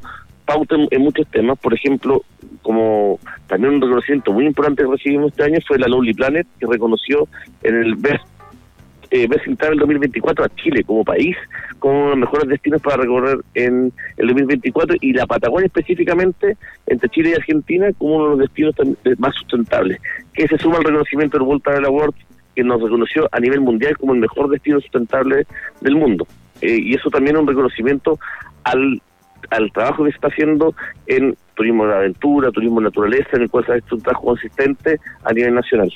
pauta 0.49 0.77
en, 0.77 0.89
en 0.91 1.03
muchos 1.03 1.27
temas, 1.29 1.59
por 1.59 1.75
ejemplo, 1.75 2.25
como 2.63 3.21
también 3.49 3.75
un 3.75 3.83
reconocimiento 3.83 4.33
muy 4.33 4.47
importante 4.47 4.83
que 4.83 4.91
recibimos 4.91 5.33
este 5.33 5.45
año 5.45 5.59
fue 5.69 5.79
la 5.79 5.89
Lovely 5.89 6.15
Planet, 6.15 6.47
que 6.59 6.67
reconoció 6.67 7.29
en 7.63 7.75
el 7.77 7.95
Best 7.97 8.25
eh, 9.11 9.27
Best 9.27 9.47
in 9.47 9.57
Travel 9.57 9.79
2024 9.79 10.45
a 10.45 10.49
Chile 10.57 10.85
como 10.85 11.05
país, 11.05 11.37
como 11.79 11.95
uno 11.95 12.05
de 12.05 12.11
los 12.11 12.19
mejores 12.21 12.49
destinos 12.49 12.81
para 12.81 12.97
recorrer 12.97 13.39
en 13.55 13.93
el 14.17 14.27
2024 14.27 14.97
y 15.01 15.13
la 15.13 15.27
Patagonia 15.27 15.67
específicamente 15.67 16.57
entre 16.87 17.09
Chile 17.11 17.31
y 17.31 17.35
Argentina 17.35 17.91
como 17.99 18.17
uno 18.17 18.25
de 18.25 18.31
los 18.31 18.39
destinos 18.41 18.75
más 19.19 19.35
sustentables, 19.35 20.01
que 20.33 20.49
se 20.49 20.57
suma 20.57 20.79
al 20.79 20.85
reconocimiento 20.85 21.39
del 21.39 21.47
World 21.47 21.63
Travel 21.63 21.85
Award 21.85 22.15
que 22.57 22.65
nos 22.65 22.83
reconoció 22.83 23.29
a 23.33 23.39
nivel 23.39 23.61
mundial 23.61 23.97
como 23.99 24.15
el 24.15 24.21
mejor 24.21 24.49
destino 24.49 24.81
sustentable 24.81 25.47
del 25.83 25.95
mundo. 25.95 26.27
Eh, 26.61 26.79
y 26.81 26.95
eso 26.95 27.09
también 27.11 27.37
es 27.37 27.43
un 27.43 27.49
reconocimiento 27.49 28.19
al, 28.65 29.01
al 29.51 29.71
trabajo 29.73 30.05
que 30.05 30.11
se 30.11 30.17
está 30.17 30.29
haciendo 30.29 30.75
en 31.07 31.37
turismo 31.55 31.87
de 31.87 31.95
aventura, 31.95 32.51
turismo 32.51 32.81
de 32.81 32.85
naturaleza, 32.85 33.31
en 33.35 33.43
el 33.43 33.51
cual 33.51 33.65
se 33.67 33.73
ha 33.73 33.77
hecho 33.77 33.95
un 33.97 34.03
trabajo 34.03 34.27
consistente 34.27 35.01
a 35.25 35.33
nivel 35.33 35.55
nacional. 35.55 35.91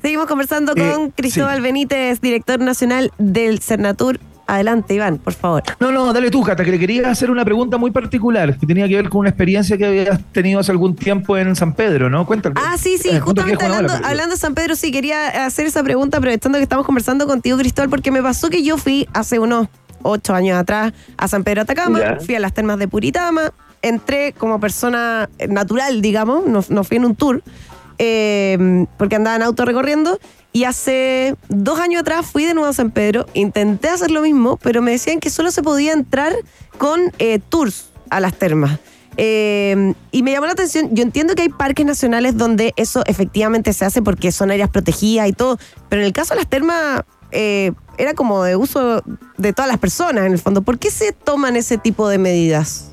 Seguimos 0.00 0.26
conversando 0.26 0.72
Eh, 0.76 0.92
con 0.94 1.10
Cristóbal 1.10 1.56
sí. 1.56 1.62
Benítez, 1.62 2.20
director 2.20 2.58
nacional 2.60 3.12
del 3.18 3.60
Cernatur. 3.60 4.18
Adelante, 4.48 4.92
Iván, 4.94 5.18
por 5.18 5.32
favor. 5.32 5.62
No, 5.78 5.92
no, 5.92 6.12
dale 6.12 6.28
tú, 6.28 6.42
Cata, 6.42 6.64
que 6.64 6.72
le 6.72 6.78
quería 6.78 7.08
hacer 7.08 7.30
una 7.30 7.44
pregunta 7.44 7.78
muy 7.78 7.92
particular 7.92 8.58
que 8.58 8.66
tenía 8.66 8.88
que 8.88 8.96
ver 8.96 9.08
con 9.08 9.20
una 9.20 9.28
experiencia 9.30 9.78
que 9.78 9.86
habías 9.86 10.20
tenido 10.32 10.58
hace 10.58 10.72
algún 10.72 10.96
tiempo 10.96 11.38
en 11.38 11.54
San 11.54 11.72
Pedro, 11.74 12.10
¿no? 12.10 12.26
Cuéntame. 12.26 12.56
Ah, 12.58 12.76
sí, 12.76 12.98
sí, 12.98 13.10
Eh, 13.10 13.20
justamente 13.20 13.64
hablando 13.64 14.34
de 14.34 14.36
San 14.36 14.54
Pedro, 14.54 14.74
sí, 14.74 14.90
quería 14.90 15.46
hacer 15.46 15.66
esa 15.66 15.82
pregunta 15.84 16.18
aprovechando 16.18 16.58
que 16.58 16.64
estamos 16.64 16.84
conversando 16.84 17.26
contigo, 17.28 17.56
Cristóbal, 17.56 17.88
porque 17.88 18.10
me 18.10 18.20
pasó 18.20 18.50
que 18.50 18.64
yo 18.64 18.76
fui 18.76 19.08
hace 19.14 19.38
unos 19.38 19.68
ocho 20.02 20.34
años 20.34 20.58
atrás 20.58 20.92
a 21.16 21.28
San 21.28 21.44
Pedro 21.44 21.62
Atacama, 21.62 22.18
fui 22.24 22.34
a 22.34 22.40
las 22.40 22.52
termas 22.52 22.78
de 22.78 22.88
Puritama, 22.88 23.52
entré 23.82 24.32
como 24.32 24.60
persona 24.60 25.28
natural, 25.48 26.02
digamos, 26.02 26.46
no, 26.46 26.64
no 26.68 26.84
fui 26.84 26.96
en 26.98 27.04
un 27.04 27.16
tour, 27.16 27.42
eh, 27.98 28.86
porque 28.96 29.16
andaba 29.16 29.36
en 29.36 29.42
auto 29.42 29.64
recorriendo, 29.64 30.18
y 30.52 30.64
hace 30.64 31.34
dos 31.48 31.80
años 31.80 32.02
atrás 32.02 32.26
fui 32.26 32.44
de 32.44 32.54
nuevo 32.54 32.68
a 32.68 32.72
San 32.72 32.90
Pedro, 32.90 33.26
intenté 33.34 33.88
hacer 33.88 34.10
lo 34.10 34.22
mismo, 34.22 34.58
pero 34.62 34.82
me 34.82 34.90
decían 34.90 35.18
que 35.18 35.30
solo 35.30 35.50
se 35.50 35.62
podía 35.62 35.92
entrar 35.92 36.34
con 36.78 37.00
eh, 37.18 37.38
tours 37.48 37.90
a 38.10 38.20
las 38.20 38.34
termas. 38.34 38.78
Eh, 39.16 39.94
y 40.10 40.22
me 40.22 40.32
llamó 40.32 40.46
la 40.46 40.52
atención, 40.52 40.94
yo 40.94 41.02
entiendo 41.02 41.34
que 41.34 41.42
hay 41.42 41.48
parques 41.48 41.84
nacionales 41.84 42.36
donde 42.36 42.72
eso 42.76 43.02
efectivamente 43.06 43.72
se 43.72 43.84
hace 43.84 44.00
porque 44.00 44.32
son 44.32 44.50
áreas 44.50 44.70
protegidas 44.70 45.28
y 45.28 45.32
todo, 45.32 45.58
pero 45.88 46.02
en 46.02 46.06
el 46.06 46.12
caso 46.12 46.34
de 46.34 46.40
las 46.40 46.48
termas 46.48 47.02
eh, 47.30 47.72
era 47.98 48.14
como 48.14 48.42
de 48.44 48.56
uso 48.56 49.02
de 49.36 49.52
todas 49.52 49.70
las 49.70 49.78
personas 49.78 50.26
en 50.26 50.32
el 50.32 50.38
fondo. 50.38 50.62
¿Por 50.62 50.78
qué 50.78 50.90
se 50.90 51.12
toman 51.12 51.56
ese 51.56 51.78
tipo 51.78 52.08
de 52.08 52.18
medidas? 52.18 52.90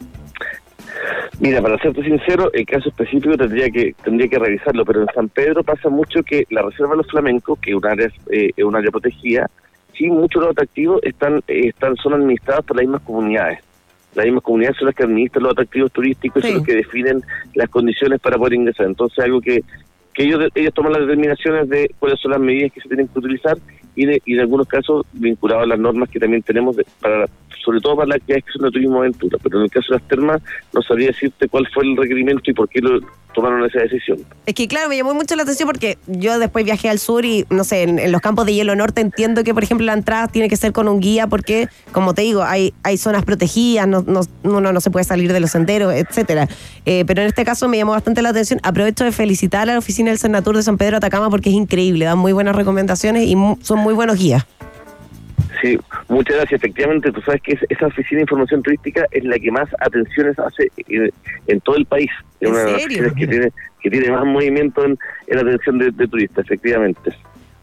Mira, 1.39 1.62
para 1.62 1.77
serte 1.77 2.03
sincero, 2.03 2.51
el 2.53 2.65
caso 2.65 2.89
específico 2.89 3.38
tendría 3.38 3.69
que 3.69 3.95
tendría 4.03 4.27
que 4.27 4.39
revisarlo, 4.39 4.83
pero 4.83 5.01
en 5.01 5.07
San 5.15 5.29
Pedro 5.29 5.63
pasa 5.63 5.88
mucho 5.89 6.21
que 6.23 6.45
la 6.49 6.62
Reserva 6.63 6.91
de 6.91 6.97
los 6.97 7.07
Flamencos, 7.07 7.57
que 7.59 7.71
es 7.71 7.77
un 7.77 7.85
área, 7.85 8.12
eh, 8.29 8.51
un 8.63 8.75
área 8.75 8.91
protegida, 8.91 9.49
sí, 9.97 10.07
muchos 10.07 10.41
de 10.41 10.47
los 10.47 10.51
atractivos 10.51 10.99
están, 11.03 11.38
eh, 11.47 11.67
están 11.69 11.95
son 11.95 12.13
administrados 12.13 12.65
por 12.65 12.75
las 12.75 12.83
mismas 12.85 13.01
comunidades. 13.03 13.59
Las 14.15 14.25
mismas 14.25 14.43
comunidades 14.43 14.77
son 14.77 14.88
las 14.88 14.95
que 14.95 15.03
administran 15.03 15.43
los 15.43 15.51
atractivos 15.53 15.91
turísticos 15.93 16.43
y 16.43 16.47
Sí. 16.47 16.51
son 16.51 16.57
los 16.57 16.67
que 16.67 16.75
definen 16.75 17.21
las 17.53 17.69
condiciones 17.69 18.19
para 18.19 18.38
poder 18.38 18.55
ingresar. 18.55 18.88
Entonces, 18.88 19.19
algo 19.23 19.39
que, 19.39 19.63
ellos, 20.23 20.49
ellos 20.53 20.73
toman 20.73 20.93
las 20.93 21.01
determinaciones 21.01 21.69
de 21.69 21.89
cuáles 21.97 22.19
son 22.19 22.32
las 22.32 22.39
medidas 22.41 22.71
que 22.73 22.82
se 22.82 22.88
tienen 22.89 23.08
que 23.08 23.19
utilizar 23.19 23.58
y, 23.95 24.05
de- 24.05 24.21
y 24.25 24.34
en 24.34 24.41
algunos 24.41 24.67
casos 24.67 25.05
vinculados 25.13 25.63
a 25.63 25.67
las 25.67 25.79
normas 25.79 26.10
que 26.10 26.19
también 26.19 26.41
tenemos 26.43 26.75
de- 26.75 26.86
para 27.01 27.25
sobre 27.69 27.82
todo 27.82 27.97
para 27.97 28.08
las 28.08 28.15
actividades 28.15 28.45
que 28.45 28.63
de 28.63 28.71
turismo 28.71 28.97
aventura, 28.97 29.38
pero 29.43 29.60
en 29.60 29.65
el 29.65 29.69
caso 29.69 29.93
de 29.93 29.99
las 29.99 30.08
termas 30.08 30.41
no 30.73 30.82
sabría 30.82 31.10
decirte 31.10 31.47
cuál 31.47 31.67
fue 31.71 31.84
el 31.84 31.95
requerimiento 31.95 32.49
y 32.49 32.53
por 32.55 32.67
qué 32.67 32.82
lo 32.82 32.99
tomaron 33.36 33.63
esa 33.63 33.82
decisión. 33.82 34.17
Es 34.47 34.55
que 34.55 34.67
claro, 34.67 34.89
me 34.89 34.97
llamó 34.97 35.13
mucho 35.13 35.36
la 35.36 35.43
atención 35.43 35.67
porque 35.67 35.99
yo 36.08 36.39
después 36.39 36.65
viajé 36.65 36.89
al 36.89 36.97
sur 36.97 37.25
y 37.25 37.45
no 37.51 37.63
sé, 37.63 37.84
en, 37.84 37.99
en 37.99 38.12
los 38.12 38.21
campos 38.21 38.47
de 38.47 38.55
hielo 38.55 38.75
norte 38.75 39.01
entiendo 39.01 39.43
que 39.43 39.53
por 39.53 39.62
ejemplo 39.63 39.86
la 39.86 39.93
entrada 39.93 40.27
tiene 40.29 40.49
que 40.49 40.58
ser 40.58 40.73
con 40.73 40.88
un 40.88 40.99
guía 40.99 41.27
porque, 41.27 41.67
como 41.91 42.15
te 42.15 42.23
digo, 42.23 42.41
hay, 42.41 42.73
hay 42.82 42.97
zonas 42.97 43.23
protegidas, 43.23 43.88
no, 43.88 44.01
no, 44.01 44.21
uno 44.41 44.73
no 44.73 44.82
se 44.82 44.89
puede 44.89 45.03
salir 45.03 45.32
de 45.32 45.39
los 45.39 45.51
senderos, 45.51 45.93
etcétera. 45.93 46.47
Eh, 46.88 47.03
pero 47.05 47.21
en 47.21 47.27
este 47.27 47.45
caso 47.45 47.67
me 47.67 47.77
llamó 47.77 47.91
bastante 47.91 48.23
la 48.23 48.29
atención. 48.29 48.60
Aprovecho 48.63 49.03
de 49.03 49.12
felicitar 49.12 49.69
a 49.69 49.73
la 49.73 49.77
oficina 49.77 50.10
del 50.10 50.17
Senatur 50.17 50.55
de 50.55 50.63
San 50.63 50.79
Pedro 50.79 50.97
Atacama 50.97 51.29
porque 51.29 51.49
es 51.49 51.55
increíble, 51.55 52.05
dan 52.05 52.17
muy 52.17 52.34
buenas 52.34 52.55
recomendaciones 52.55 53.27
y 53.27 53.36
son 53.62 53.77
muy 53.77 53.93
buenos 53.93 54.17
guías. 54.17 54.43
Sí, 55.62 55.78
muchas 56.08 56.38
gracias. 56.38 56.60
Efectivamente, 56.62 57.12
tú 57.12 57.22
sabes 57.22 57.41
que 57.41 57.54
es- 57.54 57.65
esa 57.69 57.88
oficina 57.88 58.19
de 58.19 58.22
información 58.24 58.62
turística 58.63 59.06
es 59.12 59.24
la 59.24 59.38
que 59.39 59.52
más 59.52 59.67
atenciones 59.80 60.38
hace 60.39 60.72
en, 60.88 61.12
en 61.48 61.62
todo 61.62 61.76
el 61.76 61.86
país. 61.86 62.10
Es 62.39 62.48
¿En 62.48 62.54
una 62.54 62.63
de 62.65 62.72
las 62.72 62.86
oficinas 62.86 63.13
que 63.13 63.28
tiene, 63.28 63.52
que 63.82 63.89
tiene 63.89 64.12
más 64.12 64.26
movimiento 64.26 64.86
en, 64.86 64.98
en 65.28 65.36
la 65.36 65.41
atención 65.41 65.78
de, 65.80 65.91
de 65.91 66.08
turistas, 66.08 66.45
efectivamente. 66.45 67.12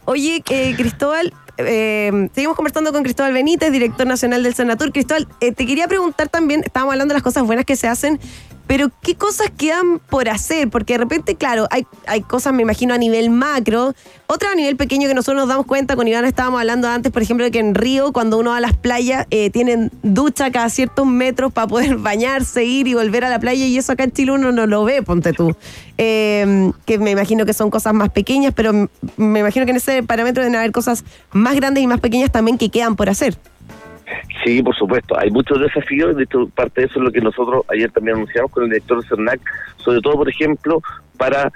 Oye, 0.05 0.43
eh, 0.51 0.75
Cristóbal, 0.77 1.33
eh, 1.59 2.29
seguimos 2.33 2.55
conversando 2.57 2.93
con 2.93 3.03
Cristóbal 3.03 3.33
Benítez, 3.33 3.73
director 3.73 4.07
nacional 4.07 4.43
del 4.43 4.55
Senatur. 4.55 4.93
Cristóbal, 4.93 5.27
eh, 5.41 5.53
te 5.53 5.67
quería 5.67 5.89
preguntar 5.89 6.29
también, 6.29 6.63
estábamos 6.65 6.93
hablando 6.93 7.13
de 7.13 7.17
las 7.17 7.23
cosas 7.25 7.45
buenas 7.45 7.65
que 7.65 7.77
se 7.77 7.89
hacen, 7.89 8.21
pero 8.67 8.91
¿qué 9.03 9.15
cosas 9.15 9.51
quedan 9.57 9.99
por 9.99 10.29
hacer? 10.29 10.69
Porque 10.69 10.95
de 10.95 10.99
repente, 10.99 11.37
claro, 11.37 11.67
hay, 11.71 11.87
hay 12.07 12.23
cosas, 12.23 12.53
me 12.53 12.63
imagino, 12.63 12.95
a 12.95 12.99
nivel 12.99 13.31
macro, 13.31 13.95
otras 14.27 14.53
a 14.53 14.55
nivel 14.57 14.77
pequeño 14.77 15.09
que 15.09 15.15
nosotros 15.15 15.43
nos 15.43 15.49
damos 15.49 15.67
cuenta, 15.67 15.95
con 15.95 16.09
Iván 16.09 16.25
estábamos 16.25 16.61
hablando 16.61 16.89
antes, 16.89 17.13
por 17.13 17.23
ejemplo, 17.23 17.45
de 17.45 17.51
que 17.53 17.61
en 17.61 17.75
Río, 17.75 18.13
cuando 18.13 18.39
uno 18.39 18.51
va 18.51 18.57
a 18.57 18.61
las 18.61 18.77
playas, 18.77 19.27
eh, 19.31 19.51
tienen 19.51 19.93
ducha 20.03 20.51
cada 20.51 20.69
ciertos 20.69 21.07
metros 21.07 21.53
para 21.53 21.69
poder 21.69 21.97
bañarse, 21.99 22.65
ir 22.65 22.89
y 22.89 22.95
volver 22.95 23.25
a 23.25 23.31
la 23.31 23.39
playa, 23.39 23.67
y 23.67 23.79
eso 23.79 23.93
acá 23.93 24.05
en 24.05 24.13
Chile 24.13 24.33
uno 24.33 24.51
no 24.51 24.67
lo 24.67 24.85
ve, 24.85 25.03
ponte 25.03 25.33
tú. 25.33 25.55
Eh, 25.99 26.73
que 26.85 26.99
me 26.99 27.13
imagino 27.13 27.47
que 27.47 27.55
son 27.55 27.71
cosas 27.71 27.95
más 27.95 28.11
pequeñas, 28.11 28.53
pero 28.55 28.89
me 29.17 29.41
imagino 29.41 29.65
que 29.65 29.71
en 29.71 29.77
ese 29.79 30.03
parámetro 30.03 30.43
deben 30.43 30.57
haber 30.57 30.73
cosas 30.73 31.05
más 31.33 31.55
grandes 31.55 31.83
y 31.83 31.87
más 31.87 32.01
pequeñas 32.01 32.31
también 32.33 32.59
que 32.59 32.69
quedan 32.69 32.97
por 32.97 33.09
hacer. 33.09 33.39
Sí, 34.45 34.63
por 34.63 34.75
supuesto. 34.77 35.19
Hay 35.19 35.31
muchos 35.31 35.61
desafíos. 35.61 36.17
De 36.17 36.25
hecho, 36.25 36.49
parte 36.55 36.83
de 36.83 36.87
eso 36.87 36.99
es 36.99 37.05
lo 37.05 37.11
que 37.11 37.21
nosotros 37.21 37.65
ayer 37.69 37.91
también 37.91 38.17
anunciamos 38.17 38.51
con 38.51 38.65
el 38.65 38.71
director 38.71 39.03
de 39.03 39.09
CERNAC, 39.09 39.41
sobre 39.79 40.01
todo, 40.01 40.15
por 40.15 40.29
ejemplo, 40.29 40.81
para 41.17 41.53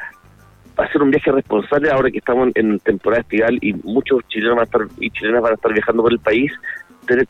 hacer 0.76 1.02
un 1.02 1.10
viaje 1.10 1.30
responsable 1.30 1.90
ahora 1.90 2.10
que 2.10 2.18
estamos 2.18 2.50
en, 2.54 2.78
temporada 2.80 3.20
estival 3.20 3.58
y 3.60 3.74
muchos 3.74 4.26
chilenos 4.28 4.56
van 4.56 4.62
a 4.62 4.64
estar, 4.64 4.80
y 4.98 5.10
chilenas 5.10 5.42
van 5.42 5.52
a 5.52 5.54
estar 5.54 5.72
viajando 5.72 6.02
por 6.02 6.12
el 6.12 6.18
país, 6.18 6.52
tener, 7.06 7.26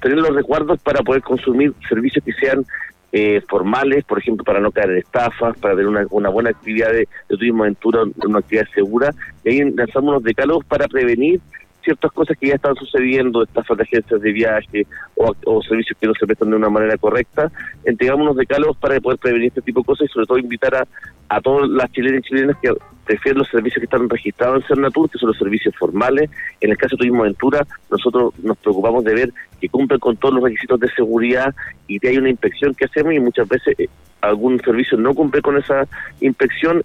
tener 0.00 0.18
los 0.18 0.34
recuerdos 0.34 0.80
para 0.80 1.02
poder 1.02 1.22
consumir 1.22 1.72
servicios 1.88 2.24
que 2.24 2.32
sean 2.32 2.64
eh, 3.12 3.40
formales, 3.48 4.04
por 4.04 4.18
ejemplo, 4.18 4.44
para 4.44 4.60
no 4.60 4.72
caer 4.72 4.90
en 4.90 4.98
estafas, 4.98 5.56
para 5.58 5.74
tener 5.74 5.88
una, 5.88 6.06
una 6.10 6.28
buena 6.28 6.50
actividad 6.50 6.90
de, 6.90 7.08
de 7.28 7.36
turismo 7.36 7.64
aventura, 7.64 8.02
una 8.24 8.38
actividad 8.38 8.66
segura. 8.74 9.10
Y 9.44 9.50
ahí 9.50 9.70
lanzamos 9.70 10.10
unos 10.10 10.22
decálogos 10.22 10.64
para 10.64 10.88
prevenir 10.88 11.40
ciertas 11.86 12.10
cosas 12.12 12.36
que 12.36 12.48
ya 12.48 12.56
están 12.56 12.74
sucediendo, 12.74 13.44
estafas 13.44 13.76
de 13.76 13.84
agencias 13.84 14.20
de 14.20 14.32
viaje 14.32 14.86
o, 15.14 15.32
o 15.46 15.62
servicios 15.62 15.96
que 16.00 16.06
no 16.08 16.14
se 16.14 16.26
prestan 16.26 16.50
de 16.50 16.56
una 16.56 16.68
manera 16.68 16.98
correcta, 16.98 17.50
entregamos 17.84 18.24
unos 18.24 18.36
decálogos 18.36 18.76
para 18.76 19.00
poder 19.00 19.18
prevenir 19.18 19.48
este 19.48 19.62
tipo 19.62 19.80
de 19.80 19.86
cosas 19.86 20.08
y 20.10 20.12
sobre 20.12 20.26
todo 20.26 20.38
invitar 20.38 20.74
a, 20.74 20.86
a 21.28 21.40
todas 21.40 21.70
las 21.70 21.90
chilenas 21.92 22.20
y 22.20 22.28
chilenas 22.28 22.56
que 22.60 22.72
prefieren 23.06 23.38
los 23.38 23.48
servicios 23.48 23.80
que 23.80 23.84
están 23.84 24.08
registrados 24.08 24.62
en 24.62 24.68
Cernatur, 24.68 25.08
que 25.08 25.18
son 25.18 25.28
los 25.28 25.38
servicios 25.38 25.74
formales. 25.76 26.28
En 26.60 26.70
el 26.70 26.76
caso 26.76 26.96
de 26.96 26.98
Turismo 26.98 27.22
Aventura, 27.22 27.66
nosotros 27.90 28.34
nos 28.42 28.58
preocupamos 28.58 29.04
de 29.04 29.14
ver 29.14 29.32
que 29.60 29.68
cumplen 29.68 30.00
con 30.00 30.16
todos 30.16 30.34
los 30.34 30.44
requisitos 30.44 30.78
de 30.80 30.90
seguridad 30.90 31.54
y 31.86 31.98
que 31.98 32.08
hay 32.08 32.18
una 32.18 32.28
inspección 32.28 32.74
que 32.74 32.84
hacemos 32.84 33.14
y 33.14 33.20
muchas 33.20 33.48
veces 33.48 33.78
eh, 33.78 33.88
algún 34.20 34.60
servicio 34.60 34.98
no 34.98 35.14
cumple 35.14 35.40
con 35.40 35.56
esa 35.56 35.86
inspección, 36.20 36.82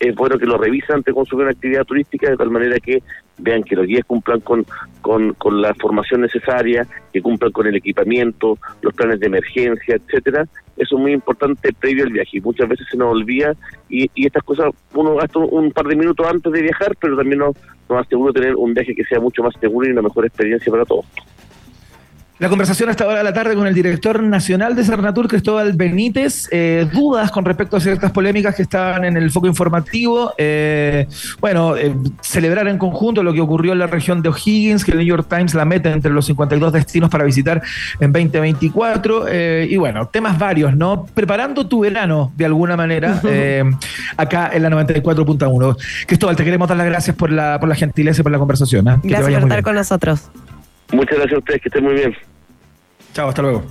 es 0.00 0.14
bueno 0.14 0.38
que 0.38 0.46
lo 0.46 0.56
revisen 0.56 0.96
antes 0.96 1.12
de 1.12 1.14
consumir 1.14 1.44
una 1.44 1.52
actividad 1.52 1.84
turística 1.84 2.30
de 2.30 2.36
tal 2.36 2.50
manera 2.50 2.78
que 2.80 3.02
vean 3.38 3.62
que 3.62 3.76
los 3.76 3.86
guías 3.86 4.04
cumplan 4.04 4.40
con, 4.40 4.64
con, 5.00 5.34
con 5.34 5.60
la 5.60 5.74
formación 5.74 6.20
necesaria, 6.22 6.86
que 7.12 7.20
cumplan 7.20 7.52
con 7.52 7.66
el 7.66 7.76
equipamiento, 7.76 8.58
los 8.80 8.94
planes 8.94 9.20
de 9.20 9.26
emergencia, 9.26 9.96
etcétera. 9.96 10.46
Eso 10.76 10.96
es 10.96 11.02
muy 11.02 11.12
importante 11.12 11.72
previo 11.72 12.04
al 12.04 12.12
viaje 12.12 12.40
muchas 12.40 12.68
veces 12.68 12.86
se 12.90 12.96
nos 12.96 13.12
olvida 13.12 13.54
y, 13.88 14.10
y 14.14 14.26
estas 14.26 14.42
cosas 14.42 14.72
uno 14.94 15.14
gasta 15.16 15.38
un, 15.38 15.63
un 15.64 15.72
par 15.72 15.86
de 15.86 15.96
minutos 15.96 16.26
antes 16.26 16.52
de 16.52 16.62
viajar, 16.62 16.94
pero 17.00 17.16
también 17.16 17.38
nos, 17.38 17.56
nos 17.88 18.06
asegura 18.06 18.32
tener 18.32 18.56
un 18.56 18.74
viaje 18.74 18.94
que 18.94 19.04
sea 19.04 19.20
mucho 19.20 19.42
más 19.42 19.54
seguro 19.60 19.86
y 19.88 19.92
una 19.92 20.02
mejor 20.02 20.26
experiencia 20.26 20.70
para 20.70 20.84
todos. 20.84 21.06
La 22.40 22.48
conversación 22.48 22.88
a 22.88 22.92
esta 22.92 23.06
hora 23.06 23.18
de 23.18 23.24
la 23.24 23.32
tarde 23.32 23.54
con 23.54 23.68
el 23.68 23.74
director 23.74 24.20
nacional 24.20 24.74
de 24.74 24.82
Cernatur, 24.82 25.28
Cristóbal 25.28 25.72
Benítez. 25.74 26.48
Eh, 26.50 26.84
dudas 26.92 27.30
con 27.30 27.44
respecto 27.44 27.76
a 27.76 27.80
ciertas 27.80 28.10
polémicas 28.10 28.56
que 28.56 28.62
estaban 28.62 29.04
en 29.04 29.16
el 29.16 29.30
foco 29.30 29.46
informativo. 29.46 30.34
Eh, 30.36 31.06
bueno, 31.40 31.76
eh, 31.76 31.94
celebrar 32.22 32.66
en 32.66 32.76
conjunto 32.76 33.22
lo 33.22 33.32
que 33.32 33.40
ocurrió 33.40 33.72
en 33.72 33.78
la 33.78 33.86
región 33.86 34.20
de 34.20 34.30
O'Higgins, 34.30 34.84
que 34.84 34.90
el 34.90 34.98
New 34.98 35.06
York 35.06 35.28
Times 35.28 35.54
la 35.54 35.64
mete 35.64 35.92
entre 35.92 36.10
los 36.10 36.26
52 36.26 36.72
destinos 36.72 37.08
para 37.08 37.22
visitar 37.22 37.62
en 38.00 38.12
2024. 38.12 39.26
eh, 39.28 39.68
y 39.70 39.76
bueno, 39.76 40.08
temas 40.08 40.36
varios, 40.36 40.76
¿no? 40.76 41.06
Preparando 41.06 41.68
tu 41.68 41.82
verano 41.82 42.32
de 42.36 42.46
alguna 42.46 42.76
manera 42.76 43.22
acá 44.16 44.50
en 44.52 44.62
la 44.64 44.70
94.1. 44.70 45.76
Cristóbal, 46.08 46.34
te 46.34 46.44
queremos 46.44 46.66
dar 46.66 46.78
las 46.78 46.86
gracias 46.86 47.14
por 47.14 47.30
la, 47.30 47.60
por 47.60 47.68
la 47.68 47.76
gentileza 47.76 48.22
y 48.22 48.24
por 48.24 48.32
la 48.32 48.38
conversación. 48.38 48.84
Gracias 49.04 49.20
por 49.20 49.30
estar 49.30 49.48
bien. 49.48 49.62
con 49.62 49.74
nosotros. 49.76 50.30
Muchas 50.94 51.16
gracias 51.16 51.36
a 51.36 51.38
ustedes, 51.38 51.60
que 51.60 51.68
estén 51.68 51.84
muy 51.84 51.94
bien. 51.94 52.14
Chao, 53.12 53.28
hasta 53.28 53.42
luego. 53.42 53.64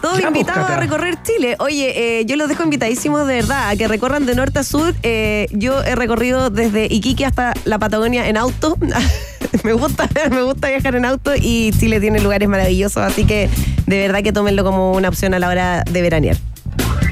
Todos 0.00 0.20
Ya, 0.20 0.28
invitados 0.28 0.70
a 0.70 0.76
recorrer 0.76 1.16
Chile. 1.22 1.56
Oye, 1.58 2.20
eh, 2.20 2.24
yo 2.26 2.36
los 2.36 2.48
dejo 2.48 2.64
invitadísimos 2.64 3.26
de 3.26 3.34
verdad 3.34 3.68
a 3.68 3.76
que 3.76 3.86
recorran 3.88 4.26
de 4.26 4.34
norte 4.34 4.58
a 4.58 4.64
sur. 4.64 4.94
Eh, 5.02 5.46
yo 5.52 5.82
he 5.82 5.94
recorrido 5.94 6.50
desde 6.50 6.86
Iquique 6.86 7.24
hasta 7.24 7.54
la 7.64 7.78
Patagonia 7.78 8.28
en 8.28 8.36
auto. 8.36 8.76
me 9.64 9.72
gusta, 9.72 10.08
me 10.30 10.42
gusta 10.42 10.68
viajar 10.68 10.96
en 10.96 11.04
auto 11.04 11.32
y 11.36 11.72
Chile 11.78 12.00
tiene 12.00 12.20
lugares 12.20 12.48
maravillosos, 12.48 13.02
así 13.02 13.24
que 13.24 13.48
de 13.86 13.98
verdad 13.98 14.22
que 14.22 14.32
tómenlo 14.32 14.64
como 14.64 14.92
una 14.92 15.08
opción 15.08 15.34
a 15.34 15.38
la 15.38 15.48
hora 15.48 15.84
de 15.84 16.02
veranear. 16.02 16.36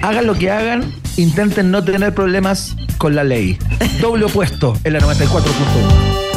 Hagan 0.02 0.26
lo 0.26 0.34
que 0.34 0.50
hagan, 0.50 0.92
intenten 1.16 1.70
no 1.70 1.84
tener 1.84 2.14
problemas 2.14 2.76
con 2.98 3.14
la 3.14 3.22
ley. 3.22 3.58
Doble 4.00 4.24
opuesto 4.24 4.76
en 4.84 4.94
la 4.94 5.00
94.1. 5.00 6.29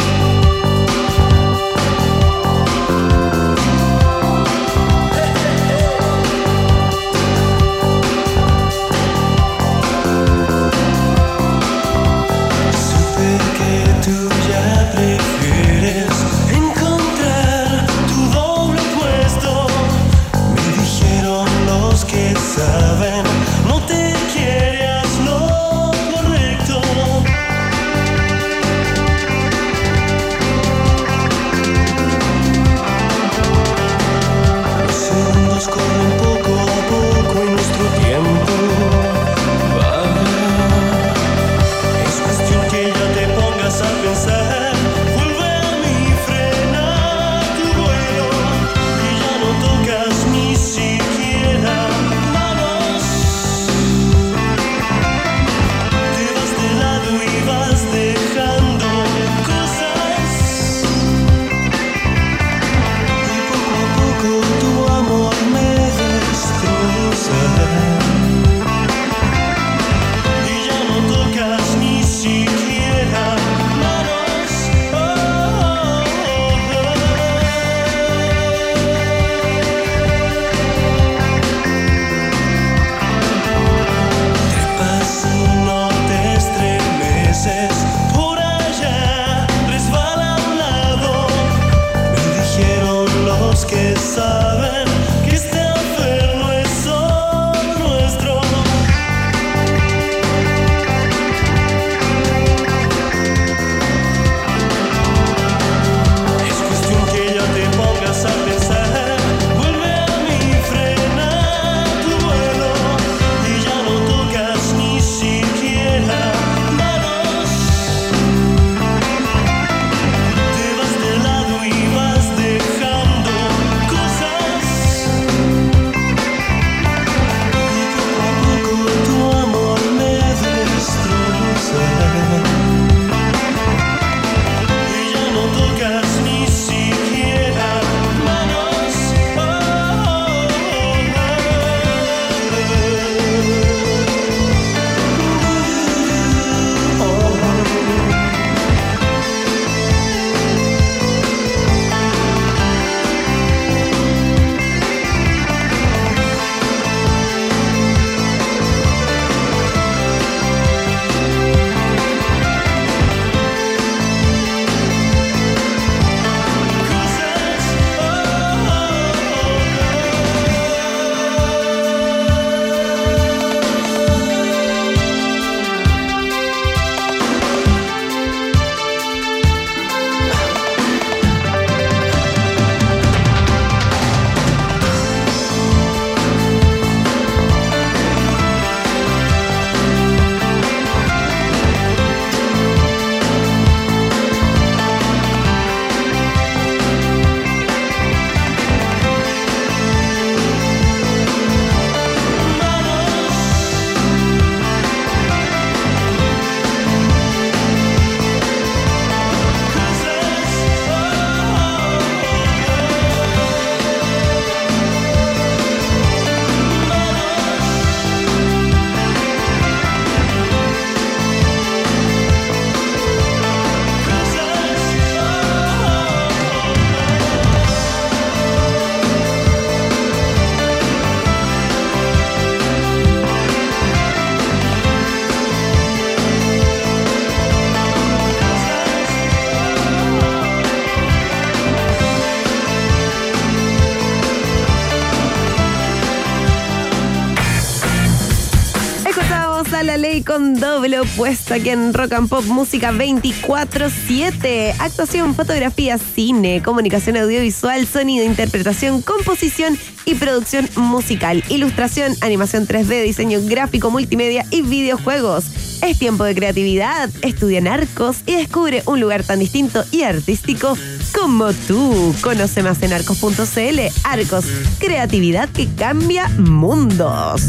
doble 251.14 251.24
opuesto 251.24 251.54
aquí 251.54 251.70
en 251.70 251.94
Rock 251.94 252.14
and 252.14 252.30
Pop 252.30 252.44
Música 252.46 252.92
24-7. 252.92 254.76
Actuación, 254.80 255.36
fotografía, 255.36 255.98
cine, 255.98 256.62
comunicación 256.64 257.18
audiovisual, 257.18 257.86
sonido, 257.88 258.26
interpretación, 258.26 259.02
composición 259.02 259.78
y 260.06 260.16
producción 260.16 260.70
musical. 260.76 261.44
Ilustración, 261.50 262.16
animación 262.22 262.68
3D, 262.68 263.04
diseño 263.04 263.40
gráfico, 263.44 263.92
multimedia 263.92 264.46
y 264.50 264.62
videojuegos. 264.62 265.46
Es 265.82 266.00
tiempo 266.00 266.24
de 266.24 266.36
creatividad. 266.36 267.10
Estudia 267.22 267.60
en 267.60 267.68
Arcos 267.68 268.18
y 268.26 268.36
descubre 268.36 268.84
un 268.86 269.00
lugar 269.00 269.24
tan 269.24 269.40
distinto 269.40 269.84
y 269.92 270.04
artístico 270.04 270.78
como 271.14 271.54
tú. 271.54 272.16
Conoce 272.22 272.64
más 272.64 272.82
en 272.84 272.94
arcos.cl. 272.94 273.80
Arcos, 274.04 274.46
creatividad 274.80 275.50
que 275.50 275.68
cambia 275.78 276.28
mundos. 276.38 277.42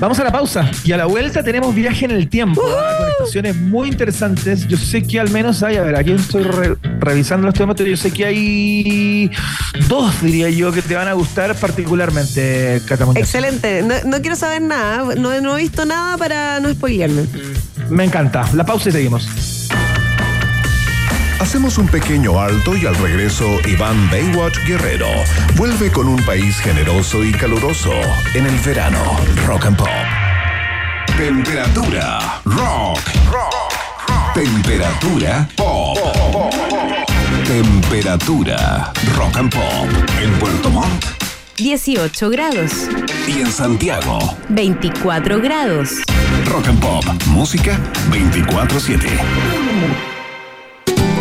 Vamos 0.00 0.18
a 0.18 0.24
la 0.24 0.32
pausa 0.32 0.68
y 0.82 0.90
a 0.90 0.96
la 0.96 1.06
vuelta 1.06 1.44
tenemos 1.44 1.72
viaje 1.74 2.06
en 2.06 2.10
el 2.10 2.28
tiempo, 2.28 2.60
¿ah? 2.66 2.96
con 2.98 3.08
estaciones 3.10 3.54
muy 3.56 3.88
interesantes. 3.88 4.66
Yo 4.66 4.76
sé 4.76 5.04
que 5.04 5.20
al 5.20 5.30
menos 5.30 5.62
hay, 5.62 5.76
a 5.76 5.82
ver, 5.82 5.94
aquí 5.94 6.10
estoy 6.10 6.42
re- 6.42 6.76
revisando 6.98 7.46
los 7.46 7.54
temas, 7.54 7.76
yo 7.76 7.96
sé 7.96 8.10
que 8.10 8.24
hay 8.24 9.30
dos, 9.88 10.20
diría 10.22 10.50
yo, 10.50 10.72
que 10.72 10.82
te 10.82 10.96
van 10.96 11.06
a 11.06 11.12
gustar 11.12 11.54
particularmente, 11.54 12.82
Catamonte. 12.86 13.20
Excelente. 13.20 13.82
No, 13.84 13.94
no 14.06 14.20
quiero 14.20 14.34
saber 14.34 14.62
nada. 14.62 15.14
No, 15.14 15.40
no 15.40 15.56
he 15.56 15.62
visto 15.62 15.84
nada 15.84 16.16
para 16.18 16.58
no 16.58 16.68
spoilearme. 16.72 17.22
Me 17.88 18.02
encanta. 18.04 18.44
La 18.54 18.66
pausa 18.66 18.88
y 18.88 18.92
seguimos. 18.92 19.28
Hacemos 21.42 21.76
un 21.76 21.88
pequeño 21.88 22.40
alto 22.40 22.76
y 22.76 22.86
al 22.86 22.94
regreso 22.94 23.58
Iván 23.66 24.08
Baywatch 24.12 24.58
Guerrero 24.64 25.08
vuelve 25.56 25.90
con 25.90 26.06
un 26.06 26.24
país 26.24 26.56
generoso 26.60 27.24
y 27.24 27.32
caluroso 27.32 27.90
en 28.34 28.46
el 28.46 28.56
verano 28.60 29.02
Rock 29.44 29.66
and 29.66 29.76
Pop. 29.76 29.88
Temperatura 31.16 32.40
rock. 32.44 33.00
Temperatura 34.34 35.48
pop. 35.56 35.98
Temperatura 37.44 38.92
rock 39.16 39.36
and 39.36 39.52
pop 39.52 39.88
en 40.22 40.30
Puerto 40.38 40.70
Montt 40.70 41.04
18 41.56 42.30
grados, 42.30 42.88
y 43.26 43.40
en 43.40 43.50
Santiago. 43.50 44.20
24 44.48 45.40
grados. 45.40 46.02
Rock 46.46 46.68
and 46.68 46.80
Pop, 46.80 47.04
música 47.26 47.78
24/7. 48.10 50.11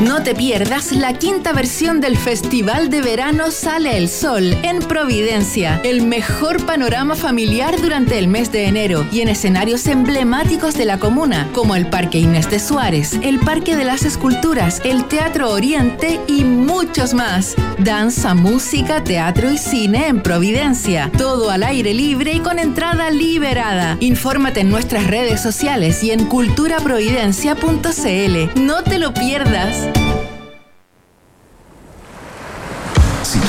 No 0.01 0.23
te 0.23 0.33
pierdas 0.33 0.91
la 0.93 1.13
quinta 1.13 1.53
versión 1.53 2.01
del 2.01 2.17
Festival 2.17 2.89
de 2.89 3.03
Verano 3.03 3.51
Sale 3.51 3.97
el 3.97 4.09
Sol 4.09 4.57
en 4.63 4.79
Providencia. 4.79 5.79
El 5.83 6.01
mejor 6.01 6.65
panorama 6.65 7.15
familiar 7.15 7.79
durante 7.79 8.17
el 8.17 8.27
mes 8.27 8.51
de 8.51 8.65
enero 8.65 9.05
y 9.11 9.21
en 9.21 9.29
escenarios 9.29 9.85
emblemáticos 9.85 10.73
de 10.73 10.85
la 10.85 10.97
comuna, 10.97 11.47
como 11.53 11.75
el 11.75 11.85
Parque 11.85 12.17
Inés 12.17 12.49
de 12.49 12.57
Suárez, 12.57 13.19
el 13.21 13.39
Parque 13.41 13.75
de 13.75 13.83
las 13.83 14.03
Esculturas, 14.03 14.81
el 14.83 15.05
Teatro 15.05 15.51
Oriente 15.51 16.19
y 16.25 16.45
muchos 16.45 17.13
más. 17.13 17.53
Danza, 17.77 18.33
música, 18.33 19.03
teatro 19.03 19.51
y 19.51 19.59
cine 19.59 20.07
en 20.07 20.23
Providencia. 20.23 21.11
Todo 21.15 21.51
al 21.51 21.61
aire 21.61 21.93
libre 21.93 22.33
y 22.33 22.39
con 22.39 22.57
entrada 22.57 23.11
liberada. 23.11 23.97
Infórmate 23.99 24.61
en 24.61 24.71
nuestras 24.71 25.05
redes 25.05 25.43
sociales 25.43 26.03
y 26.03 26.09
en 26.09 26.25
culturaprovidencia.cl. 26.25 28.61
No 28.61 28.81
te 28.81 28.97
lo 28.97 29.13
pierdas. 29.13 29.90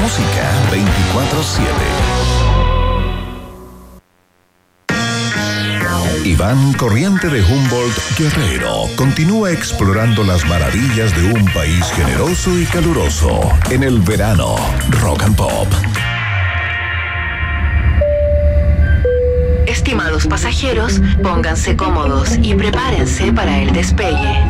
música 0.00 0.50
24/7. 0.70 1.70
Iván 6.24 6.72
Corriente 6.74 7.28
de 7.28 7.42
Humboldt 7.42 8.18
Guerrero 8.18 8.88
continúa 8.96 9.50
explorando 9.50 10.22
las 10.22 10.44
maravillas 10.46 11.14
de 11.16 11.32
un 11.32 11.44
país 11.52 11.84
generoso 11.92 12.58
y 12.58 12.64
caluroso 12.66 13.40
en 13.70 13.82
el 13.82 14.00
verano 14.00 14.56
Rock 15.02 15.22
and 15.22 15.36
Pop. 15.36 15.68
Estimados 19.66 20.26
pasajeros, 20.26 21.00
pónganse 21.22 21.76
cómodos 21.76 22.36
y 22.42 22.54
prepárense 22.54 23.32
para 23.32 23.58
el 23.58 23.72
despegue. 23.72 24.44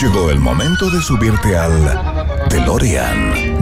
Llegó 0.00 0.30
el 0.30 0.38
momento 0.38 0.88
de 0.90 1.00
subirte 1.02 1.56
al 1.56 2.00
DeLorean 2.48 3.47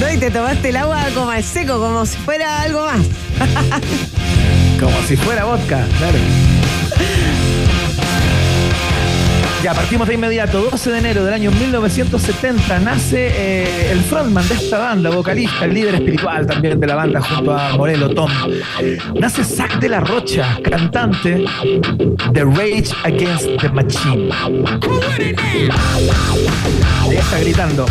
No, 0.00 0.12
y 0.12 0.16
te 0.16 0.30
tomaste 0.30 0.68
el 0.68 0.76
agua 0.76 1.06
como 1.14 1.30
al 1.30 1.42
seco, 1.42 1.78
como 1.80 2.06
si 2.06 2.16
fuera 2.18 2.62
algo 2.62 2.86
más. 2.86 3.06
Como 4.78 4.96
si 5.08 5.16
fuera 5.16 5.44
vodka, 5.44 5.84
claro. 5.98 6.18
Ya 9.62 9.74
partimos 9.74 10.06
de 10.06 10.14
inmediato, 10.14 10.62
12 10.70 10.92
de 10.92 10.98
enero 10.98 11.24
del 11.24 11.34
año 11.34 11.50
1970, 11.50 12.78
nace 12.78 13.26
eh, 13.32 13.90
el 13.90 13.98
frontman 14.02 14.46
de 14.46 14.54
esta 14.54 14.78
banda, 14.78 15.10
vocalista, 15.10 15.64
el 15.64 15.74
líder 15.74 15.96
espiritual 15.96 16.46
también 16.46 16.78
de 16.78 16.86
la 16.86 16.94
banda 16.94 17.20
junto 17.20 17.58
a 17.58 17.76
Morelo 17.76 18.10
Tom. 18.10 18.30
Nace 19.18 19.42
Zack 19.42 19.80
de 19.80 19.88
la 19.88 19.98
Rocha, 19.98 20.56
cantante 20.62 21.44
de 22.30 22.44
Rage 22.44 22.94
Against 23.02 23.48
the 23.60 23.68
Machine. 23.70 24.30
Ahí 27.02 27.16
está 27.16 27.40
gritando. 27.40 27.86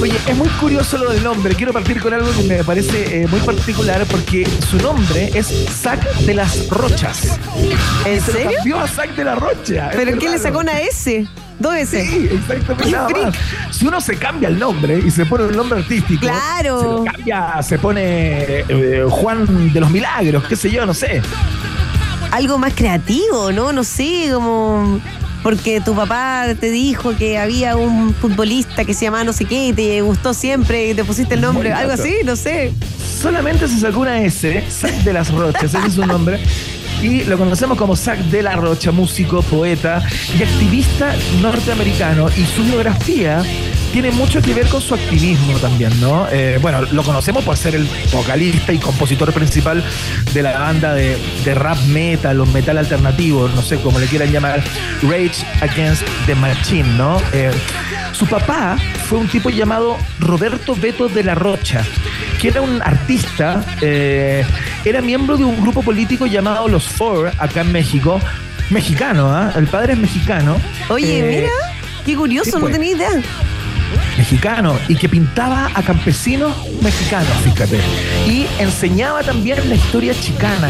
Oye, 0.00 0.18
es 0.26 0.36
muy 0.36 0.48
curioso 0.48 0.98
lo 0.98 1.10
del 1.12 1.22
nombre. 1.22 1.54
Quiero 1.54 1.72
partir 1.72 2.00
con 2.00 2.12
algo 2.12 2.30
que 2.32 2.42
me 2.44 2.64
parece 2.64 3.22
eh, 3.22 3.26
muy 3.28 3.40
particular 3.40 4.04
porque 4.10 4.46
su 4.70 4.76
nombre 4.78 5.30
es 5.34 5.46
Zack 5.82 6.02
de 6.20 6.34
las 6.34 6.68
Rochas. 6.68 7.38
¿En 8.04 8.20
Se 8.20 8.32
serio? 8.32 8.50
cambió 8.56 8.80
a 8.80 8.88
Zack 8.88 9.14
de 9.14 9.24
la 9.24 9.34
Rocha. 9.36 9.90
¿Pero 9.92 10.18
qué 10.18 10.28
le 10.30 10.38
sacó 10.38 10.58
una 10.58 10.80
S? 10.80 11.26
¿Dos 11.58 11.74
S? 11.76 12.04
Sí, 12.04 12.28
exactamente. 12.32 12.90
nada 12.90 13.08
más. 13.08 13.34
Si 13.70 13.86
uno 13.86 14.00
se 14.00 14.16
cambia 14.16 14.48
el 14.48 14.58
nombre 14.58 14.98
y 14.98 15.10
se 15.10 15.24
pone 15.26 15.44
un 15.44 15.56
nombre 15.56 15.78
artístico, 15.80 16.20
Claro. 16.20 16.80
se 16.80 16.86
lo 16.86 17.04
cambia, 17.04 17.62
se 17.62 17.78
pone 17.78 18.02
eh, 18.68 19.04
Juan 19.08 19.72
de 19.72 19.80
los 19.80 19.90
Milagros, 19.90 20.42
qué 20.48 20.56
sé 20.56 20.70
yo, 20.70 20.84
no 20.86 20.94
sé. 20.94 21.22
Algo 22.32 22.58
más 22.58 22.72
creativo, 22.74 23.52
¿no? 23.52 23.72
No 23.72 23.84
sé, 23.84 24.30
como... 24.32 25.00
Porque 25.42 25.80
tu 25.80 25.94
papá 25.94 26.46
te 26.58 26.70
dijo 26.70 27.16
que 27.16 27.38
había 27.38 27.76
un 27.76 28.14
futbolista 28.14 28.84
que 28.84 28.94
se 28.94 29.06
llamaba 29.06 29.24
no 29.24 29.32
sé 29.32 29.44
qué 29.44 29.68
y 29.68 29.72
te 29.72 30.00
gustó 30.02 30.34
siempre 30.34 30.90
y 30.90 30.94
te 30.94 31.04
pusiste 31.04 31.34
el 31.34 31.40
nombre, 31.40 31.70
Muy 31.70 31.78
algo 31.78 31.92
así, 31.92 32.16
no 32.24 32.36
sé. 32.36 32.72
Solamente 33.20 33.68
se 33.68 33.78
sacó 33.78 34.00
una 34.00 34.20
S, 34.22 34.64
de 35.04 35.12
las 35.12 35.32
Rochas, 35.32 35.74
ese 35.74 35.86
es 35.86 35.94
su 35.94 36.06
nombre. 36.06 36.40
Y 37.02 37.24
lo 37.24 37.36
conocemos 37.36 37.76
como 37.76 37.96
Zack 37.96 38.18
de 38.26 38.42
la 38.42 38.54
Rocha, 38.54 38.92
músico, 38.92 39.42
poeta 39.42 40.06
y 40.38 40.42
activista 40.42 41.14
norteamericano. 41.40 42.28
Y 42.36 42.44
su 42.44 42.62
biografía 42.62 43.42
tiene 43.92 44.10
mucho 44.10 44.40
que 44.40 44.54
ver 44.54 44.66
con 44.68 44.80
su 44.80 44.94
activismo 44.94 45.58
también, 45.58 45.98
¿no? 46.00 46.26
Eh, 46.30 46.58
bueno, 46.62 46.80
lo 46.82 47.02
conocemos 47.02 47.44
por 47.44 47.56
ser 47.56 47.74
el 47.74 47.86
vocalista 48.10 48.72
y 48.72 48.78
compositor 48.78 49.32
principal 49.32 49.84
de 50.32 50.42
la 50.42 50.58
banda 50.58 50.94
de, 50.94 51.18
de 51.44 51.54
rap 51.54 51.78
metal 51.88 52.40
o 52.40 52.46
metal 52.46 52.78
alternativo, 52.78 53.48
no 53.54 53.60
sé 53.62 53.76
cómo 53.80 53.98
le 53.98 54.06
quieran 54.06 54.32
llamar, 54.32 54.62
Rage 55.02 55.44
Against 55.60 56.02
the 56.26 56.34
Machine, 56.34 56.88
¿no? 56.96 57.20
Eh, 57.32 57.50
su 58.12 58.26
papá 58.26 58.76
fue 59.08 59.18
un 59.18 59.28
tipo 59.28 59.50
llamado 59.50 59.96
Roberto 60.20 60.74
Beto 60.74 61.08
de 61.08 61.22
la 61.24 61.34
Rocha, 61.34 61.84
que 62.40 62.48
era 62.48 62.60
un 62.62 62.80
artista, 62.82 63.64
eh, 63.82 64.44
era 64.84 65.00
miembro 65.02 65.36
de 65.36 65.44
un 65.44 65.60
grupo 65.60 65.82
político 65.82 66.26
llamado 66.26 66.66
Los 66.68 66.84
Four, 66.88 67.30
acá 67.38 67.60
en 67.60 67.72
México, 67.72 68.20
Mexicano, 68.70 69.30
¿ah? 69.30 69.52
El 69.54 69.66
padre 69.66 69.92
es 69.92 69.98
mexicano. 69.98 70.56
Oye, 70.88 71.18
Eh, 71.18 71.22
mira, 71.42 71.50
qué 72.06 72.16
curioso, 72.16 72.50
sí, 72.50 72.56
no 72.56 72.60
pues. 72.60 72.72
tenía 72.72 72.92
idea. 72.96 73.10
Mexicano 74.16 74.78
y 74.88 74.94
que 74.96 75.08
pintaba 75.08 75.70
a 75.74 75.82
campesinos 75.82 76.54
mexicanos, 76.82 77.28
fíjate. 77.44 77.78
Y 78.26 78.46
enseñaba 78.58 79.22
también 79.22 79.58
la 79.68 79.74
historia 79.74 80.14
chicana. 80.20 80.68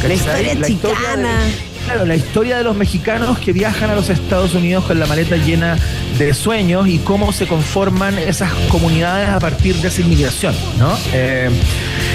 ¿cachai? 0.00 0.16
historia 0.16 0.66
chicana. 0.66 1.44
de- 1.44 1.72
claro, 1.84 2.06
la 2.06 2.14
historia 2.16 2.58
de 2.58 2.64
los 2.64 2.76
mexicanos 2.76 3.38
que 3.38 3.52
viajan 3.52 3.90
a 3.90 3.94
los 3.96 4.08
Estados 4.08 4.54
Unidos 4.54 4.84
con 4.84 4.98
la 5.00 5.06
maleta 5.06 5.36
llena 5.36 5.76
de 6.18 6.32
sueños 6.34 6.86
y 6.86 6.98
cómo 6.98 7.32
se 7.32 7.46
conforman 7.46 8.16
esas 8.18 8.52
comunidades 8.68 9.28
a 9.28 9.40
partir 9.40 9.74
de 9.76 9.88
esa 9.88 10.00
inmigración, 10.00 10.54
¿no? 10.78 10.96
Eh, 11.12 11.50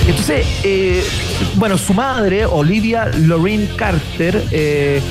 entonces, 0.07 0.45
eh, 0.63 1.03
bueno, 1.55 1.77
su 1.77 1.93
madre, 1.93 2.45
Olivia 2.45 3.07
Lorraine 3.13 3.67
Carter, 3.75 4.41
eh, 4.51 5.01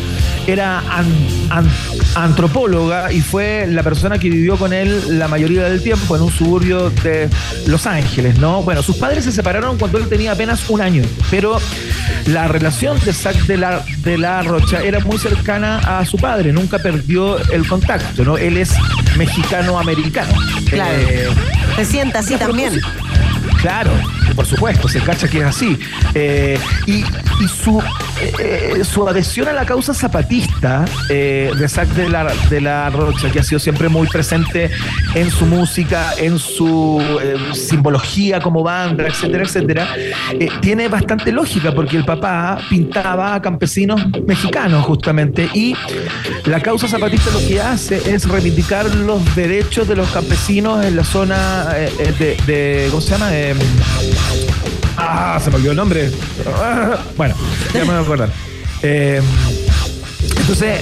era 0.46 0.78
an- 0.78 1.26
an- 1.50 1.70
antropóloga 2.14 3.12
y 3.12 3.20
fue 3.20 3.66
la 3.68 3.82
persona 3.82 4.18
que 4.18 4.30
vivió 4.30 4.56
con 4.56 4.72
él 4.72 5.18
la 5.18 5.28
mayoría 5.28 5.64
del 5.64 5.82
tiempo 5.82 6.16
en 6.16 6.22
un 6.22 6.30
suburbio 6.32 6.90
de 6.90 7.28
Los 7.66 7.86
Ángeles, 7.86 8.38
¿no? 8.38 8.62
Bueno, 8.62 8.82
sus 8.82 8.96
padres 8.96 9.24
se 9.24 9.32
separaron 9.32 9.76
cuando 9.78 9.98
él 9.98 10.08
tenía 10.08 10.32
apenas 10.32 10.68
un 10.70 10.80
año, 10.80 11.02
pero 11.30 11.58
la 12.26 12.48
relación 12.48 12.98
de 13.04 13.12
Zack 13.12 13.46
de 13.46 13.56
la, 13.56 13.84
de 13.98 14.18
la 14.18 14.42
Rocha 14.42 14.82
era 14.82 15.00
muy 15.00 15.18
cercana 15.18 15.78
a 15.98 16.04
su 16.04 16.16
padre, 16.16 16.52
nunca 16.52 16.78
perdió 16.78 17.38
el 17.50 17.66
contacto, 17.66 18.24
¿no? 18.24 18.36
Él 18.38 18.56
es 18.56 18.72
mexicano-americano. 19.16 20.32
Claro. 20.70 20.92
Eh, 20.98 21.28
Se 21.76 21.84
sienta 21.84 22.20
así 22.20 22.36
también. 22.36 22.80
Claro, 23.60 23.90
por 24.36 24.46
supuesto, 24.46 24.86
se 24.88 25.00
cacha 25.00 25.26
que 25.28 25.38
es 25.38 25.44
así. 25.44 25.78
Eh, 26.14 26.58
y 26.86 27.02
su, 27.48 27.82
eh, 28.38 28.82
su 28.84 29.08
adhesión 29.08 29.48
a 29.48 29.52
la 29.52 29.64
causa 29.64 29.94
zapatista 29.94 30.84
eh, 31.08 31.50
de 31.58 31.68
Zack 31.68 31.88
de 31.88 32.08
la, 32.08 32.32
de 32.50 32.60
la 32.60 32.90
Rocha, 32.90 33.30
que 33.30 33.40
ha 33.40 33.42
sido 33.42 33.58
siempre 33.58 33.88
muy 33.88 34.06
presente 34.08 34.70
en 35.14 35.30
su 35.30 35.46
música, 35.46 36.12
en 36.18 36.38
su 36.38 37.02
eh, 37.22 37.36
simbología 37.54 38.40
como 38.40 38.62
banda, 38.62 39.06
etcétera, 39.06 39.44
etcétera, 39.44 39.88
tiene 40.60 40.88
bastante 40.88 41.32
lógica 41.32 41.72
porque 41.72 41.96
el 41.96 42.04
papá 42.04 42.58
pintaba 42.68 43.34
a 43.34 43.42
campesinos 43.42 44.00
mexicanos 44.26 44.84
justamente 44.84 45.48
y 45.54 45.74
la 46.44 46.60
causa 46.60 46.86
zapatista 46.88 47.30
lo 47.32 47.38
que 47.40 47.60
hace 47.60 47.96
es 48.14 48.28
reivindicar 48.28 48.86
los 48.94 49.34
derechos 49.34 49.88
de 49.88 49.96
los 49.96 50.08
campesinos 50.10 50.84
en 50.84 50.96
la 50.96 51.04
zona 51.04 51.64
de, 52.18 52.36
de- 52.46 52.88
¿cómo 52.90 53.00
se 53.00 53.10
llama? 53.10 53.34
Em, 53.36 53.56
ah, 55.08 55.40
se 55.42 55.50
me 55.50 55.56
olvidó 55.56 55.70
el 55.72 55.76
nombre. 55.76 56.10
Ah, 56.46 56.98
bueno, 57.16 57.34
ya 57.72 57.80
me 57.80 57.86
voy 57.86 57.94
a 57.94 58.00
acordar. 58.00 58.30
Em, 58.82 59.22
entonces, 60.40 60.80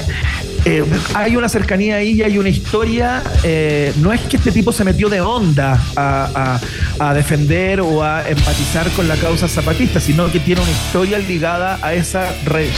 eh, 0.64 0.84
hay 1.14 1.36
una 1.36 1.48
cercanía 1.48 1.96
ahí 1.96 2.12
y 2.12 2.22
hay 2.22 2.38
una 2.38 2.48
historia. 2.48 3.22
eh, 3.42 3.92
no 3.96 4.12
es 4.12 4.20
que 4.22 4.36
este 4.36 4.50
tipo 4.52 4.72
se 4.72 4.84
metió 4.84 5.08
de 5.08 5.20
onda 5.20 5.80
a, 5.96 6.58
a- 6.98 7.08
a 7.08 7.14
defender 7.14 7.80
o 7.80 8.02
a 8.04 8.26
empatizar 8.28 8.88
con 8.92 9.08
la 9.08 9.16
causa 9.16 9.48
zapatista, 9.48 10.00
sino 10.00 10.30
que 10.30 10.40
tiene 10.40 10.60
una 10.62 10.70
historia 10.70 11.18
ligada 11.18 11.78
a 11.82 11.92
esa 11.94 12.32
re- 12.44 12.70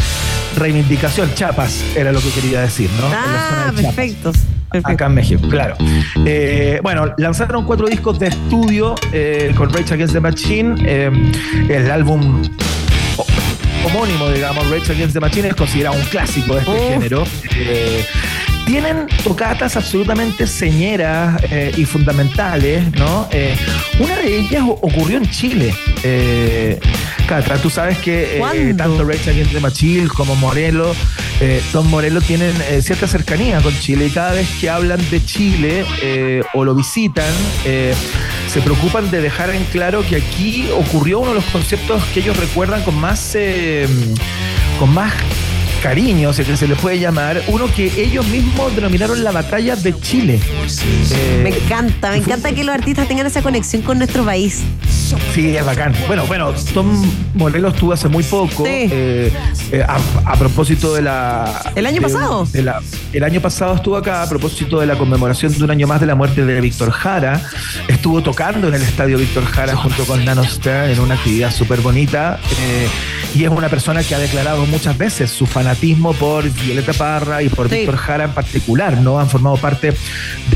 reivindicación. 0.56 1.32
Chapas 1.34 1.82
era 1.94 2.12
lo 2.12 2.20
que 2.20 2.30
quería 2.30 2.62
decir, 2.62 2.88
¿no? 3.00 3.06
Ah, 3.12 3.72
de 3.74 3.82
Chiapas. 3.82 3.94
Acá 4.92 5.06
en 5.06 5.14
México, 5.14 5.48
claro. 5.48 5.76
Eh, 6.24 6.80
bueno, 6.82 7.14
lanzaron 7.18 7.64
cuatro 7.64 7.86
discos 7.86 8.18
de 8.18 8.28
estudio 8.28 8.94
eh, 9.12 9.52
con 9.56 9.72
Rage 9.72 9.94
Against 9.94 10.14
the 10.14 10.20
Machine. 10.20 10.74
eh, 10.84 11.10
el 11.68 11.90
álbum 11.90 12.42
ho- 13.16 13.26
homónimo, 13.86 14.28
digamos, 14.30 14.68
Rage 14.70 14.92
Against 14.92 15.14
the 15.14 15.20
Machine, 15.20 15.48
es 15.48 15.54
considerado 15.54 15.96
un 15.96 16.04
clásico 16.06 16.54
de 16.54 16.60
este 16.60 16.72
género. 16.88 17.24
Tienen 18.66 19.06
tocatas 19.22 19.76
absolutamente 19.76 20.44
señeras 20.46 21.40
y 21.76 21.84
fundamentales, 21.84 22.90
¿no? 22.98 23.28
Una 24.00 24.16
de 24.18 24.38
ellas 24.40 24.64
ocurrió 24.66 25.18
en 25.18 25.30
Chile. 25.30 25.72
Catra, 27.26 27.58
tú 27.58 27.70
sabes 27.70 27.98
que 27.98 28.38
eh, 28.38 28.74
tanto 28.74 29.04
Rage 29.04 29.30
Against 29.30 29.52
the 29.52 29.60
Machine 29.60 30.08
como 30.08 30.36
Morelos, 30.36 30.96
eh, 31.40 31.60
Tom 31.72 31.88
Morelos 31.88 32.24
tienen 32.24 32.54
eh, 32.70 32.80
cierta 32.82 33.06
cercanía 33.06 33.60
con 33.60 33.76
Chile 33.78 34.06
y 34.06 34.10
cada 34.10 34.32
vez 34.32 34.48
que 34.60 34.70
hablan 34.70 35.00
de 35.10 35.24
Chile 35.24 35.84
eh, 36.02 36.42
o 36.54 36.64
lo 36.64 36.74
visitan, 36.74 37.24
eh, 37.64 37.94
se 38.48 38.60
preocupan 38.60 39.10
de 39.10 39.20
dejar 39.20 39.50
en 39.50 39.64
claro 39.64 40.04
que 40.08 40.16
aquí 40.16 40.68
ocurrió 40.72 41.18
uno 41.20 41.30
de 41.30 41.36
los 41.36 41.44
conceptos 41.46 42.02
que 42.14 42.20
ellos 42.20 42.36
recuerdan 42.36 42.82
con 42.82 42.94
más, 42.94 43.32
eh, 43.34 43.86
con 44.78 44.94
más 44.94 45.12
cariño, 45.82 46.32
que 46.32 46.56
se 46.56 46.66
le 46.68 46.74
puede 46.76 46.98
llamar, 46.98 47.42
uno 47.48 47.66
que 47.74 47.92
ellos 48.02 48.26
mismos 48.26 48.74
denominaron 48.74 49.22
la 49.22 49.30
batalla 49.32 49.76
de 49.76 49.98
Chile. 50.00 50.40
Eh, 51.12 51.40
Me 51.42 51.50
encanta, 51.50 52.10
me 52.10 52.16
encanta 52.18 52.52
que 52.52 52.64
los 52.64 52.74
artistas 52.74 53.06
tengan 53.08 53.26
esa 53.26 53.42
conexión 53.42 53.82
con 53.82 53.98
nuestro 53.98 54.24
país. 54.24 54.62
Sí, 55.34 55.56
es 55.56 55.64
bacán. 55.64 55.94
Bueno, 56.08 56.26
bueno, 56.26 56.52
Tom 56.74 57.04
Morelos 57.34 57.74
estuvo 57.74 57.92
hace 57.92 58.08
muy 58.08 58.24
poco. 58.24 58.64
eh, 58.66 59.30
eh, 59.70 59.84
a, 59.86 59.98
a 60.24 60.36
propósito 60.36 60.94
de 60.94 61.02
la. 61.02 61.62
¿El 61.76 61.86
año 61.86 61.96
de- 61.96 62.00
pasado? 62.02 62.44
de 62.46 62.62
la- 62.62 62.80
el 63.12 63.22
año 63.22 63.40
pasado 63.40 63.76
estuvo 63.76 63.96
acá 63.96 64.22
a 64.22 64.28
propósito 64.28 64.80
de 64.80 64.86
la 64.86 64.96
conmemoración 64.96 65.56
de 65.56 65.62
un 65.64 65.70
año 65.70 65.86
más 65.86 66.00
de 66.00 66.06
la 66.06 66.14
muerte 66.16 66.44
de 66.44 66.60
Víctor 66.60 66.90
Jara. 66.90 67.40
Estuvo 67.86 68.20
tocando 68.22 68.68
en 68.68 68.74
el 68.74 68.82
estadio 68.82 69.16
Víctor 69.18 69.44
Jara 69.46 69.76
junto 69.76 70.04
con 70.04 70.24
Nano 70.24 70.42
Stern 70.44 70.90
en 70.90 71.00
una 71.00 71.14
actividad 71.14 71.52
súper 71.52 71.80
bonita. 71.80 72.40
eh, 72.60 72.88
y 73.34 73.44
es 73.44 73.50
una 73.50 73.68
persona 73.68 74.02
que 74.02 74.14
ha 74.14 74.18
declarado 74.18 74.64
muchas 74.66 74.96
veces 74.96 75.30
su 75.30 75.46
fanatismo 75.46 75.75
por 76.18 76.48
Violeta 76.50 76.92
Parra 76.92 77.42
y 77.42 77.48
por 77.48 77.68
Víctor 77.68 77.96
Jara 77.96 78.24
en 78.24 78.32
particular, 78.32 78.98
¿no? 79.00 79.18
Han 79.20 79.28
formado 79.28 79.56
parte 79.56 79.94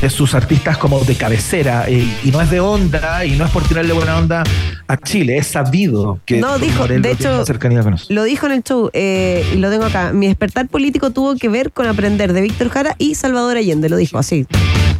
de 0.01 0.09
sus 0.09 0.33
artistas 0.33 0.77
como 0.77 0.99
de 1.01 1.15
cabecera. 1.15 1.85
eh, 1.87 2.07
y 2.23 2.31
no 2.31 2.41
es 2.41 2.49
de 2.49 2.59
onda, 2.59 3.23
y 3.25 3.31
no 3.31 3.45
es 3.45 3.51
por 3.51 3.63
tirarle 3.63 3.93
buena 3.93 4.17
onda 4.17 4.43
a 4.87 4.97
Chile, 4.97 5.37
es 5.37 5.47
sabido 5.47 6.19
que 6.25 6.39
No, 6.39 6.57
dijo, 6.57 6.87
de 6.87 7.11
hecho, 7.11 7.45
cercanía 7.45 7.83
con. 7.83 7.95
Lo 8.09 8.23
dijo 8.23 8.45
en 8.47 8.51
el 8.53 8.63
show 8.63 8.89
eh, 8.93 9.45
y 9.53 9.57
lo 9.57 9.69
tengo 9.69 9.85
acá. 9.85 10.11
Mi 10.11 10.27
despertar 10.27 10.67
político 10.67 11.11
tuvo 11.11 11.35
que 11.35 11.49
ver 11.49 11.71
con 11.71 11.87
aprender 11.87 12.33
de 12.33 12.41
Víctor 12.41 12.69
Jara 12.69 12.95
y 12.97 13.15
Salvador 13.15 13.57
Allende, 13.57 13.89
lo 13.89 13.97
dijo 13.97 14.17
así. 14.17 14.47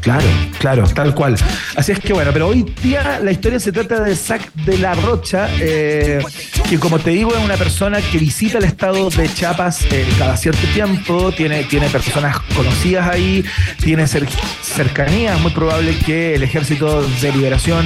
Claro, 0.01 0.25
claro, 0.57 0.83
tal 0.87 1.13
cual. 1.13 1.35
Así 1.75 1.91
es 1.91 1.99
que 1.99 2.11
bueno, 2.11 2.31
pero 2.33 2.47
hoy 2.47 2.63
día 2.81 3.19
la 3.23 3.31
historia 3.31 3.59
se 3.59 3.71
trata 3.71 4.01
de 4.03 4.15
Zac 4.15 4.51
de 4.53 4.79
la 4.79 4.95
Rocha, 4.95 5.47
eh, 5.59 6.19
que 6.67 6.79
como 6.79 6.97
te 6.97 7.11
digo 7.11 7.31
es 7.35 7.43
una 7.43 7.55
persona 7.55 7.99
que 8.01 8.17
visita 8.17 8.57
el 8.57 8.63
estado 8.63 9.09
de 9.11 9.31
Chiapas 9.31 9.83
eh, 9.91 10.07
cada 10.17 10.35
cierto 10.37 10.65
tiempo, 10.73 11.31
tiene, 11.31 11.65
tiene 11.65 11.87
personas 11.89 12.39
conocidas 12.55 13.07
ahí, 13.13 13.45
tiene 13.83 14.05
cer- 14.05 14.27
cercanía, 14.63 15.35
es 15.35 15.39
muy 15.41 15.51
probable 15.51 15.95
que 15.99 16.33
el 16.33 16.41
ejército 16.43 17.03
de 17.03 17.31
liberación 17.31 17.85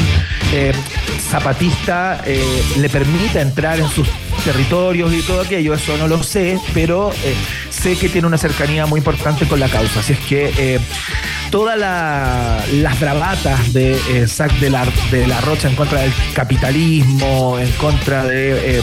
eh, 0.53 0.71
zapatista 1.29 2.21
eh, 2.25 2.41
le 2.77 2.89
permita 2.89 3.41
entrar 3.41 3.79
en 3.79 3.89
sus 3.89 4.07
territorios 4.45 5.13
y 5.13 5.21
todo 5.23 5.41
aquello, 5.41 5.73
eso 5.73 5.97
no 5.97 6.07
lo 6.07 6.23
sé, 6.23 6.59
pero 6.73 7.11
eh, 7.23 7.35
sé 7.69 7.97
que 7.97 8.07
tiene 8.09 8.27
una 8.27 8.37
cercanía 8.37 8.85
muy 8.85 8.99
importante 8.99 9.45
con 9.47 9.59
la 9.59 9.67
causa. 9.67 9.99
Así 9.99 10.13
es 10.13 10.19
que 10.19 10.53
eh, 10.57 10.79
todas 11.51 11.77
la- 11.77 12.63
las 12.73 12.99
bravatas 12.99 13.73
de 13.73 13.93
eh, 14.11 14.27
Zac 14.27 14.53
de 14.59 14.69
la, 14.69 14.85
de 15.11 15.27
la 15.27 15.41
Rocha 15.41 15.67
en 15.67 15.75
contra 15.75 16.01
del 16.01 16.13
capitalismo, 16.33 17.57
en 17.59 17.71
contra 17.73 18.23
de, 18.25 18.77
eh, 18.77 18.81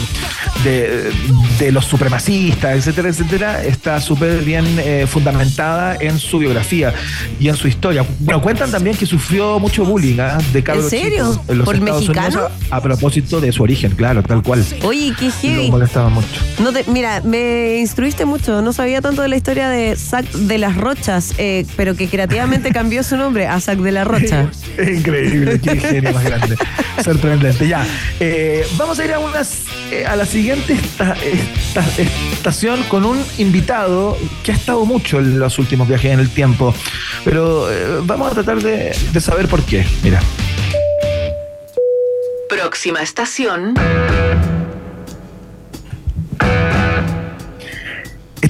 de, 0.65 1.13
de 1.59 1.73
los 1.73 1.85
supremacistas, 1.85 2.77
etcétera, 2.77 3.09
etcétera, 3.09 3.65
está 3.65 4.01
súper 4.01 4.43
bien 4.43 4.65
eh, 4.79 5.07
fundamentada 5.09 5.97
en 6.01 6.19
su 6.19 6.39
biografía 6.39 6.93
y 7.41 7.49
en 7.49 7.57
su 7.57 7.69
historia. 7.69 8.05
Bueno, 8.21 8.41
cuentan 8.43 8.71
también 8.71 8.97
que 8.97 9.07
sufrió 9.07 9.59
mucho 9.59 9.85
bullying 9.85 10.19
¿ah? 10.21 10.39
de 10.53 10.63
cabros 10.63 10.85
¿En 10.85 10.91
serio? 10.91 11.31
chicos 11.33 11.41
en 11.49 11.59
los 11.59 11.65
¿Por 11.65 11.75
Estados 11.77 12.01
mexicano? 12.03 12.29
Unidos 12.39 12.53
a, 12.71 12.77
a 12.77 12.83
propósito 12.83 13.41
de 13.41 13.53
su 13.53 13.63
origen, 13.63 13.93
claro, 13.93 14.23
tal 14.23 14.43
cual. 14.43 14.65
Oye, 14.83 15.13
qué 15.19 15.31
Lo 15.53 15.59
heavy. 15.61 15.71
molestaba 15.71 16.09
mucho. 16.09 16.29
No 16.59 16.73
te- 16.73 16.85
mira, 16.89 17.21
me 17.25 17.79
instruiste 17.79 18.25
mucho. 18.25 18.63
No 18.63 18.73
sabía 18.73 19.01
tanto 19.01 19.23
de 19.23 19.29
la 19.29 19.37
historia 19.37 19.69
de 19.69 19.97
Zac 19.97 20.25
de 20.31 20.59
las 20.59 20.77
Rochas, 20.77 21.35
eh, 21.39 21.67
pero 21.77 21.95
que 21.97 22.09
creativamente 22.09 22.71
cambió 22.73 23.03
su 23.03 23.17
nombre 23.17 23.47
a 23.47 23.61
Zac 23.61 23.79
de 23.79 23.93
la 23.93 24.05
Rocha. 24.05 24.49
Es 24.77 24.89
increíble, 24.99 25.61
qué 25.61 25.77
genio 25.79 26.13
más 26.13 26.25
grande. 26.25 26.57
Sorprendente. 27.05 27.69
Ya, 27.69 27.87
eh, 28.21 28.67
vamos 28.77 28.99
a 28.99 29.05
ir 29.05 29.13
a, 29.13 29.19
unas, 29.19 29.63
eh, 29.91 30.05
a 30.07 30.17
la 30.17 30.25
siguiente 30.27 30.73
esta- 30.75 31.15
esta- 31.23 31.85
estación 32.33 32.83
con 32.85 33.05
un 33.05 33.23
invitado 33.39 34.17
que 34.43 34.53
ha 34.53 34.55
estado 34.55 34.85
mucho 34.85 35.19
en 35.19 35.39
los 35.39 35.59
últimos 35.59 35.89
viajes 35.89 36.13
en 36.13 36.21
el 36.21 36.31
tiempo. 36.31 36.75
Pero 37.25 37.71
eh, 37.73 38.01
vamos 38.05 38.31
a 38.31 38.35
tratar 38.35 38.63
de, 38.63 38.95
de 39.13 39.21
saber 39.21 39.49
por 39.49 39.63
qué. 39.65 39.85
Mira. 40.03 40.21
Próxima 42.49 43.03
estación. 43.03 43.75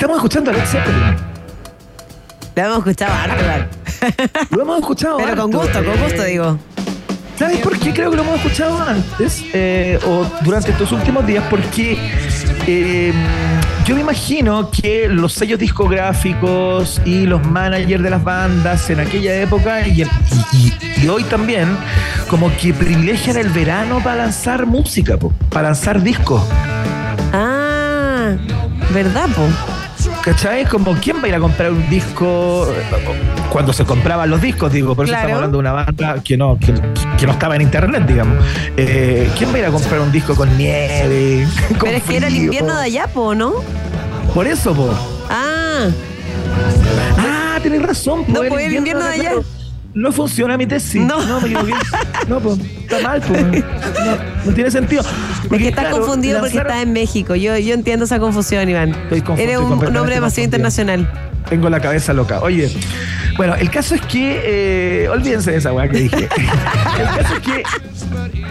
Estamos 0.02 0.16
escuchando 0.16 0.50
a 0.50 0.54
Led 0.54 0.64
Zeppelin. 0.66 1.16
Lo 2.56 2.62
hemos 2.64 2.78
escuchado 2.78 3.12
harto. 3.14 3.76
Lo 4.50 4.62
hemos 4.62 4.78
escuchado 4.80 5.16
Pero 5.18 5.28
con 5.28 5.54
harto, 5.54 5.58
gusto, 5.60 5.72
con 5.84 5.94
eh, 5.94 6.02
gusto 6.02 6.24
digo. 6.24 6.58
¿Sabes 7.38 7.58
por 7.58 7.78
qué 7.78 7.92
creo 7.94 8.10
que 8.10 8.16
lo 8.16 8.24
hemos 8.24 8.34
escuchado 8.38 8.82
antes 8.82 9.44
eh, 9.52 10.00
o 10.04 10.26
durante 10.42 10.72
estos 10.72 10.90
últimos 10.90 11.24
días? 11.24 11.44
Porque 11.48 11.96
eh, 12.66 13.12
yo 13.84 13.94
me 13.94 14.00
imagino 14.00 14.72
que 14.72 15.06
los 15.08 15.34
sellos 15.34 15.60
discográficos 15.60 17.00
y 17.04 17.24
los 17.26 17.46
managers 17.46 18.02
de 18.02 18.10
las 18.10 18.24
bandas 18.24 18.90
en 18.90 18.98
aquella 18.98 19.40
época 19.40 19.86
y- 19.86 20.02
y 21.00 21.06
hoy 21.08 21.22
también, 21.22 21.76
como 22.28 22.50
que 22.56 22.74
privilegian 22.74 23.36
el 23.36 23.50
verano 23.50 24.00
para 24.02 24.16
lanzar 24.16 24.66
música, 24.66 25.16
po, 25.16 25.32
para 25.48 25.68
lanzar 25.68 26.02
discos. 26.02 26.42
Ah, 27.32 28.32
¿verdad, 28.92 29.28
po? 29.28 29.46
¿Cachai? 30.24 30.64
Como 30.66 30.94
quién 30.94 31.16
va 31.18 31.24
a 31.24 31.28
ir 31.28 31.34
a 31.34 31.40
comprar 31.40 31.72
un 31.72 31.88
disco 31.90 32.68
cuando 33.50 33.72
se 33.72 33.84
compraban 33.84 34.30
los 34.30 34.40
discos, 34.40 34.72
digo, 34.72 34.94
por 34.94 35.04
eso 35.04 35.12
Claro. 35.12 35.28
estamos 35.28 35.36
hablando 35.36 35.56
de 35.58 35.60
una 35.60 35.72
banda 35.72 36.22
que 36.22 36.36
no, 36.36 36.56
que, 36.58 36.72
que 37.18 37.26
no 37.26 37.32
estaba 37.32 37.56
en 37.56 37.62
internet, 37.62 38.04
digamos. 38.06 38.38
Eh, 38.76 39.28
¿Quién 39.36 39.50
va 39.50 39.56
a 39.56 39.58
ir 39.58 39.64
a 39.66 39.70
comprar 39.70 40.00
un 40.00 40.12
disco 40.12 40.34
con 40.36 40.56
nieve? 40.56 41.46
con 41.70 41.78
Pero 41.80 41.96
es 41.96 42.02
que 42.04 42.16
era 42.16 42.28
el 42.28 42.36
invierno 42.36 42.76
de 42.76 42.84
allá, 42.84 43.08
po, 43.08 43.34
¿no? 43.34 43.52
Por 44.32 44.46
eso, 44.46 44.72
po. 44.74 44.90
Ah, 45.28 45.88
Ah, 47.18 47.58
tenés 47.62 47.82
razón. 47.82 48.24
No, 48.28 48.40
pues, 48.48 48.64
el 48.66 48.74
invierno 48.74 49.04
de 49.04 49.12
allá. 49.14 49.32
No 49.94 50.10
funciona 50.12 50.56
mi 50.56 50.66
tesis. 50.66 51.02
No. 51.02 51.22
No, 51.26 51.40
me 51.40 51.48
equivoqué. 51.48 51.72
No, 52.28 52.40
pues, 52.40 52.58
está 52.60 53.00
mal, 53.00 53.20
pues. 53.20 53.42
No, 54.04 54.31
no 54.44 54.52
tiene 54.52 54.70
sentido. 54.70 55.02
porque 55.48 55.68
estás 55.68 55.84
claro, 55.84 55.98
confundido 55.98 56.40
porque 56.40 56.58
estás 56.58 56.82
en 56.82 56.92
México. 56.92 57.34
Yo, 57.34 57.56
yo 57.58 57.74
entiendo 57.74 58.04
esa 58.04 58.18
confusión, 58.18 58.68
Iván. 58.68 58.90
Estoy 58.90 59.20
confu- 59.22 59.38
Eres 59.38 59.58
un, 59.58 59.64
un 59.72 59.72
hombre 59.72 60.14
demasiado 60.14 60.20
confundido. 60.20 60.44
internacional. 60.44 61.08
Tengo 61.48 61.68
la 61.68 61.80
cabeza 61.80 62.12
loca. 62.12 62.40
Oye, 62.40 62.70
bueno, 63.36 63.54
el 63.56 63.68
caso 63.70 63.94
es 63.94 64.00
que. 64.02 64.40
eh, 65.04 65.08
olvídense 65.08 65.50
de 65.50 65.58
esa 65.58 65.72
weá 65.72 65.88
que 65.88 65.98
dije. 65.98 66.16
el 66.98 67.06
caso 67.16 67.34
es 67.34 67.40
que. 67.40 67.62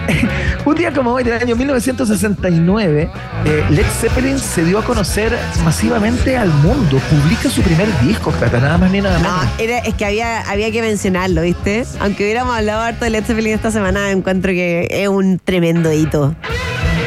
un 0.66 0.76
día 0.76 0.92
como 0.92 1.12
hoy, 1.14 1.24
del 1.24 1.42
año 1.42 1.56
1969, 1.56 3.10
eh, 3.46 3.64
Led 3.70 3.86
Zeppelin 4.00 4.38
se 4.39 4.64
dio 4.66 4.80
a 4.80 4.84
conocer 4.84 5.38
masivamente 5.64 6.38
al 6.38 6.50
mundo. 6.50 7.00
Publica 7.10 7.50
su 7.50 7.62
primer 7.62 7.88
disco, 8.02 8.32
Cata, 8.39 8.60
nada 8.60 8.78
más 8.78 8.92
ni 8.92 9.00
nada 9.02 9.18
menos. 9.20 9.34
No, 9.46 9.50
era, 9.64 9.78
es 9.80 9.94
que 9.96 10.06
había, 10.06 10.42
había 10.50 10.72
que 10.72 10.82
mencionarlo, 10.82 11.42
¿viste? 11.44 11.86
Aunque 12.00 12.24
hubiéramos 12.24 12.56
hablado 12.56 12.82
harto 12.82 13.06
de 13.06 13.12
Led 13.12 13.24
Zeppelin 13.24 13.54
esta 13.54 13.72
semana, 13.72 14.12
encuentro 14.12 14.52
que 14.52 14.88
es 14.92 15.08
un 15.08 15.39
tremendo 15.44 15.80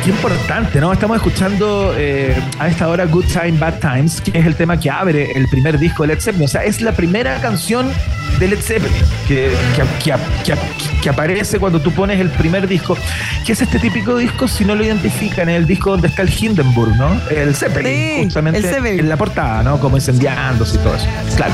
Qué 0.05 0.11
importante, 0.11 0.81
¿no? 0.81 0.93
Estamos 0.93 1.17
escuchando 1.17 1.95
eh, 1.97 2.37
a 2.59 2.69
esta 2.69 2.89
hora 2.89 3.07
Good 3.07 3.25
Time, 3.27 3.59
Bad 3.59 3.79
Times, 3.81 4.21
que 4.21 4.39
es 4.39 4.45
el 4.45 4.55
tema 4.55 4.79
que 4.79 4.91
abre 4.91 5.33
el 5.33 5.49
primer 5.49 5.79
disco 5.79 6.03
de 6.03 6.09
Led 6.09 6.21
Zeppelin. 6.21 6.45
O 6.45 6.49
sea, 6.49 6.63
es 6.63 6.83
la 6.83 6.93
primera 6.93 7.41
canción 7.41 7.91
de 8.39 8.49
Led 8.49 8.61
Zeppelin 8.61 9.03
que, 9.29 9.51
que- 9.75 10.13
que- 10.45 10.55
que- 11.01 11.09
aparece 11.11 11.59
cuando 11.59 11.81
tú 11.81 11.91
pones 11.93 12.19
el 12.21 12.31
primer 12.31 12.67
disco, 12.67 12.97
que 13.47 13.53
es 13.53 13.61
este 13.61 13.79
típico 13.79 14.17
disco, 14.17 14.49
si 14.49 14.65
no 14.65 14.75
lo 14.75 14.83
identifican, 14.85 15.49
es 15.51 15.57
el 15.59 15.67
disco 15.67 15.91
donde 15.91 16.09
está 16.09 16.23
el 16.23 16.31
Hindenburg, 16.35 16.97
¿no? 16.97 17.21
El 17.31 17.55
Zeppelin, 17.55 17.93
Sí, 18.17 18.25
justamente 18.25 18.59
el 18.61 18.65
Zeppelin. 18.65 19.01
en 19.01 19.09
la 19.11 19.17
portada, 19.17 19.63
¿no? 19.63 19.79
Como 19.79 19.97
incendiándose 19.97 20.77
y 20.77 20.79
todo 20.79 20.95
eso. 20.97 21.07
Claro. 21.37 21.53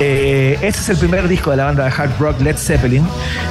Eh, 0.00 0.58
ese 0.60 0.80
es 0.80 0.88
el 0.90 0.96
primer 0.98 1.26
disco 1.28 1.50
de 1.50 1.56
la 1.56 1.64
banda 1.64 1.84
de 1.84 1.90
hard 1.90 2.10
rock 2.18 2.40
Led 2.40 2.56
Zeppelin, 2.56 3.06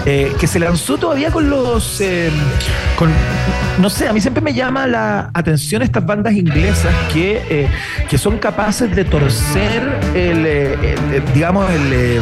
eh, 0.05 0.32
que 0.39 0.45
se 0.47 0.59
lanzó 0.59 0.97
todavía 0.97 1.32
con 1.32 1.49
los. 1.49 1.99
eh, 2.01 2.30
con, 2.95 3.09
no 3.80 3.89
sé, 3.89 4.07
a 4.07 4.14
mí 4.14 4.22
siempre 4.22 4.41
me 4.41 4.53
llama 4.53 4.86
la 4.86 5.30
atención 5.34 5.82
estas 5.82 6.05
bandas 6.05 6.34
inglesas 6.34 6.93
que, 7.11 7.41
eh, 7.49 7.68
que 8.09 8.18
son 8.20 8.38
capaces 8.38 8.93
de 8.95 9.03
torcer 9.05 9.82
el, 10.14 10.45
eh, 10.45 10.74
el, 10.74 11.14
eh, 11.16 11.24
digamos, 11.34 11.70
el. 11.72 12.22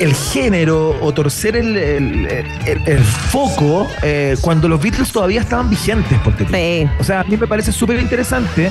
El 0.00 0.14
género 0.14 0.96
o 1.00 1.12
torcer 1.12 1.56
el, 1.56 1.76
el- 1.76 2.26
el- 2.66 2.82
el 2.86 2.98
foco 3.04 3.88
eh, 4.02 4.36
cuando 4.40 4.68
los 4.68 4.80
Beatles 4.82 5.10
todavía 5.12 5.40
estaban 5.40 5.68
vigentes. 5.70 6.18
Porque, 6.24 6.46
Sí. 6.46 6.88
O 6.98 7.04
sea, 7.04 7.20
a 7.20 7.24
mí 7.24 7.36
me 7.36 7.46
parece 7.46 7.72
súper 7.72 7.98
interesante 8.00 8.70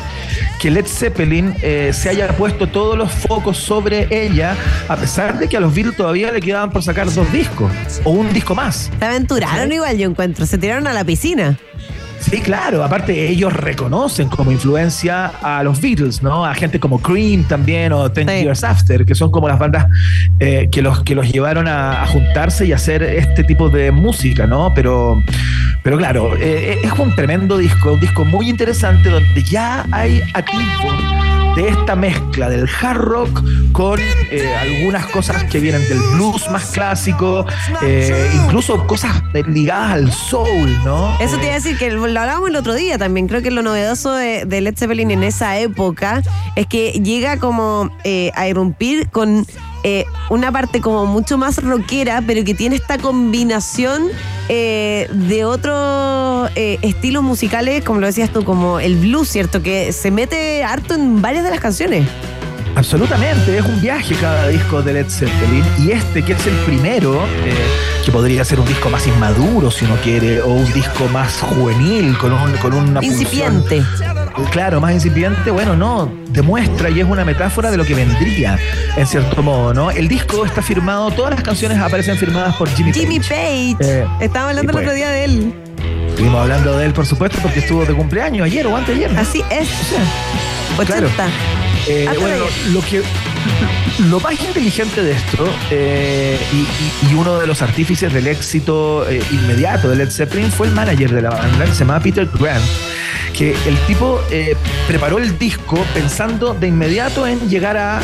que 0.59 0.69
Led 0.71 0.85
Zeppelin 0.85 1.55
eh, 1.61 1.91
se 1.93 2.09
haya 2.09 2.27
puesto 2.37 2.67
todos 2.67 2.97
los 2.97 3.11
focos 3.11 3.57
sobre 3.57 4.07
ella, 4.11 4.55
a 4.87 4.95
pesar 4.95 5.39
de 5.39 5.47
que 5.47 5.57
a 5.57 5.59
los 5.59 5.73
Beatles 5.73 5.95
todavía 5.95 6.31
le 6.31 6.39
quedaban 6.41 6.71
por 6.71 6.83
sacar 6.83 7.11
dos 7.11 7.31
discos 7.31 7.71
o 8.03 8.11
un 8.11 8.31
disco 8.33 8.55
más. 8.55 8.89
Se 8.99 9.05
aventuraron 9.05 9.71
igual, 9.71 9.97
yo 9.97 10.09
encuentro. 10.09 10.45
Se 10.45 10.57
tiraron 10.57 10.87
a 10.87 10.93
la 10.93 11.03
piscina. 11.03 11.57
Sí, 12.21 12.39
claro. 12.39 12.83
Aparte, 12.83 13.29
ellos 13.29 13.51
reconocen 13.51 14.29
como 14.29 14.51
influencia 14.51 15.31
a 15.41 15.63
los 15.63 15.81
Beatles, 15.81 16.21
¿no? 16.21 16.45
A 16.45 16.53
gente 16.53 16.79
como 16.79 16.99
Cream 17.01 17.43
también 17.43 17.91
o 17.91 18.11
Ten 18.11 18.27
Sí. 18.29 18.43
Years 18.43 18.63
After, 18.63 19.05
que 19.05 19.15
son 19.15 19.31
como 19.31 19.47
las 19.47 19.59
bandas 19.59 19.87
eh, 20.39 20.69
que, 20.71 20.81
los, 20.81 21.03
que 21.03 21.15
los 21.15 21.31
llevaron 21.31 21.67
a, 21.67 22.03
a 22.03 22.07
juntarse 22.07 22.65
y 22.65 22.73
hacer 22.73 23.03
este 23.03 23.43
tipo 23.43 23.69
de 23.69 23.91
música, 23.91 24.45
¿no? 24.47 24.71
Pero, 24.73 25.21
pero 25.83 25.97
claro, 25.97 26.35
eh, 26.37 26.79
es 26.83 26.91
un 26.99 27.13
tremendo 27.15 27.57
disco, 27.57 27.93
un 27.93 27.99
disco 27.99 28.23
muy 28.23 28.49
interesante 28.49 29.09
donde 29.09 29.43
ya 29.43 29.85
hay 29.91 30.21
atisbo 30.33 31.30
de 31.55 31.67
esta 31.67 31.95
mezcla 31.95 32.49
del 32.49 32.69
hard 32.81 32.97
rock 32.97 33.43
con 33.71 33.99
eh, 33.99 34.55
algunas 34.55 35.05
cosas 35.07 35.43
que 35.45 35.59
vienen 35.59 35.81
del 35.89 35.99
blues 36.13 36.49
más 36.49 36.65
clásico, 36.71 37.45
eh, 37.81 38.31
incluso 38.43 38.85
cosas 38.87 39.21
eh, 39.33 39.43
ligadas 39.47 39.91
al 39.91 40.11
soul, 40.11 40.71
¿no? 40.83 41.17
Eso 41.19 41.37
te 41.37 41.45
iba 41.45 41.53
a 41.53 41.55
decir 41.55 41.77
que 41.77 41.91
lo 41.91 42.03
hablábamos 42.05 42.49
el 42.49 42.55
otro 42.55 42.73
día 42.73 42.97
también. 42.97 43.27
Creo 43.27 43.41
que 43.41 43.51
lo 43.51 43.61
novedoso 43.61 44.13
de, 44.13 44.45
de 44.45 44.61
Led 44.61 44.75
Zeppelin 44.77 45.11
en 45.11 45.23
esa 45.23 45.57
época 45.57 46.21
es 46.55 46.67
que 46.67 46.91
llega 46.91 47.37
como 47.37 47.89
eh, 48.03 48.31
a 48.35 48.47
irrumpir 48.47 49.09
con 49.09 49.45
eh, 49.83 50.05
una 50.29 50.51
parte 50.51 50.81
como 50.81 51.05
mucho 51.05 51.37
más 51.37 51.57
rockera, 51.57 52.23
pero 52.25 52.43
que 52.43 52.53
tiene 52.53 52.75
esta 52.75 52.97
combinación 52.97 54.09
eh, 54.49 55.07
de 55.11 55.45
otros 55.45 56.49
eh, 56.55 56.77
estilos 56.81 57.23
musicales, 57.23 57.83
como 57.83 57.99
lo 57.99 58.07
decías 58.07 58.31
tú, 58.31 58.43
como 58.43 58.79
el 58.79 58.97
blues, 58.97 59.29
¿cierto? 59.29 59.61
Que 59.61 59.93
se 59.93 60.11
mete 60.11 60.63
harto 60.63 60.93
en 60.93 61.21
varias 61.21 61.43
de 61.43 61.51
las 61.51 61.59
canciones. 61.59 62.07
Absolutamente, 62.75 63.57
es 63.57 63.65
un 63.65 63.81
viaje 63.81 64.15
cada 64.15 64.47
disco 64.47 64.81
de 64.81 64.93
Led 64.93 65.09
Zeppelin 65.09 65.63
y 65.79 65.91
este 65.91 66.23
que 66.23 66.33
es 66.33 66.47
el 66.47 66.55
primero, 66.65 67.25
eh, 67.43 67.53
que 68.05 68.11
podría 68.11 68.45
ser 68.45 68.59
un 68.59 68.67
disco 68.67 68.89
más 68.89 69.05
inmaduro 69.07 69.69
si 69.71 69.85
uno 69.85 69.95
quiere, 70.01 70.41
o 70.41 70.49
un 70.49 70.71
disco 70.73 71.07
más 71.09 71.41
juvenil, 71.41 72.17
con, 72.17 72.31
un, 72.31 72.53
con 72.57 72.73
una 72.73 73.03
Incipiente. 73.03 73.83
Claro, 74.51 74.79
más 74.81 74.93
incipiente, 74.93 75.51
bueno, 75.51 75.75
no, 75.75 76.11
demuestra 76.29 76.89
y 76.89 76.99
es 76.99 77.05
una 77.05 77.23
metáfora 77.25 77.69
de 77.71 77.77
lo 77.77 77.85
que 77.85 77.93
vendría, 77.93 78.57
en 78.97 79.05
cierto 79.07 79.41
modo, 79.43 79.73
¿no? 79.73 79.91
El 79.91 80.07
disco 80.07 80.45
está 80.45 80.61
firmado, 80.61 81.11
todas 81.11 81.31
las 81.31 81.41
canciones 81.43 81.77
aparecen 81.79 82.17
firmaad 82.17 82.55
por 82.57 82.69
Jimmy, 82.69 82.93
Jimmy 82.93 83.19
Page. 83.19 83.75
Page. 83.79 84.01
Eh, 84.01 84.07
Estábamos 84.21 84.49
hablando 84.57 84.71
el 84.71 84.77
otro 84.77 84.83
pues. 84.85 84.95
día 84.95 85.09
de 85.09 85.23
él. 85.25 85.53
Estuvimos 86.09 86.41
hablando 86.41 86.77
de 86.77 86.85
él, 86.85 86.93
por 86.93 87.05
supuesto, 87.05 87.37
porque 87.41 87.59
estuvo 87.59 87.85
de 87.85 87.93
cumpleaños 87.93 88.45
ayer 88.45 88.67
o 88.67 88.75
antes 88.75 88.97
de 88.97 89.05
ayer. 89.05 89.17
Así 89.19 89.43
es. 89.49 89.67
Claro. 90.85 91.07
80. 91.07 91.27
Eh, 91.87 92.05
Antes 92.07 92.23
de 92.23 92.29
bueno, 92.29 92.45
lo 92.71 92.81
que 92.81 93.01
lo 94.09 94.19
más 94.19 94.39
inteligente 94.39 95.01
de 95.03 95.11
esto 95.13 95.49
eh, 95.71 96.39
y, 96.53 97.07
y- 97.07 97.11
y 97.11 97.15
uno 97.15 97.39
de 97.39 97.47
los 97.47 97.61
artífices 97.63 98.13
del 98.13 98.27
éxito 98.27 99.07
eh, 99.09 99.21
inmediato 99.31 99.89
de 99.89 99.95
Led 99.95 100.11
Zeppelin 100.11 100.51
fue 100.51 100.67
el 100.67 100.73
manager 100.73 101.11
de 101.11 101.21
la 101.23 101.31
banda 101.31 101.65
que 101.65 101.71
se 101.73 101.79
llamaba 101.79 101.99
Peter 102.01 102.27
Grant 102.39 102.63
que 103.31 103.55
el 103.67 103.77
tipo 103.87 104.21
eh, 104.31 104.55
preparó 104.87 105.17
el 105.17 105.37
disco 105.37 105.83
pensando 105.93 106.53
de 106.53 106.67
inmediato 106.67 107.25
en 107.27 107.49
llegar 107.49 107.77
a 107.77 108.01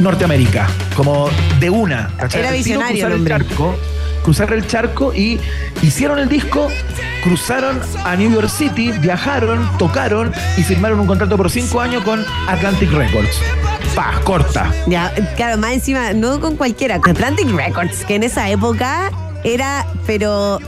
Norteamérica 0.00 0.68
como 0.94 1.28
de 1.58 1.70
una 1.70 2.10
¿cachai? 2.16 2.40
Era 2.40 2.52
visionario 2.52 3.06
cruzar 3.06 3.12
el 3.12 3.26
charco, 3.26 3.76
cruzar 4.22 4.52
el 4.52 4.66
charco 4.66 5.14
y 5.14 5.40
hicieron 5.82 6.18
el 6.18 6.28
disco, 6.28 6.68
cruzaron 7.22 7.80
a 8.04 8.16
New 8.16 8.32
York 8.32 8.48
City, 8.48 8.92
viajaron, 8.92 9.68
tocaron 9.78 10.32
y 10.56 10.62
firmaron 10.62 11.00
un 11.00 11.06
contrato 11.06 11.36
por 11.36 11.50
cinco 11.50 11.80
años 11.80 12.02
con 12.04 12.24
Atlantic 12.46 12.90
Records. 12.92 13.40
Pa, 13.94 14.20
corta. 14.22 14.72
Ya, 14.86 15.12
claro, 15.36 15.58
más 15.58 15.72
encima, 15.72 16.12
no 16.12 16.40
con 16.40 16.56
cualquiera, 16.56 17.00
con 17.00 17.10
Atlantic 17.10 17.48
Records, 17.50 18.04
que 18.04 18.14
en 18.14 18.22
esa 18.22 18.48
época 18.48 19.10
era, 19.44 19.86
pero 20.06 20.58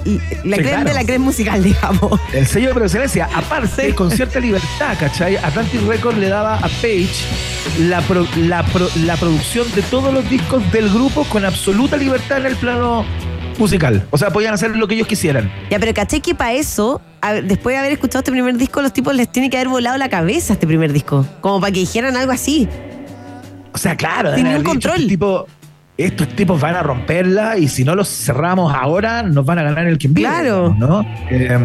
la 0.45 0.57
Sí, 0.57 0.63
crema 0.63 0.69
claro. 0.69 0.85
de 0.89 0.95
la 0.95 1.05
crema 1.05 1.25
musical, 1.27 1.63
digamos. 1.65 2.21
El 2.33 2.47
sello 2.47 2.73
de 2.75 2.81
excelencia, 2.83 3.29
aparte, 3.35 3.95
con 3.95 4.11
cierta 4.11 4.39
libertad, 4.41 4.97
¿cachai? 4.99 5.37
Atlantic 5.37 5.81
Records 5.87 6.19
le 6.19 6.29
daba 6.29 6.57
a 6.57 6.69
Page 6.69 7.09
la, 7.81 8.01
pro- 8.03 8.27
la, 8.37 8.63
pro- 8.65 8.89
la 9.05 9.17
producción 9.17 9.67
de 9.75 9.83
todos 9.83 10.13
los 10.15 10.29
discos 10.31 10.63
del 10.73 10.89
grupo 10.89 11.25
con 11.25 11.45
absoluta 11.45 11.97
libertad 11.97 12.39
en 12.39 12.47
el 12.47 12.57
plano 12.57 13.05
musical. 13.59 14.07
O 14.11 14.17
sea, 14.19 14.31
podían 14.31 14.55
hacer 14.55 14.75
lo 14.77 14.89
que 14.89 14.95
ellos 14.95 15.07
quisieran. 15.07 15.53
Ya, 15.71 15.79
pero 15.79 15.93
caché 15.93 16.21
que 16.21 16.35
para 16.35 16.53
eso, 16.55 17.03
a 17.21 17.35
después 17.35 17.75
de 17.75 17.79
haber 17.81 17.93
escuchado 17.93 18.21
este 18.21 18.31
primer 18.33 18.57
disco, 18.57 18.81
los 18.81 18.93
tipos 18.93 19.15
les 19.15 19.31
tiene 19.31 19.51
que 19.51 19.57
haber 19.59 19.69
volado 19.69 19.99
la 19.99 20.09
cabeza 20.09 20.55
este 20.55 20.67
primer 20.67 20.93
disco. 20.93 21.27
Como 21.43 21.61
para 21.61 21.73
que 21.73 21.81
dijeran 21.81 22.17
algo 22.17 22.33
así. 22.33 22.69
O 23.73 23.79
sea, 23.79 23.97
claro, 23.97 24.35
Sin 24.35 24.47
dicho, 24.47 24.63
control. 24.65 25.07
Tipo, 25.07 25.47
estos 26.05 26.29
tipos 26.29 26.61
van 26.61 26.75
a 26.77 26.83
romperla 26.83 27.57
y 27.59 27.69
si 27.69 27.85
no 27.85 27.95
los 27.95 28.09
cerramos 28.09 28.73
ahora, 28.75 29.23
nos 29.23 29.45
van 29.45 29.59
a 29.59 29.63
ganar 29.63 29.87
el 29.87 29.99
que. 29.99 30.11
Claro. 30.13 30.75
¿no? 30.79 31.05
Eh, 31.31 31.59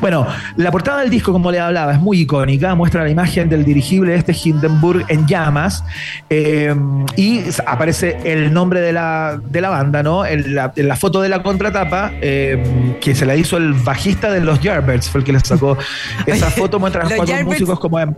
bueno, 0.00 0.26
la 0.56 0.70
portada 0.70 1.00
del 1.00 1.10
disco, 1.10 1.32
como 1.32 1.50
le 1.50 1.60
hablaba, 1.60 1.92
es 1.92 2.00
muy 2.00 2.20
icónica. 2.20 2.74
Muestra 2.74 3.02
la 3.04 3.10
imagen 3.10 3.48
del 3.48 3.64
dirigible 3.64 4.12
de 4.12 4.18
este 4.18 4.34
Hindenburg 4.44 5.04
en 5.08 5.26
llamas 5.26 5.84
eh, 6.30 6.74
y 7.16 7.42
aparece 7.66 8.18
el 8.24 8.52
nombre 8.52 8.80
de 8.80 8.92
la, 8.92 9.40
de 9.50 9.60
la 9.60 9.68
banda, 9.70 10.02
¿no? 10.02 10.24
En 10.26 10.54
la, 10.54 10.72
en 10.76 10.88
la 10.88 10.96
foto 10.96 11.20
de 11.20 11.28
la 11.28 11.42
contratapa, 11.42 12.12
eh, 12.20 12.96
que 13.00 13.14
se 13.14 13.26
la 13.26 13.36
hizo 13.36 13.56
el 13.56 13.72
bajista 13.74 14.30
de 14.30 14.40
los 14.40 14.60
Yardbirds, 14.60 15.08
fue 15.08 15.20
el 15.20 15.24
que 15.24 15.32
le 15.32 15.40
sacó 15.40 15.76
esa 16.26 16.50
foto. 16.50 16.78
Muestra 16.78 17.02
a 17.02 17.04
los 17.04 17.12
Los 17.12 17.18
cuatro 17.26 17.34
Yardbirds- 17.36 17.44
músicos 17.44 17.80
como 17.80 18.00
en 18.00 18.16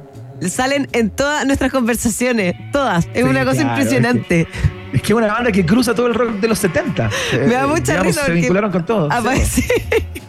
Salen 0.49 0.89
en 0.93 1.11
todas 1.11 1.45
nuestras 1.45 1.71
conversaciones, 1.71 2.55
todas. 2.73 3.07
Es 3.13 3.23
Sí, 3.25 3.29
una 3.29 3.45
cosa 3.45 3.61
claro, 3.61 3.69
impresionante. 3.79 4.41
Es 4.41 4.47
que 4.47 4.80
es 4.93 5.11
una 5.11 5.27
banda 5.29 5.51
que 5.53 5.65
cruza 5.67 5.95
todo 5.95 6.07
el 6.07 6.15
rock 6.15 6.33
de 6.41 6.49
los 6.49 6.59
70. 6.59 7.11
Me 7.33 7.39
da 7.55 7.65
Eh, 7.65 7.67
mucha 7.67 7.81
digamos, 7.93 8.07
risa 8.07 8.27
Se 8.27 8.33
vincularon 8.33 8.71
con 8.71 8.85
todo. 8.87 9.09
aparece- 9.11 9.65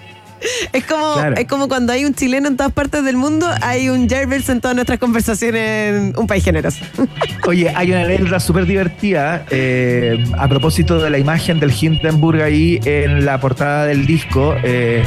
Es 0.74 0.84
como, 0.86 1.14
Claro. 1.14 1.36
es 1.38 1.46
como 1.46 1.68
cuando 1.68 1.94
hay 1.94 2.04
un 2.04 2.16
chileno 2.16 2.48
en 2.48 2.58
todas 2.58 2.72
partes 2.72 3.04
del 3.04 3.16
mundo, 3.16 3.48
hay 3.62 3.90
un 3.90 4.10
Jarvis 4.10 4.50
en 4.50 4.60
todas 4.60 4.74
nuestras 4.74 4.98
conversaciones 4.98 5.96
en 5.96 6.14
un 6.18 6.26
país 6.26 6.44
generoso. 6.44 6.80
Oye, 7.48 7.72
hay 7.76 7.92
una 7.92 8.02
anécdota 8.02 8.40
súper 8.40 8.66
divertida 8.66 9.46
eh, 9.52 10.24
a 10.40 10.48
propósito 10.48 10.98
de 11.00 11.12
la 11.12 11.20
imagen 11.20 11.60
del 11.60 11.72
Hindenburg 11.80 12.42
ahí 12.42 12.80
en 12.86 13.24
la 13.24 13.40
portada 13.40 13.86
del 13.86 14.08
disco. 14.08 14.56
Eh, 14.64 15.04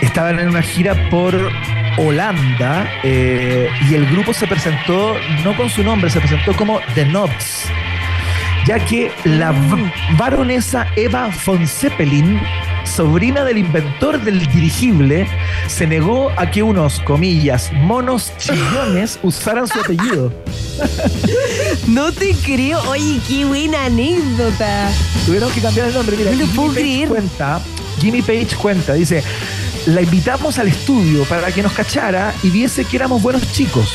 estaban 0.00 0.38
en 0.38 0.48
una 0.48 0.62
gira 0.62 0.94
por 1.10 1.34
Holanda 1.98 2.88
eh, 3.02 3.68
y 3.90 3.94
el 3.94 4.06
grupo 4.06 4.32
se 4.32 4.46
presentó 4.46 5.16
no 5.44 5.56
con 5.56 5.68
su 5.70 5.82
nombre, 5.82 6.08
se 6.08 6.20
presentó 6.20 6.54
como 6.54 6.78
The 6.94 7.04
Knobs. 7.06 7.64
Ya 8.66 8.78
que 8.84 9.10
la 9.24 9.54
baronesa 10.18 10.86
Eva 10.96 11.30
von 11.46 11.66
Zeppelin, 11.66 12.38
sobrina 12.84 13.44
del 13.44 13.58
inventor 13.58 14.22
del 14.22 14.46
dirigible, 14.48 15.26
se 15.68 15.86
negó 15.86 16.30
a 16.36 16.50
que 16.50 16.62
unos, 16.62 17.00
comillas, 17.00 17.72
monos 17.72 18.32
chillones 18.38 19.18
usaran 19.22 19.66
su 19.66 19.80
apellido. 19.80 20.32
No 21.88 22.12
te 22.12 22.34
creo. 22.34 22.80
Oye, 22.90 23.20
qué 23.26 23.44
buena 23.44 23.86
anécdota. 23.86 24.90
Tuvieron 25.26 25.50
que 25.50 25.60
cambiar 25.60 25.88
el 25.88 25.94
nombre. 25.94 26.16
Mira, 26.16 26.30
No 26.32 26.46
puedo 26.52 26.72
creer. 26.74 27.08
cuenta, 27.08 27.60
Jimmy 28.00 28.22
Page 28.22 28.54
cuenta, 28.56 28.92
dice, 28.94 29.24
la 29.86 30.02
invitamos 30.02 30.58
al 30.58 30.68
estudio 30.68 31.24
para 31.24 31.50
que 31.50 31.62
nos 31.62 31.72
cachara 31.72 32.32
y 32.42 32.50
viese 32.50 32.84
que 32.84 32.96
éramos 32.96 33.22
buenos 33.22 33.50
chicos. 33.52 33.94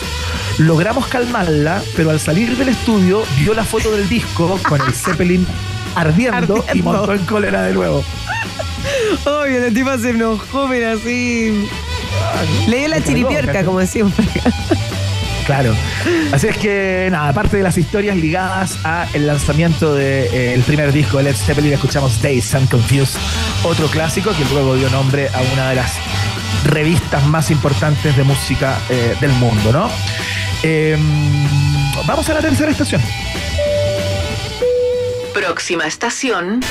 Logramos 0.59 1.07
calmarla, 1.07 1.81
pero 1.95 2.11
al 2.11 2.19
salir 2.19 2.55
del 2.57 2.69
estudio 2.69 3.23
vio 3.39 3.53
la 3.53 3.63
foto 3.63 3.91
del 3.91 4.07
disco 4.07 4.59
con 4.67 4.79
el 4.81 4.93
Zeppelin 4.93 5.47
ardiendo, 5.95 6.63
y 6.73 6.81
montó 6.81 7.13
en 7.13 7.25
cólera 7.25 7.63
de 7.63 7.73
nuevo. 7.73 8.03
Oye, 9.25 9.59
la 9.59 9.73
tipa 9.73 9.97
se 9.97 10.11
enojó, 10.11 10.67
pero 10.69 10.91
así. 10.91 11.67
Le 12.67 12.77
dio 12.77 12.87
la 12.87 12.97
Me 12.97 13.01
cagó, 13.01 13.07
chiripiorca, 13.11 13.47
cachai. 13.47 13.65
como 13.65 13.79
decimos. 13.79 14.13
acá. 14.19 14.51
Claro. 15.45 15.75
Así 16.31 16.47
es 16.47 16.57
que, 16.57 17.09
nada, 17.11 17.29
aparte 17.29 17.57
de 17.57 17.63
las 17.63 17.77
historias 17.77 18.15
ligadas 18.15 18.77
a 18.83 19.07
el 19.13 19.27
lanzamiento 19.27 19.93
del 19.93 20.61
primer 20.61 20.91
disco 20.91 21.17
de 21.17 21.23
Led 21.23 21.35
Zeppelin, 21.35 21.73
escuchamos 21.73 22.21
Days 22.21 22.53
and 22.55 22.69
Confused, 22.69 23.19
otro 23.63 23.87
clásico 23.87 24.31
que 24.31 24.45
luego 24.53 24.75
dio 24.75 24.89
nombre 24.89 25.29
a 25.33 25.41
una 25.53 25.69
de 25.69 25.75
las 25.75 25.93
revistas 26.63 27.25
más 27.25 27.51
importantes 27.51 28.15
de 28.15 28.23
música 28.23 28.79
eh, 28.89 29.15
del 29.19 29.31
mundo, 29.31 29.73
¿no? 29.73 29.89
Eh, 30.63 30.97
vamos 32.07 32.29
a 32.29 32.33
la 32.33 32.41
tercera 32.41 32.71
estación. 32.71 33.01
Próxima 35.33 35.85
estación. 35.85 36.61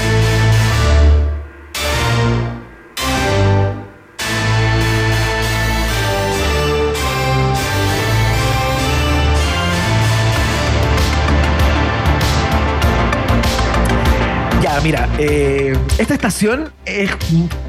Mira, 14.83 15.09
eh, 15.18 15.76
esta 15.99 16.14
estación 16.14 16.72
es, 16.85 17.11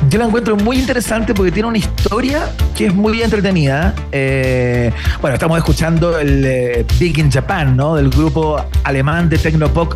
yo 0.10 0.20
la 0.20 0.26
encuentro 0.26 0.56
muy 0.56 0.78
interesante 0.78 1.34
porque 1.34 1.52
tiene 1.52 1.70
una 1.70 1.78
historia 1.78 2.50
que 2.76 2.88
es 2.88 2.94
muy 2.94 3.22
entretenida. 3.22 3.94
Eh, 4.12 4.92
bueno, 5.22 5.36
estamos 5.36 5.58
escuchando 5.58 6.18
el 6.20 6.44
eh, 6.46 6.86
Big 7.00 7.18
in 7.20 7.32
Japan, 7.32 7.76
¿no? 7.76 7.96
Del 7.96 8.10
grupo 8.10 8.64
alemán 8.84 9.30
de 9.30 9.38
Tecnopop 9.38 9.94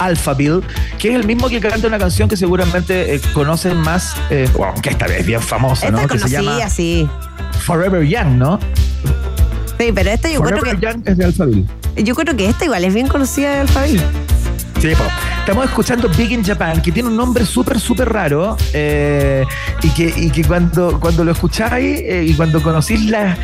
Alphaville, 0.00 0.62
que 0.98 1.10
es 1.10 1.14
el 1.14 1.24
mismo 1.24 1.48
que 1.48 1.60
canta 1.60 1.86
una 1.86 1.98
canción 1.98 2.28
que 2.28 2.36
seguramente 2.36 3.14
eh, 3.14 3.20
conocen 3.34 3.76
más, 3.76 4.16
eh, 4.30 4.48
que 4.82 4.90
esta 4.90 5.06
vez 5.06 5.20
es 5.20 5.26
bien 5.26 5.40
famosa, 5.40 5.90
¿no? 5.90 6.06
Que 6.08 6.18
se 6.18 6.28
llama 6.28 6.68
sí. 6.68 7.08
Forever 7.64 8.02
Young, 8.06 8.38
¿no? 8.38 8.58
Sí, 9.78 9.92
pero 9.94 10.10
esta 10.10 10.30
yo 10.30 10.40
creo 10.42 10.58
Forever 10.58 10.80
que. 10.80 10.86
Young 10.86 11.02
es 11.04 11.16
de 11.16 11.24
Alphaville. 11.24 11.64
Yo 11.96 12.14
creo 12.14 12.36
que 12.36 12.48
esta 12.48 12.64
igual 12.64 12.84
es 12.84 12.94
bien 12.94 13.08
conocida 13.08 13.50
de 13.50 13.60
Alphaville. 13.60 13.98
Sí, 13.98 14.39
po. 14.80 15.04
estamos 15.40 15.66
escuchando 15.66 16.08
Big 16.16 16.32
in 16.32 16.42
Japan, 16.42 16.80
que 16.80 16.90
tiene 16.90 17.10
un 17.10 17.16
nombre 17.16 17.44
súper, 17.44 17.78
súper 17.78 18.08
raro, 18.10 18.56
eh, 18.72 19.44
y 19.82 19.90
que, 19.90 20.12
y 20.16 20.30
que 20.30 20.42
cuando, 20.42 20.98
cuando 20.98 21.22
lo 21.22 21.32
escucháis 21.32 22.00
eh, 22.00 22.24
y 22.26 22.32
cuando 22.32 22.62
conocís 22.62 23.04
la, 23.10 23.36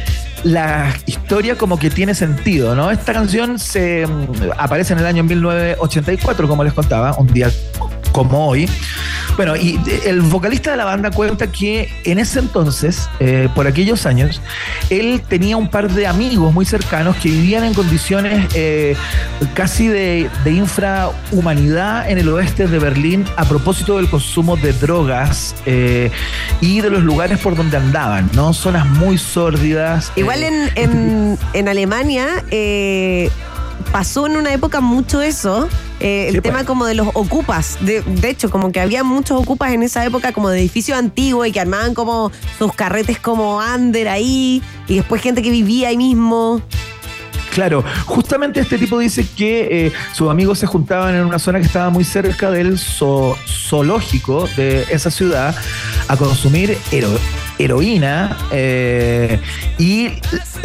la 0.44 0.94
historia 1.04 1.56
como 1.56 1.78
que 1.78 1.90
tiene 1.90 2.14
sentido, 2.14 2.74
¿no? 2.74 2.90
Esta 2.90 3.12
canción 3.12 3.58
se 3.58 4.06
mm, 4.06 4.52
aparece 4.56 4.94
en 4.94 5.00
el 5.00 5.06
año 5.06 5.24
1984, 5.24 6.48
como 6.48 6.64
les 6.64 6.72
contaba, 6.72 7.14
un 7.18 7.26
día 7.26 7.50
como 8.16 8.48
hoy. 8.48 8.66
Bueno, 9.36 9.54
y 9.56 9.78
el 10.06 10.22
vocalista 10.22 10.70
de 10.70 10.78
la 10.78 10.86
banda 10.86 11.10
cuenta 11.10 11.52
que 11.52 11.92
en 12.04 12.18
ese 12.18 12.38
entonces, 12.38 13.10
eh, 13.20 13.50
por 13.54 13.66
aquellos 13.66 14.06
años, 14.06 14.40
él 14.88 15.20
tenía 15.28 15.58
un 15.58 15.68
par 15.68 15.90
de 15.90 16.06
amigos 16.06 16.54
muy 16.54 16.64
cercanos 16.64 17.16
que 17.16 17.28
vivían 17.28 17.64
en 17.64 17.74
condiciones 17.74 18.48
eh, 18.54 18.96
casi 19.52 19.88
de, 19.88 20.30
de 20.44 20.50
infrahumanidad 20.52 22.10
en 22.10 22.16
el 22.16 22.30
oeste 22.30 22.66
de 22.66 22.78
Berlín 22.78 23.26
a 23.36 23.44
propósito 23.44 23.98
del 23.98 24.08
consumo 24.08 24.56
de 24.56 24.72
drogas 24.72 25.54
eh, 25.66 26.10
y 26.62 26.80
de 26.80 26.88
los 26.88 27.02
lugares 27.02 27.38
por 27.38 27.54
donde 27.54 27.76
andaban, 27.76 28.30
¿no? 28.32 28.54
Zonas 28.54 28.86
muy 28.86 29.18
sórdidas. 29.18 30.10
Igual 30.16 30.42
en, 30.42 30.70
en, 30.76 31.38
en 31.52 31.68
Alemania 31.68 32.26
pasó 33.92 34.26
en 34.26 34.36
una 34.38 34.54
época 34.54 34.80
mucho 34.80 35.20
eso. 35.20 35.68
Eh, 36.00 36.28
el 36.28 36.42
tema 36.42 36.58
pues. 36.58 36.66
como 36.66 36.84
de 36.86 36.94
los 36.94 37.08
ocupas. 37.14 37.78
De, 37.80 38.02
de 38.02 38.30
hecho, 38.30 38.50
como 38.50 38.72
que 38.72 38.80
había 38.80 39.02
muchos 39.04 39.40
ocupas 39.40 39.72
en 39.72 39.82
esa 39.82 40.04
época 40.04 40.32
como 40.32 40.50
de 40.50 40.60
edificios 40.60 40.98
antiguos 40.98 41.46
y 41.48 41.52
que 41.52 41.60
armaban 41.60 41.94
como 41.94 42.30
sus 42.58 42.72
carretes 42.74 43.18
como 43.18 43.58
under 43.58 44.08
ahí. 44.08 44.62
Y 44.88 44.96
después 44.96 45.22
gente 45.22 45.42
que 45.42 45.50
vivía 45.50 45.88
ahí 45.88 45.96
mismo. 45.96 46.60
Claro, 47.54 47.82
justamente 48.04 48.60
este 48.60 48.76
tipo 48.76 48.98
dice 48.98 49.26
que 49.34 49.86
eh, 49.86 49.92
sus 50.12 50.28
amigos 50.30 50.58
se 50.58 50.66
juntaban 50.66 51.14
en 51.14 51.24
una 51.24 51.38
zona 51.38 51.58
que 51.58 51.64
estaba 51.64 51.88
muy 51.88 52.04
cerca 52.04 52.50
del 52.50 52.74
zo- 52.76 53.34
zoológico 53.48 54.46
de 54.58 54.82
esa 54.90 55.10
ciudad 55.10 55.56
a 56.06 56.16
consumir 56.18 56.76
hero- 56.92 57.18
heroína 57.58 58.36
eh, 58.52 59.40
y 59.78 60.08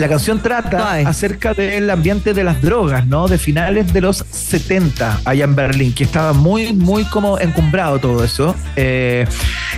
la 0.02 0.10
canción 0.10 0.42
trata 0.42 0.94
acerca 1.08 1.54
del 1.54 1.90
ambiente 1.90 2.34
de 2.34 2.44
las 2.44 2.62
drogas, 2.62 3.06
¿no? 3.06 3.28
De 3.28 3.38
finales 3.38 3.94
de 3.94 4.02
los 4.02 4.26
70 4.32 5.22
allá 5.24 5.44
en 5.44 5.56
Berlín, 5.56 5.94
que 5.94 6.04
estaba 6.04 6.34
muy, 6.34 6.74
muy 6.74 7.06
como 7.06 7.40
encumbrado 7.40 8.00
todo 8.00 8.24
eso. 8.24 8.56
Eh, 8.76 9.28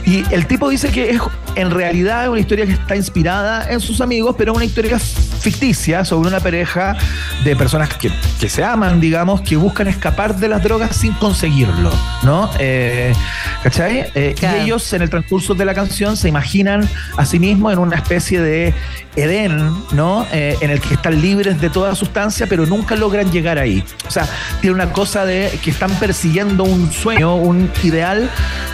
y 0.06 0.24
el 0.34 0.48
tipo 0.48 0.70
dice 0.70 0.90
que 0.92 1.10
es 1.10 1.22
en 1.56 1.72
realidad 1.72 2.30
una 2.30 2.40
historia 2.40 2.66
que 2.66 2.72
está 2.72 2.96
inspirada 2.96 3.70
en 3.70 3.80
sus 3.80 4.02
amigos, 4.02 4.36
pero 4.38 4.54
es 4.54 4.56
una 4.56 4.66
historia 4.66 4.98
ficticia 4.98 6.06
sobre 6.06 6.30
una 6.30 6.40
pareja 6.40 6.96
de 7.44 7.56
personas 7.56 7.90
que, 7.94 8.10
que 8.40 8.48
se 8.48 8.64
aman, 8.64 9.02
digamos, 9.02 9.42
que 9.42 9.58
buscan 9.58 9.88
escapar 9.88 10.36
de 10.38 10.48
las 10.48 10.64
drogas 10.64 10.96
sin 10.96 11.14
conseguirlo, 11.14 11.92
¿no? 12.24 12.50
Eh, 12.60 13.14
¿Cachai? 13.62 14.10
Eh, 14.16 14.36
Claro. 14.40 14.58
Y 14.58 14.62
ellos 14.62 14.92
en 14.94 15.02
el 15.02 15.10
transcurso 15.10 15.54
de 15.54 15.66
la 15.66 15.74
canción 15.74 16.18
se 16.18 16.30
imaginan 16.30 16.88
a 17.18 17.26
sí 17.26 17.40
mismos 17.40 17.74
en 17.74 17.80
una 17.80 17.98
especie 17.98 18.42
de 18.42 18.74
Edén, 19.16 19.74
¿no? 19.92 20.26
Eh, 20.32 20.58
en 20.62 20.72
el 20.72 20.82
que 20.82 20.96
están 20.96 21.22
libres 21.22 21.62
de 21.62 21.70
toda 21.70 21.96
sustancia, 21.96 22.48
pero 22.48 22.66
nunca 22.66 22.96
logran 22.96 23.32
llegar 23.32 23.58
ahí. 23.60 23.84
O 24.08 24.12
sea, 24.12 24.28
tiene 24.62 24.74
una 24.76 24.92
cosa 24.92 25.26
de 25.26 25.60
que 25.64 25.72
están 25.72 25.92
persiguiendo 26.00 26.64
un 26.64 26.92
sueño, 26.92 27.36
un 27.36 27.72
ideal, 27.84 28.30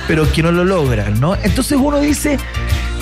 pero 0.07 0.31
que 0.31 0.41
no 0.43 0.51
lo 0.51 0.63
logran, 0.63 1.19
¿no? 1.19 1.35
Entonces 1.35 1.77
uno 1.81 1.99
dice, 1.99 2.37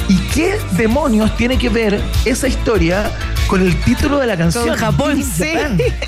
¿y 0.09 0.15
qué 0.33 0.57
demonios 0.73 1.35
tiene 1.37 1.57
que 1.57 1.69
ver 1.69 2.01
esa 2.25 2.47
historia 2.47 3.11
con 3.47 3.61
el 3.61 3.75
título 3.81 4.19
de 4.19 4.27
la 4.27 4.37
canción? 4.37 4.67
Con 4.67 4.77
Japón, 4.77 5.23
sí. 5.23 5.51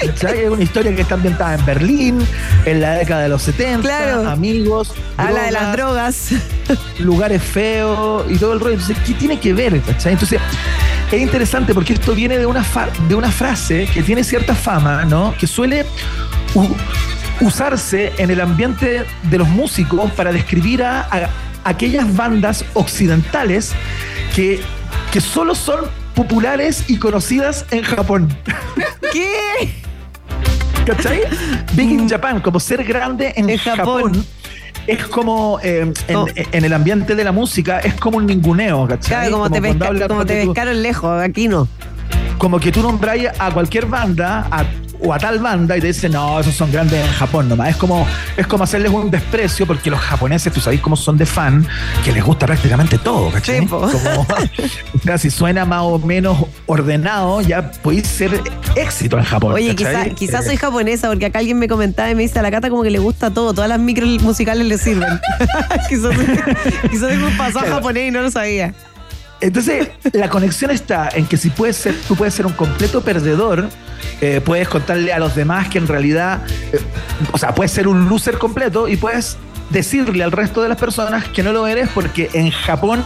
Es 0.02 0.50
una 0.50 0.64
historia 0.64 0.96
que 0.96 1.02
está 1.02 1.16
ambientada 1.16 1.56
en 1.56 1.66
Berlín, 1.66 2.28
en 2.66 2.82
la 2.82 2.94
década 2.96 3.24
de 3.24 3.30
los 3.30 3.42
70, 3.44 3.82
Claro. 3.82 4.30
amigos. 4.30 4.94
Habla 5.18 5.44
de 5.44 5.52
las 5.52 5.74
drogas, 5.74 6.30
lugares 7.00 7.42
feos 7.42 8.26
y 8.30 8.38
todo 8.38 8.54
el 8.54 8.60
rollo. 8.60 8.74
Entonces, 8.76 8.98
¿qué 9.06 9.14
tiene 9.14 9.40
que 9.40 9.54
ver? 9.54 9.80
¿cachai? 9.82 10.14
Entonces, 10.14 10.40
es 11.12 11.22
interesante 11.22 11.74
porque 11.74 11.94
esto 11.94 12.14
viene 12.14 12.38
de 12.38 12.46
una, 12.46 12.64
fa- 12.64 12.90
de 13.08 13.16
una 13.16 13.32
frase 13.32 13.88
que 13.94 14.04
tiene 14.04 14.24
cierta 14.24 14.54
fama, 14.56 15.06
¿no? 15.06 15.34
Que 15.40 15.48
suele 15.48 15.86
usarse 17.42 18.12
en 18.18 18.32
el 18.32 18.42
ambiente 18.42 19.06
de 19.24 19.38
los 19.38 19.48
músicos 19.48 20.12
para 20.12 20.32
describir 20.32 20.84
a, 20.84 21.02
a 21.10 21.30
aquellas 21.64 22.16
bandas 22.16 22.64
occidentales 22.74 23.72
que, 24.36 24.62
que 25.12 25.22
solo 25.22 25.56
son 25.56 25.82
populares 26.16 26.84
y 26.88 26.98
conocidas 26.98 27.66
en 27.72 27.84
Japón. 27.84 28.28
¿Qué? 29.14 29.74
¿Cachai? 30.86 31.22
Big 31.74 31.92
in 31.92 32.10
Japan, 32.10 32.40
como 32.42 32.60
ser 32.60 32.84
grande 32.84 33.34
en, 33.36 33.50
En 33.50 33.58
Japón. 33.58 34.14
Japón. 34.14 34.26
Es 34.88 35.06
como 35.06 35.60
eh, 35.62 35.92
en, 36.08 36.16
Oh. 36.16 36.26
en 36.36 36.66
el 36.66 36.74
ambiente 36.74 37.14
de 37.16 37.24
la 37.24 37.32
música, 37.32 37.80
es 37.80 37.94
como 37.96 38.18
un 38.18 38.26
ninguneo, 38.26 38.88
¿cachai? 38.88 39.28
Claro, 39.28 39.32
como, 39.34 39.50
te, 39.52 39.62
pesca- 39.62 40.08
como 40.08 40.26
te 40.26 40.46
pescaron 40.46 40.82
lejos, 40.82 41.22
aquí 41.22 41.48
no. 41.48 41.68
como 42.40 42.60
que 42.60 42.72
tú 42.72 42.82
nombráis 42.82 43.28
a 43.38 43.52
cualquier 43.52 43.86
banda 43.86 44.48
a- 44.50 44.66
o 45.02 45.14
a 45.14 45.18
tal 45.20 45.40
banda 45.40 45.78
y 45.78 45.82
te 45.82 45.88
dicen, 45.88 46.12
no, 46.12 46.40
esos 46.40 46.54
son 46.56 46.72
grandes 46.72 47.06
en 47.06 47.12
Japón 47.14 47.48
nomás. 47.50 47.70
Es 47.70 47.76
como, 47.78 48.06
es 48.36 48.46
como 48.48 48.64
hacerles 48.64 48.92
un 48.92 49.10
desprecio 49.10 49.66
porque 49.66 49.90
los 49.90 50.00
japoneses, 50.00 50.52
tú 50.52 50.60
sabéis 50.60 50.82
cómo 50.82 50.96
son 50.96 51.18
de 51.18 51.26
fan, 51.26 51.66
que 52.04 52.12
les 52.12 52.24
gusta 52.24 52.46
prácticamente 52.46 52.98
todo, 52.98 53.32
¿cachai? 53.32 53.60
Sí. 53.62 53.68
Como, 53.68 53.90
si 55.18 55.30
suena 55.30 55.66
más 55.66 55.82
o 55.84 56.00
menos 56.00 56.38
ordenado, 56.66 57.42
ya 57.42 57.72
podéis 57.72 58.08
ser 58.08 58.42
éxito 58.76 59.18
en 59.18 59.24
Japón. 59.24 59.54
Oye, 59.54 59.76
quizás 59.76 60.08
quizás 60.16 60.42
Eh, 60.44 60.48
soy 60.50 60.58
japonesa, 60.58 61.08
porque 61.08 61.26
acá 61.28 61.40
alguien 61.40 61.58
me 61.60 61.68
comentaba 61.68 62.10
y 62.12 62.16
me 62.16 62.24
dice 62.24 62.40
a 62.40 62.42
la 62.42 62.52
cata 62.52 62.70
como 62.70 62.84
que 62.84 62.92
le 62.92 63.00
gusta 63.00 63.32
todo, 63.32 63.54
todas 63.54 63.70
las 63.70 63.80
micros 63.80 64.08
musicales 64.22 64.66
le 64.68 64.78
sirven. 64.78 65.20
quizás 65.90 66.12
quizás 66.90 67.12
un 67.14 67.38
pasado 67.38 67.60
Claro. 67.62 67.76
japonés 67.76 68.08
y 68.10 68.12
no 68.12 68.22
lo 68.22 68.32
sabía. 68.32 68.74
Entonces, 69.42 69.88
la 70.14 70.30
conexión 70.30 70.70
está 70.72 71.10
en 71.14 71.26
que 71.26 71.38
si 71.38 71.50
puedes 71.50 71.78
ser, 71.78 71.96
tú 72.08 72.16
puedes 72.16 72.34
ser 72.34 72.46
un 72.46 72.52
completo 72.54 73.02
perdedor, 73.02 73.70
eh, 74.22 74.42
puedes 74.44 74.68
contarle 74.68 75.14
a 75.14 75.20
los 75.20 75.36
demás 75.36 75.70
que 75.70 75.78
en 75.78 75.88
realidad, 75.88 76.42
eh, 76.72 76.80
o 77.32 77.38
sea, 77.38 77.54
puedes 77.54 77.72
ser 77.72 77.88
un 77.88 78.10
loser 78.10 78.38
completo 78.38 78.88
y 78.88 78.98
puedes 78.98 79.38
decirle 79.70 80.24
al 80.24 80.32
resto 80.32 80.62
de 80.64 80.70
las 80.70 80.78
personas 80.78 81.26
que 81.30 81.44
no 81.44 81.52
lo 81.54 81.68
eres 81.68 81.90
porque 81.94 82.30
en 82.34 82.50
Japón 82.52 83.04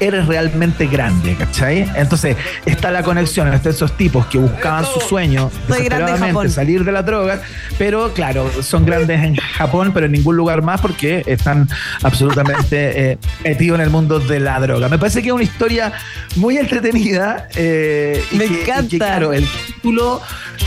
eres 0.00 0.26
realmente 0.26 0.86
grande, 0.86 1.34
¿cachai? 1.36 1.90
Entonces, 1.94 2.36
está 2.64 2.90
la 2.90 3.02
conexión 3.02 3.52
entre 3.52 3.70
esos 3.72 3.92
tipos 3.96 4.26
que 4.26 4.38
buscaban 4.38 4.84
su 4.86 5.00
sueño 5.00 5.50
desesperadamente, 5.68 6.48
salir 6.48 6.84
de 6.84 6.92
la 6.92 7.02
droga, 7.02 7.40
pero 7.78 8.12
claro, 8.14 8.50
son 8.62 8.86
grandes 8.86 9.22
en 9.22 9.36
Japón, 9.36 9.90
pero 9.92 10.06
en 10.06 10.12
ningún 10.12 10.36
lugar 10.36 10.62
más 10.62 10.80
porque 10.80 11.22
están 11.26 11.68
absolutamente 12.02 13.10
eh, 13.12 13.18
metidos 13.44 13.78
en 13.78 13.84
el 13.84 13.90
mundo 13.90 14.18
de 14.18 14.40
la 14.40 14.58
droga. 14.60 14.88
Me 14.88 14.98
parece 14.98 15.22
que 15.22 15.28
es 15.28 15.34
una 15.34 15.44
historia 15.44 15.92
muy 16.36 16.56
entretenida. 16.58 17.48
eh, 17.56 18.22
y 18.30 18.36
Me 18.36 18.46
que- 18.46 18.54
y 18.82 18.88
que, 18.88 18.96
claro, 18.98 19.32
el 19.32 19.46
título 19.66 20.20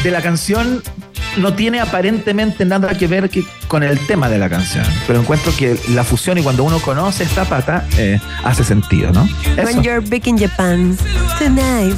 de 0.03 0.11
la 0.11 0.21
canción 0.21 0.81
no 1.37 1.53
tiene 1.53 1.79
aparentemente 1.79 2.65
nada 2.65 2.89
que 2.97 3.07
ver 3.07 3.29
que- 3.29 3.45
con 3.67 3.83
el 3.83 3.99
tema 4.07 4.29
de 4.29 4.37
la 4.39 4.49
canción, 4.49 4.83
pero 5.07 5.19
encuentro 5.19 5.53
que 5.57 5.77
la 5.89 6.03
fusión 6.03 6.37
y 6.37 6.41
cuando 6.43 6.63
uno 6.63 6.79
conoce 6.79 7.23
esta 7.23 7.45
pata 7.45 7.85
eh, 7.97 8.19
hace 8.43 8.63
sentido, 8.63 9.11
¿no? 9.11 9.27
Eso. 9.55 9.63
When 9.63 9.83
you're 9.83 9.99
big 9.99 10.27
in 10.27 10.37
Japan 10.37 10.97
tonight. 11.37 11.97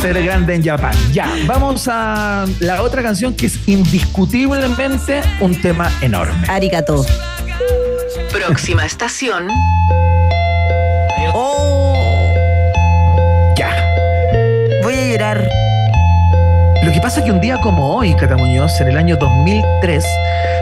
Ser 0.00 0.22
grande 0.22 0.54
en 0.54 0.64
Japón. 0.64 0.90
Ya, 1.12 1.28
vamos 1.46 1.88
a 1.90 2.44
la 2.60 2.82
otra 2.82 3.02
canción 3.02 3.34
que 3.34 3.46
es 3.46 3.58
indiscutiblemente 3.66 5.22
un 5.40 5.60
tema 5.60 5.90
enorme. 6.00 6.46
Arigato. 6.48 7.04
Próxima 8.30 8.84
estación. 8.84 9.48
Oh, 11.32 12.32
Ya. 13.56 13.74
voy 14.82 14.94
a 14.94 15.06
llorar. 15.12 15.48
Lo 16.86 16.92
que 16.92 17.00
pasa 17.00 17.18
es 17.18 17.26
que 17.26 17.32
un 17.32 17.40
día 17.40 17.60
como 17.60 17.96
hoy, 17.96 18.14
Cata 18.14 18.36
Muñoz, 18.36 18.80
en 18.80 18.86
el 18.86 18.96
año 18.96 19.16
2003, 19.16 20.04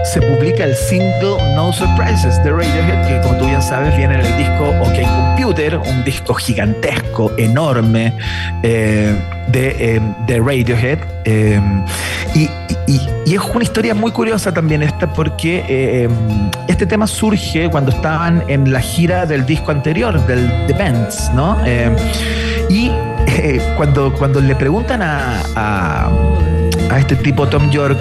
se 0.05 0.23
publica 0.23 0.65
el 0.65 0.75
single 0.75 1.37
No 1.55 1.71
Surprises 1.71 2.43
de 2.43 2.51
Radiohead, 2.51 3.07
que 3.07 3.21
como 3.21 3.39
tú 3.39 3.45
bien 3.45 3.61
sabes 3.61 3.95
viene 3.95 4.15
en 4.15 4.21
el 4.23 4.37
disco 4.39 4.71
OK 4.81 5.07
Computer, 5.07 5.77
un 5.77 6.03
disco 6.03 6.33
gigantesco, 6.33 7.31
enorme 7.37 8.15
eh, 8.63 9.15
de, 9.49 9.97
eh, 9.97 10.01
de 10.27 10.41
Radiohead. 10.41 10.99
eh, 11.27 11.61
y, 12.35 12.49
es 13.27 13.41
una 13.41 13.63
historia 13.63 13.95
muy 13.95 14.11
curiosa 14.11 14.53
también 14.53 14.83
esta, 14.83 15.13
porque 15.13 16.09
este 16.69 16.87
tema 16.87 17.07
surge 17.07 17.69
cuando 17.69 17.91
estaban 17.91 18.43
en 18.49 18.73
la 18.73 18.81
gira 18.81 19.27
del 19.27 19.45
disco 19.45 19.73
anterior, 19.73 20.25
del 20.27 20.49
The 20.69 20.73
Bands, 20.73 21.31
¿no? 21.35 21.59
Y 22.71 22.91
eh, 23.35 23.61
cuando, 23.77 24.13
cuando 24.13 24.41
le 24.41 24.55
preguntan 24.57 25.03
a, 25.03 25.43
a- 25.57 26.11
a 26.91 26.99
este 26.99 27.17
tipo 27.17 27.49
Tom 27.49 27.71
York 27.71 27.99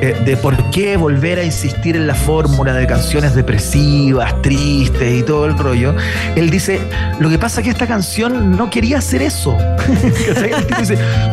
eh, 0.00 0.16
de 0.24 0.36
por 0.36 0.56
qué 0.70 0.96
volver 0.96 1.40
a 1.40 1.44
insistir 1.44 1.96
en 1.96 2.06
la 2.06 2.14
fórmula 2.14 2.72
de 2.72 2.86
canciones 2.86 3.34
depresivas, 3.34 4.40
tristes 4.42 5.20
y 5.20 5.22
todo 5.22 5.46
el 5.46 5.58
rollo, 5.58 5.94
él 6.36 6.48
dice, 6.48 6.80
lo 7.18 7.28
que 7.28 7.38
pasa 7.38 7.60
es 7.60 7.64
que 7.64 7.70
esta 7.70 7.86
canción 7.86 8.56
no 8.56 8.70
quería 8.70 8.98
hacer 8.98 9.22
eso. 9.22 9.56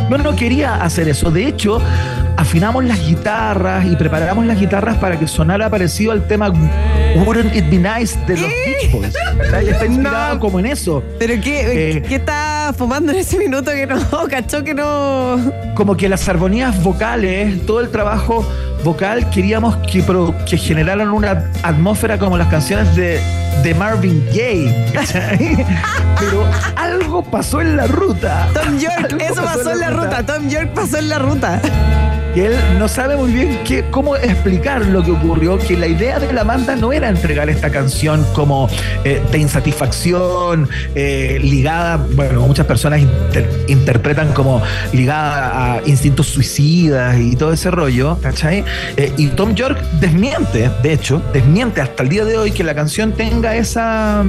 No, 0.10 0.18
no 0.18 0.36
quería 0.36 0.76
hacer 0.76 1.08
eso. 1.08 1.30
De 1.32 1.46
hecho, 1.48 1.80
afinamos 2.38 2.84
las 2.86 3.00
guitarras 3.06 3.86
y 3.86 3.96
preparamos 3.96 4.46
las 4.46 4.60
guitarras 4.60 4.98
para 4.98 5.18
que 5.20 5.28
sonara 5.28 5.70
parecido 5.70 6.12
al 6.12 6.28
tema 6.28 6.50
Wouldn't 7.26 7.56
It 7.56 7.70
Be 7.70 7.78
Nice 7.78 8.18
de 8.28 8.38
los 8.38 8.48
Beach 8.50 8.92
Boys. 8.92 9.16
Está 9.70 9.86
inspirado 9.86 10.40
como 10.40 10.60
en 10.60 10.66
eso. 10.68 11.04
¿Pero 11.20 11.36
qué, 11.42 11.98
Eh, 11.98 12.02
qué 12.02 12.20
fumando 12.74 13.12
en 13.12 13.20
ese 13.20 13.38
minuto 13.38 13.72
que 13.72 13.86
no, 13.88 14.00
cachó 14.30 14.64
que 14.64 14.74
no? 14.74 15.38
como 15.76 15.96
que 15.96 16.10
las 16.10 16.28
armonías 16.30 16.82
vocales, 16.84 17.66
todo 17.66 17.80
el 17.82 17.90
trabajo 17.90 18.46
vocal, 18.84 19.30
queríamos 19.30 19.76
que, 19.92 20.02
pro- 20.04 20.34
que 20.50 20.58
generaran 20.58 21.10
una 21.10 21.52
atmósfera 21.64 22.18
como 22.18 22.38
las 22.38 22.48
canciones 22.48 22.96
de, 22.96 23.20
de 23.64 23.74
Marvin 23.76 24.26
Gaye. 24.28 24.92
¿cachai? 24.94 25.66
Pero 26.20 26.46
algo 26.76 27.24
pasó 27.24 27.62
en 27.62 27.76
la 27.78 27.88
ruta. 27.88 28.48
Tom 28.54 28.78
York, 28.78 28.94
Algo 29.12 29.20
eso 29.20 29.44
pasó 29.44 29.72
en 29.72 29.80
la 29.80 29.90
ruta. 29.90 30.26
Tom 30.26 30.48
York 30.50 30.70
pasó 30.74 30.98
en 30.98 31.10
la 31.10 31.20
ruta. 31.20 31.62
Que 32.34 32.48
él 32.48 32.54
no 32.78 32.88
sabe 32.88 33.16
muy 33.16 33.32
bien 33.32 33.60
qué, 33.66 33.86
cómo 33.92 34.16
explicar 34.16 34.86
lo 34.86 35.04
que 35.04 35.12
ocurrió, 35.12 35.58
que 35.58 35.76
la 35.78 35.88
idea 35.88 36.20
de 36.20 36.32
la 36.34 36.44
banda 36.44 36.76
no 36.76 36.92
era 36.94 37.10
entregar 37.10 37.50
esta 37.50 37.70
canción 37.70 38.26
como 38.34 38.70
eh, 39.04 39.22
de 39.32 39.38
insatisfacción, 39.38 40.70
eh, 40.96 41.40
ligada, 41.42 41.98
bueno, 41.98 42.42
muchas 42.42 42.66
personas 42.66 43.00
inter- 43.02 43.50
interpretan 43.68 44.34
como 44.34 44.62
ligada 44.94 45.76
a 45.76 45.82
instintos 45.88 46.28
suicidas 46.28 47.18
y 47.20 47.36
todo 47.36 47.54
ese 47.54 47.72
rollo, 47.72 48.18
¿cachai? 48.22 48.64
Eh, 48.98 49.12
y 49.18 49.28
Tom 49.28 49.56
York 49.56 49.80
desmiente, 50.00 50.70
de 50.84 50.94
hecho, 50.94 51.22
desmiente 51.34 51.82
hasta 51.82 52.04
el 52.04 52.10
día 52.10 52.26
de 52.26 52.38
hoy 52.38 52.52
que 52.52 52.64
la 52.64 52.76
canción 52.76 53.14
tenga 53.14 53.56
esa, 53.56 54.24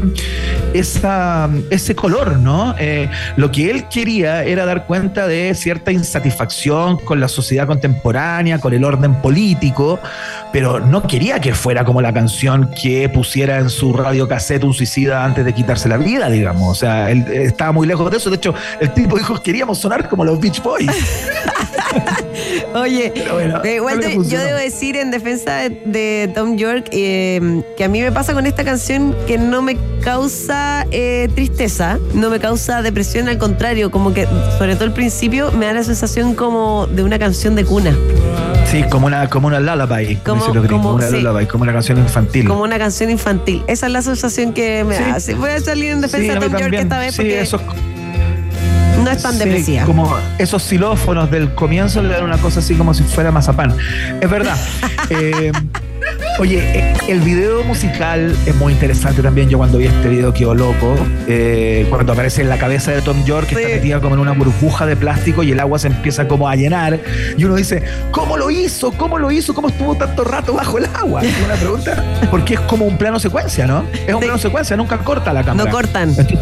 esa, 0.75 1.49
ese 1.71 1.95
color, 1.95 2.39
¿no? 2.39 2.75
Eh, 2.79 3.09
lo 3.37 3.51
que 3.51 3.71
él 3.71 3.87
quería 3.89 4.45
era 4.45 4.65
dar 4.65 4.87
cuenta 4.87 5.27
de 5.27 5.55
cierta 5.55 5.93
insatisfacción 5.93 6.97
con 6.99 7.21
la 7.21 7.29
sociedad 7.29 7.67
contemporánea, 7.67 7.90
con 8.61 8.73
el 8.73 8.85
orden 8.85 9.15
político, 9.17 9.99
pero 10.53 10.81
no 10.81 11.03
quería 11.07 11.41
que 11.41 11.55
fuera 11.55 11.85
como 11.85 12.01
la 12.03 12.13
canción 12.13 12.71
que 12.71 13.09
pusiera 13.09 13.59
en 13.59 13.71
su 13.71 13.93
radiocassette 13.93 14.65
un 14.65 14.75
suicida 14.75 15.25
antes 15.25 15.45
de 15.45 15.53
quitarse 15.53 15.89
la 15.89 15.97
vida, 15.97 16.29
digamos. 16.29 16.69
O 16.69 16.75
sea, 16.75 17.11
él 17.11 17.25
estaba 17.29 17.73
muy 17.73 17.87
lejos 17.87 18.11
de 18.11 18.17
eso. 18.17 18.31
De 18.31 18.37
hecho, 18.37 18.55
el 18.81 18.93
tipo 18.93 19.17
dijo, 19.17 19.41
queríamos 19.41 19.79
sonar 19.79 20.09
como 20.09 20.25
los 20.25 20.41
Beach 20.41 20.63
Boys. 20.63 20.91
Oye, 22.75 23.13
bueno, 23.33 23.63
eh, 23.65 23.77
igual 23.77 24.01
no 24.01 24.07
de- 24.09 24.29
yo 24.29 24.39
debo 24.41 24.59
decir 24.59 24.97
en 24.97 25.11
defensa 25.11 25.57
de, 25.57 25.71
de 25.85 26.31
Tom 26.35 26.57
York 26.57 26.89
eh, 26.93 27.63
que 27.77 27.85
a 27.85 27.89
mí 27.89 28.01
me 28.01 28.13
pasa 28.13 28.33
con 28.33 28.47
esta 28.47 28.65
canción 28.65 29.15
que 29.27 29.39
no 29.39 29.63
me 29.63 29.77
causa 30.03 30.87
eh, 30.91 31.29
tristeza, 31.35 31.99
no 32.15 32.31
me 32.31 32.39
causa 32.41 32.83
depresión, 32.83 33.29
al 33.29 33.39
contrario, 33.39 33.91
como 33.91 34.15
que 34.15 34.27
sobre 34.59 34.75
todo 34.75 34.85
al 34.85 34.93
principio 34.95 35.51
me 35.53 35.67
da 35.67 35.73
la 35.75 35.85
sensación 35.85 36.35
como 36.35 36.87
de 36.87 37.03
una 37.03 37.19
canción 37.19 37.55
de 37.55 37.65
cuna, 37.65 37.95
Sí, 38.71 38.85
como 38.89 39.07
una, 39.09 39.29
como 39.29 39.49
una 39.49 39.59
lullaby, 39.59 40.17
como, 40.25 40.45
una 40.47 41.07
sí. 41.09 41.17
lullaby, 41.17 41.47
como 41.47 41.63
una 41.65 41.73
canción 41.73 41.99
infantil. 41.99 42.47
como 42.47 42.63
una 42.63 42.79
canción 42.79 43.11
infantil. 43.11 43.65
Esa 43.67 43.87
es 43.87 43.93
la 43.93 44.01
sensación 44.03 44.53
que 44.53 44.85
me 44.85 44.97
Sí. 44.97 45.03
da. 45.03 45.19
Sí, 45.21 45.35
voy 45.35 45.51
a 45.51 45.61
salir 45.61 45.91
en 45.91 46.01
defensa 46.01 46.35
de 46.35 46.41
Tom 46.41 46.57
York 46.57 46.75
esta 46.75 47.01
vez 47.01 47.17
porque 47.17 47.45
no 49.05 49.11
es 49.11 49.23
tan 49.23 49.33
Sí, 49.33 49.39
depresiva. 49.39 49.85
Como 49.85 50.15
esos 50.39 50.63
xilófonos 50.63 51.31
del 51.31 51.55
comienzo 51.55 52.03
le 52.03 52.11
dan 52.15 52.25
una 52.25 52.39
cosa 52.39 52.61
así 52.61 52.75
como 52.75 52.95
si 52.95 53.03
fuera 53.03 53.31
mazapán. 53.31 53.75
Es 54.21 54.31
verdad. 54.31 54.57
Eh, 55.13 55.51
oye, 56.39 56.59
eh, 56.79 56.95
el 57.09 57.19
video 57.21 57.65
musical 57.65 58.33
es 58.47 58.55
muy 58.55 58.73
interesante 58.73 59.23
también. 59.23 59.49
Yo 59.49 59.59
cuando 59.59 59.79
vi 59.79 59.87
este 59.87 60.09
video 60.09 60.33
quedo 60.33 60.55
loco. 60.55 60.95
Eh, 61.27 61.85
cuando 61.91 62.13
aparece 62.13 62.43
en 62.43 62.49
la 62.49 62.59
cabeza 62.59 62.93
de 62.93 63.03
Tom 63.03 63.25
York, 63.25 63.49
que 63.49 63.57
está 63.57 63.69
metida 63.75 64.01
como 64.01 64.15
en 64.15 64.21
una 64.21 64.31
burbuja 64.33 64.87
de 64.87 64.95
plástico 64.95 65.43
y 65.43 65.51
el 65.51 65.59
agua 65.59 65.81
se 65.81 65.89
empieza 65.89 66.29
como 66.29 66.49
a 66.49 66.55
llenar. 66.55 67.01
Y 67.37 67.45
uno 67.45 67.57
dice, 67.57 67.83
¿cómo 68.13 68.37
lo 68.37 68.51
hizo? 68.53 68.93
¿Cómo 68.93 69.19
lo 69.19 69.33
hizo? 69.33 69.53
¿Cómo 69.53 69.69
estuvo 69.69 69.97
tanto 69.97 70.23
rato 70.23 70.53
bajo 70.55 70.79
el 70.79 70.87
agua? 70.95 71.23
Es 71.23 71.35
una 71.45 71.55
pregunta. 71.57 72.05
Porque 72.31 72.55
es 72.55 72.61
como 72.61 72.85
un 72.85 72.97
plano 72.97 73.19
secuencia, 73.19 73.67
¿no? 73.67 73.83
Es 74.07 74.15
un 74.15 74.21
Sí. 74.21 74.27
plano 74.27 74.39
secuencia, 74.39 74.77
nunca 74.77 74.99
corta 74.99 75.33
la 75.33 75.43
cámara. 75.43 75.69
No 75.69 75.77
cortan. 75.77 76.11
Entonces, 76.11 76.39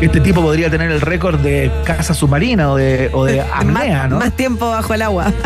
este 0.00 0.20
tipo 0.20 0.40
podría 0.42 0.70
tener 0.70 0.90
el 0.90 1.00
récord 1.00 1.38
de 1.40 1.70
casa 1.84 2.14
submarina 2.14 2.70
o 2.72 2.76
de, 2.76 3.10
o 3.12 3.24
de 3.24 3.40
apnea, 3.52 4.00
más, 4.02 4.10
¿no? 4.10 4.18
más 4.18 4.32
tiempo 4.32 4.68
bajo 4.70 4.94
el 4.94 5.02
agua. 5.02 5.32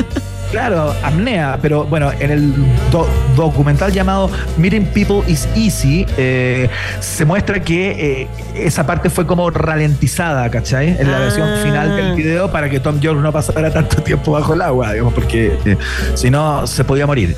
Claro, 0.52 0.94
apnea, 1.02 1.58
pero 1.62 1.84
bueno, 1.84 2.10
en 2.20 2.30
el 2.30 2.52
do- 2.90 3.08
documental 3.36 3.90
llamado 3.90 4.30
Meeting 4.58 4.84
People 4.84 5.22
is 5.26 5.48
Easy, 5.56 6.04
eh, 6.18 6.68
se 7.00 7.24
muestra 7.24 7.60
que 7.60 8.20
eh, 8.24 8.28
esa 8.54 8.84
parte 8.84 9.08
fue 9.08 9.26
como 9.26 9.48
ralentizada, 9.48 10.50
¿cachai? 10.50 10.88
En 11.00 11.10
la 11.10 11.16
Ah. 11.16 11.20
versión 11.20 11.48
final 11.62 11.96
del 11.96 12.14
video 12.16 12.52
para 12.52 12.68
que 12.68 12.80
Tom 12.80 13.00
York 13.00 13.18
no 13.22 13.32
pasara 13.32 13.72
tanto 13.72 14.02
tiempo 14.02 14.32
bajo 14.32 14.52
el 14.52 14.60
agua, 14.60 14.92
digamos, 14.92 15.14
porque 15.14 15.56
eh, 15.64 15.78
si 16.12 16.28
no 16.28 16.66
se 16.66 16.84
podía 16.84 17.06
morir. 17.06 17.34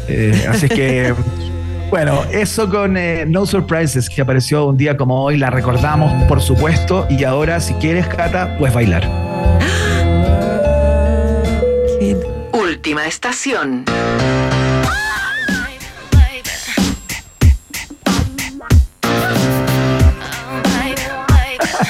Así 0.50 0.66
es 0.66 0.72
que. 0.72 1.14
Bueno, 1.94 2.24
eso 2.32 2.68
con 2.68 2.96
eh, 2.96 3.24
No 3.24 3.46
Surprises, 3.46 4.10
que 4.10 4.20
apareció 4.20 4.66
un 4.66 4.76
día 4.76 4.96
como 4.96 5.22
hoy, 5.22 5.38
la 5.38 5.48
recordamos, 5.48 6.12
por 6.24 6.42
supuesto, 6.42 7.06
y 7.08 7.22
ahora, 7.22 7.60
si 7.60 7.72
quieres, 7.74 8.08
Cata, 8.08 8.56
pues 8.58 8.74
bailar. 8.74 9.08
Última 12.52 13.06
estación. 13.06 13.84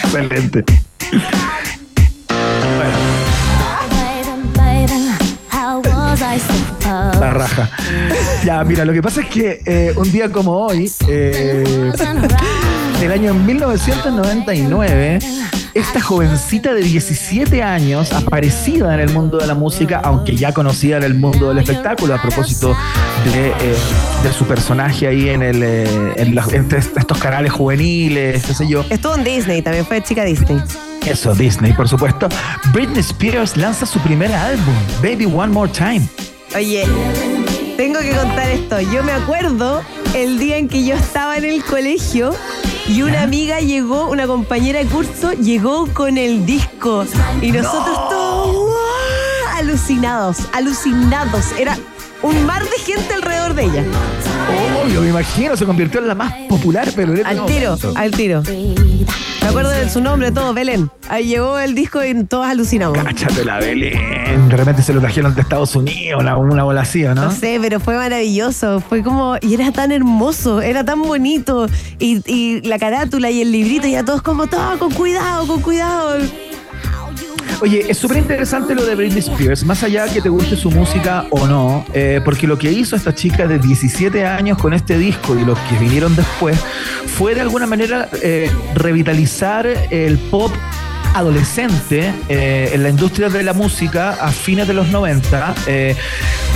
Excelente. 0.05 0.65
La 7.25 7.31
raja. 7.31 7.71
Ya, 8.45 8.63
mira, 8.63 8.85
lo 8.85 8.93
que 8.93 9.01
pasa 9.03 9.23
es 9.23 9.29
que 9.29 9.63
eh, 9.65 9.95
un 9.97 10.13
día 10.13 10.31
como 10.31 10.53
hoy, 10.53 10.93
eh, 11.09 11.91
del 13.01 13.11
año 13.13 13.33
1999, 13.33 15.19
esta 15.73 15.99
jovencita 16.03 16.75
de 16.75 16.83
17 16.83 17.63
años, 17.63 18.13
aparecida 18.13 18.93
en 18.93 19.01
el 19.01 19.11
mundo 19.15 19.39
de 19.39 19.47
la 19.47 19.55
música, 19.55 20.03
aunque 20.05 20.37
ya 20.37 20.53
conocida 20.53 20.99
en 20.99 21.05
el 21.05 21.15
mundo 21.15 21.49
del 21.49 21.59
espectáculo, 21.59 22.15
a 22.15 22.21
propósito 22.21 22.77
de, 23.33 23.49
eh, 23.49 23.77
de 24.23 24.33
su 24.33 24.45
personaje 24.45 25.07
ahí 25.07 25.31
en, 25.31 25.43
el, 25.43 25.63
eh, 25.63 26.13
en, 26.17 26.35
los- 26.35 26.53
en 26.53 26.69
estos 26.71 27.17
canales 27.19 27.51
juveniles, 27.53 28.45
qué 28.45 28.53
sé 28.53 28.69
yo. 28.69 28.85
Estuvo 28.91 29.15
en 29.15 29.25
Disney, 29.25 29.63
también 29.63 29.87
fue 29.87 30.03
chica 30.03 30.23
Disney. 30.25 30.59
Eso, 31.07 31.35
Disney, 31.35 31.73
por 31.73 31.89
supuesto. 31.89 32.29
Britney 32.75 33.01
Spears 33.01 33.57
lanza 33.57 33.87
su 33.87 33.99
primer 34.01 34.33
álbum, 34.35 34.75
Baby 35.03 35.25
One 35.25 35.53
More 35.53 35.71
Time. 35.73 36.07
Oye, 36.55 36.85
tengo 37.77 37.99
que 37.99 38.11
contar 38.11 38.49
esto. 38.49 38.81
Yo 38.81 39.03
me 39.03 39.11
acuerdo 39.11 39.83
el 40.15 40.39
día 40.39 40.57
en 40.57 40.69
que 40.69 40.85
yo 40.85 40.95
estaba 40.95 41.37
en 41.37 41.45
el 41.45 41.65
colegio 41.65 42.33
y 42.87 43.03
una 43.03 43.23
amiga 43.23 43.59
llegó, 43.59 44.09
una 44.09 44.29
compañera 44.29 44.79
de 44.79 44.87
curso, 44.87 45.33
llegó 45.33 45.89
con 45.93 46.17
el 46.17 46.47
disco 46.47 47.05
y 47.43 47.51
nosotros 47.51 47.97
todos 48.09 48.55
¡guau! 48.55 49.57
alucinados, 49.57 50.39
alucinados. 50.53 51.53
Era 51.59 51.77
un 52.23 52.47
mar 52.47 52.63
de 52.63 52.79
gente 52.79 53.15
alrededor 53.15 53.55
de 53.55 53.65
ella. 53.65 53.85
Obvio, 54.85 55.01
me 55.01 55.09
imagino, 55.09 55.57
se 55.57 55.67
convirtió 55.67 55.99
en 56.01 56.07
la 56.07 56.15
más 56.15 56.35
popular, 56.49 56.89
pero 56.95 57.15
este 57.15 57.27
Al 57.27 57.47
tiro, 57.47 57.77
al 57.97 58.11
tiro. 58.13 58.43
Me 59.45 59.51
acuerdo 59.51 59.69
de 59.73 59.91
su 59.91 60.01
nombre, 60.01 60.33
todo, 60.33 60.55
Belén. 60.55 60.91
Ahí 61.11 61.27
llegó 61.27 61.59
el 61.59 61.75
disco 61.75 62.03
y 62.03 62.25
todos 62.25 62.47
alucinados. 62.47 62.97
Cáchate 62.97 63.45
la 63.45 63.59
Belén. 63.59 64.49
De 64.49 64.57
repente 64.57 64.83
se 64.83 64.95
lo 64.95 65.03
trajeron 65.03 65.35
de 65.35 65.43
Estados 65.43 65.77
Unidos, 65.77 66.23
una, 66.23 66.39
una 66.39 66.65
bola 66.65 66.81
así, 66.81 67.05
¿o 67.05 67.15
¿no? 67.15 67.27
No 67.27 67.31
sé, 67.31 67.59
pero 67.61 67.79
fue 67.79 67.95
maravilloso. 67.95 68.81
Fue 68.81 69.03
como. 69.03 69.37
Y 69.43 69.53
era 69.53 69.71
tan 69.71 69.93
hermoso, 69.93 70.63
era 70.63 70.83
tan 70.83 71.03
bonito. 71.03 71.67
Y, 71.99 72.23
y 72.27 72.63
la 72.63 72.79
carátula 72.79 73.31
y 73.31 73.43
el 73.43 73.53
librito, 73.53 73.87
y 73.87 73.97
a 73.97 74.03
todos 74.03 74.23
como, 74.23 74.47
todo 74.47 74.79
con 74.79 74.91
cuidado, 74.93 75.47
con 75.47 75.61
cuidado. 75.61 76.17
Oye, 77.65 77.87
es 77.89 77.97
súper 77.97 78.19
interesante 78.19 78.75
lo 78.75 78.85
de 78.85 78.95
Britney 78.95 79.21
Spears, 79.21 79.65
más 79.65 79.83
allá 79.83 80.07
que 80.07 80.21
te 80.21 80.29
guste 80.29 80.55
su 80.55 80.71
música 80.71 81.25
o 81.31 81.47
no, 81.47 81.87
eh, 81.95 82.21
porque 82.23 82.47
lo 82.47 82.59
que 82.59 82.71
hizo 82.71 82.95
esta 82.95 83.15
chica 83.15 83.47
de 83.47 83.59
17 83.59 84.27
años 84.27 84.59
con 84.59 84.75
este 84.75 84.99
disco 84.99 85.35
y 85.35 85.47
los 85.47 85.59
que 85.61 85.79
vinieron 85.79 86.15
después 86.15 86.59
fue 87.07 87.35
de 87.35 87.41
alguna 87.41 87.67
manera 87.67 88.11
eh, 88.21 88.51
revitalizar 88.75 89.67
el 89.67 90.19
pop 90.19 90.53
adolescente 91.15 92.13
eh, 92.29 92.71
en 92.75 92.83
la 92.83 92.89
industria 92.91 93.29
de 93.29 93.43
la 93.45 93.53
música 93.53 94.11
a 94.21 94.31
fines 94.33 94.67
de 94.67 94.75
los 94.75 94.89
90, 94.89 95.55
eh, 95.69 95.97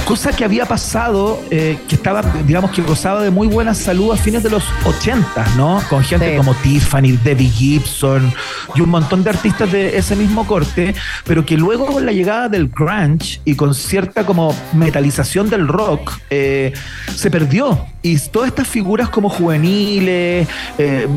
cosa 0.05 0.33
que 0.33 0.45
había 0.45 0.67
pasado, 0.67 1.41
eh, 1.51 1.79
que 1.89 1.95
estaba, 1.95 2.23
digamos 2.45 2.73
que 2.73 2.83
gozaba 2.83 3.23
de 3.23 3.31
muy 3.31 3.47
buena 3.47 3.73
salud 3.75 4.13
a 4.13 4.17
fines 4.17 4.43
de 4.43 4.51
los 4.51 4.65
80, 4.85 5.47
¿no? 5.57 5.81
Con 5.89 6.03
gente 6.03 6.33
Sí. 6.33 6.37
como 6.37 6.55
Tiffany, 6.57 7.13
Debbie 7.23 7.49
Gibson 7.49 8.35
y 8.75 8.81
un 8.81 8.91
montón 8.91 9.23
de 9.23 9.31
artistas 9.31 9.71
de 9.71 9.97
ese 9.97 10.17
mismo 10.17 10.47
corte, 10.47 10.95
pero 11.25 11.47
que 11.47 11.57
luego 11.57 11.87
con 11.87 12.05
la 12.05 12.13
llegada 12.13 12.49
del 12.49 12.69
grunge 12.69 13.41
y 13.45 13.55
con 13.55 13.75
cierta 13.75 14.27
como 14.27 14.55
metalización 14.73 15.49
del 15.49 15.69
rock, 15.69 16.19
se 16.29 17.31
perdió. 17.31 17.87
Y 18.03 18.19
todas 18.19 18.49
estas 18.49 18.67
figuras 18.67 19.09
como 19.09 19.29
juveniles, 19.29 20.49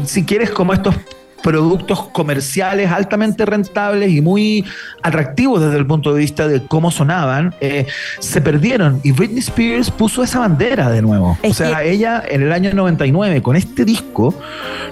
si 0.05 0.23
quieres 0.23 0.51
como 0.51 0.73
estos 0.73 0.95
productos 1.43 2.07
comerciales 2.09 2.91
altamente 2.91 3.45
rentables 3.45 4.11
y 4.11 4.21
muy 4.21 4.65
atractivos 5.01 5.61
desde 5.61 5.77
el 5.77 5.85
punto 5.85 6.13
de 6.13 6.19
vista 6.19 6.47
de 6.47 6.63
cómo 6.63 6.91
sonaban, 6.91 7.53
eh, 7.61 7.85
se 8.19 8.41
perdieron. 8.41 8.99
Y 9.03 9.11
Britney 9.11 9.39
Spears 9.39 9.91
puso 9.91 10.23
esa 10.23 10.39
bandera 10.39 10.89
de 10.89 11.01
nuevo. 11.01 11.37
Es 11.41 11.51
o 11.51 11.53
sea, 11.53 11.79
que- 11.81 11.91
ella 11.91 12.23
en 12.27 12.43
el 12.43 12.51
año 12.51 12.73
99, 12.73 13.41
con 13.41 13.55
este 13.55 13.85
disco, 13.85 14.33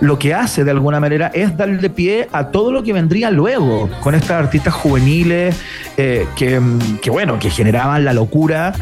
lo 0.01 0.17
que 0.19 0.33
hace 0.33 0.63
de 0.63 0.71
alguna 0.71 0.99
manera 0.99 1.31
es 1.33 1.55
darle 1.55 1.89
pie 1.89 2.27
a 2.31 2.47
todo 2.47 2.71
lo 2.71 2.83
que 2.83 2.93
vendría 2.93 3.31
luego, 3.31 3.89
con 4.01 4.15
estas 4.15 4.31
artistas 4.31 4.73
juveniles 4.73 5.55
eh, 5.97 6.25
que, 6.35 6.61
que, 7.01 7.09
bueno, 7.09 7.39
que 7.39 7.49
generaban 7.49 8.05
la 8.05 8.13
locura 8.13 8.73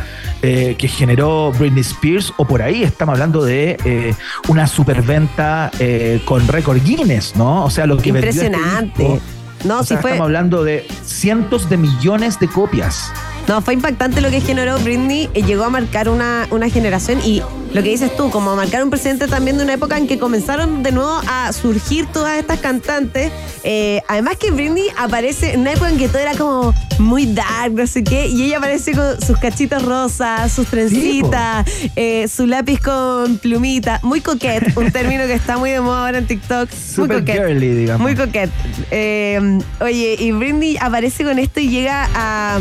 eh, 0.43 0.75
que 0.77 0.87
generó 0.87 1.51
Britney 1.57 1.81
Spears, 1.81 2.31
o 2.37 2.45
por 2.45 2.61
ahí 2.61 2.83
estamos 2.83 3.13
hablando 3.13 3.43
de 3.43 3.77
eh, 3.85 4.13
una 4.47 4.67
superventa 4.67 5.71
eh, 5.79 6.21
con 6.25 6.47
récord 6.47 6.77
Guinness, 6.83 7.35
¿no? 7.35 7.56
O 7.65 7.69
sea, 7.69 7.85
lo 7.87 7.97
que 7.97 8.11
vendió 8.11 8.29
este 8.29 8.45
Impresionante. 8.47 9.03
disco, 9.03 9.21
No, 9.65 9.79
o 9.79 9.83
sí 9.83 9.89
sea, 9.89 9.97
fue. 10.01 10.11
estamos 10.11 10.25
hablando 10.25 10.63
de 10.63 10.85
cientos 11.05 11.69
de 11.69 11.77
millones 11.77 12.39
de 12.39 12.47
copias. 12.47 13.11
No, 13.47 13.61
fue 13.61 13.73
impactante 13.75 14.19
lo 14.21 14.29
que 14.29 14.41
generó 14.41 14.77
Britney. 14.79 15.29
eh, 15.33 15.41
Llegó 15.43 15.63
a 15.63 15.69
marcar 15.69 16.09
una, 16.09 16.47
una 16.51 16.69
generación 16.69 17.19
y 17.23 17.41
lo 17.73 17.83
que 17.83 17.89
dices 17.89 18.15
tú, 18.15 18.29
como 18.29 18.51
a 18.51 18.55
marcar 18.55 18.83
un 18.83 18.89
precedente 18.89 19.27
también 19.27 19.57
de 19.57 19.63
una 19.63 19.73
época 19.73 19.97
en 19.97 20.07
que 20.07 20.17
comenzaron 20.17 20.83
de 20.83 20.91
nuevo 20.91 21.21
a 21.27 21.51
surgir 21.53 22.05
todas 22.07 22.37
estas 22.37 22.59
cantantes. 22.59 23.31
Eh, 23.63 24.01
además 24.07 24.37
que 24.37 24.51
Britney 24.51 24.85
aparece 24.97 25.53
en 25.53 25.61
una 25.61 25.73
época 25.73 25.89
en 25.89 25.97
que 25.97 26.07
todo 26.07 26.19
era 26.19 26.33
como 26.35 26.73
muy 26.99 27.25
dark, 27.25 27.73
no 27.73 27.85
sé 27.87 28.03
qué, 28.03 28.27
y 28.27 28.43
ella 28.43 28.57
aparece 28.57 28.93
con 28.93 29.21
sus 29.21 29.37
cachitos 29.37 29.83
rosas, 29.83 30.51
sus 30.51 30.67
trencitas, 30.67 31.65
eh, 31.95 32.27
su 32.27 32.47
lápiz 32.47 32.79
con 32.81 33.37
plumita, 33.37 33.99
muy 34.03 34.21
coquette, 34.21 34.75
un 34.77 34.91
término 34.91 35.25
que 35.25 35.33
está 35.33 35.57
muy 35.57 35.69
de 35.71 35.79
moda 35.81 36.05
ahora 36.05 36.17
en 36.17 36.27
TikTok. 36.27 36.69
Muy 36.69 36.79
Super 36.95 37.19
coquette. 37.19 37.47
girly, 37.47 37.69
digamos. 37.75 38.01
Muy 38.01 38.15
coquette. 38.15 38.49
Eh, 38.91 39.59
oye, 39.81 40.15
y 40.19 40.31
Britney 40.31 40.77
aparece 40.81 41.23
con 41.23 41.37
esto 41.39 41.59
y 41.59 41.69
llega 41.69 42.09
a 42.15 42.59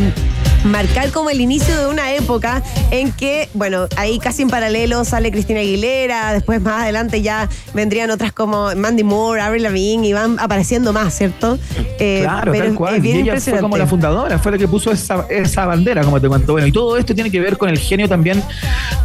marcar 0.67 1.11
como 1.11 1.31
el 1.31 1.41
inicio 1.41 1.79
de 1.79 1.87
una 1.87 2.13
época 2.13 2.63
en 2.91 3.13
que, 3.13 3.49
bueno, 3.55 3.87
ahí 3.97 4.19
casi 4.19 4.43
en 4.43 4.49
paralelo 4.51 5.05
sale 5.05 5.31
Cristina 5.31 5.61
Aguilera, 5.61 6.33
después 6.33 6.61
más 6.61 6.83
adelante 6.83 7.23
ya 7.23 7.49
vendrían 7.75 8.11
otras 8.11 8.33
como 8.33 8.75
Mandy 8.75 9.05
Moore, 9.05 9.41
Avril 9.41 9.63
Lavigne 9.63 10.09
y 10.09 10.13
van 10.13 10.39
apareciendo 10.39 10.93
más, 10.93 11.17
¿cierto? 11.17 11.59
Eh, 11.99 12.21
Claro, 12.23 12.53
pero 12.53 12.65
tal 12.65 12.75
cual. 12.75 12.95
es 12.97 13.03
bien 13.03 13.19
y 13.19 13.21
ella 13.21 13.41
fue 13.41 13.61
como 13.61 13.77
la 13.77 13.87
fundadora, 13.87 14.39
fue 14.39 14.53
la 14.53 14.59
que 14.59 14.69
puso 14.69 14.91
esa, 14.91 15.27
esa 15.31 15.67
bandera, 15.67 16.03
como 16.03 16.21
te 16.21 16.29
cuento. 16.29 16.53
Bueno, 16.53 16.67
y 16.67 16.73
todo 16.73 16.97
esto 16.97 17.15
tiene 17.15 17.31
que 17.31 17.41
ver 17.41 17.57
con 17.57 17.69
el 17.69 17.79
genio 17.79 18.09
también 18.09 18.43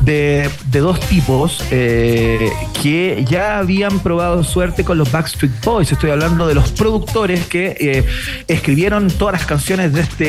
de, 0.02 0.50
de 0.72 0.80
dos 0.80 1.00
tipos 1.02 1.64
eh, 1.72 2.52
que 2.82 3.24
ya 3.30 3.60
habían 3.60 4.00
probado 4.00 4.44
suerte 4.44 4.84
con 4.84 4.98
los 4.98 5.12
Backstreet 5.12 5.64
Boys. 5.64 5.92
Estoy 5.92 6.10
hablando 6.12 6.48
de 6.48 6.56
los 6.56 6.72
productores 6.72 7.46
que 7.48 7.76
eh, 7.80 8.06
escribieron 8.48 9.10
todas 9.10 9.34
las 9.34 9.46
canciones 9.46 9.94
de 9.94 10.02
este, 10.02 10.26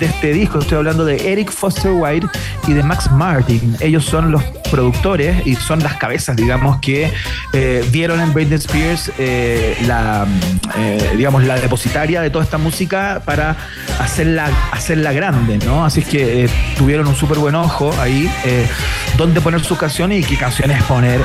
de 0.00 0.06
este 0.06 0.32
disco. 0.32 0.58
Estoy 0.72 0.86
hablando 0.86 1.04
de 1.04 1.30
Eric 1.30 1.50
Foster 1.50 1.92
White 1.92 2.26
y 2.66 2.72
de 2.72 2.82
Max 2.82 3.10
Martin. 3.10 3.76
Ellos 3.80 4.06
son 4.06 4.32
los 4.32 4.42
productores 4.70 5.46
y 5.46 5.54
son 5.54 5.80
las 5.80 5.96
cabezas, 5.96 6.34
digamos, 6.34 6.78
que 6.80 7.12
eh, 7.52 7.86
vieron 7.92 8.18
en 8.22 8.32
Britney 8.32 8.56
Spears 8.56 9.12
eh, 9.18 9.76
la, 9.86 10.26
eh, 10.78 11.12
digamos, 11.14 11.44
la 11.44 11.60
depositaria 11.60 12.22
de 12.22 12.30
toda 12.30 12.42
esta 12.42 12.56
música 12.56 13.20
para 13.26 13.54
hacerla, 14.00 14.48
hacerla 14.70 15.12
grande, 15.12 15.58
¿no? 15.58 15.84
Así 15.84 16.00
es 16.00 16.06
que 16.06 16.44
eh, 16.44 16.48
tuvieron 16.78 17.06
un 17.06 17.16
súper 17.16 17.36
buen 17.36 17.54
ojo 17.54 17.94
ahí, 18.00 18.32
eh, 18.46 18.66
dónde 19.18 19.42
poner 19.42 19.62
sus 19.62 19.76
canciones 19.76 20.22
y 20.22 20.24
qué 20.24 20.38
canciones 20.38 20.82
poner 20.84 21.20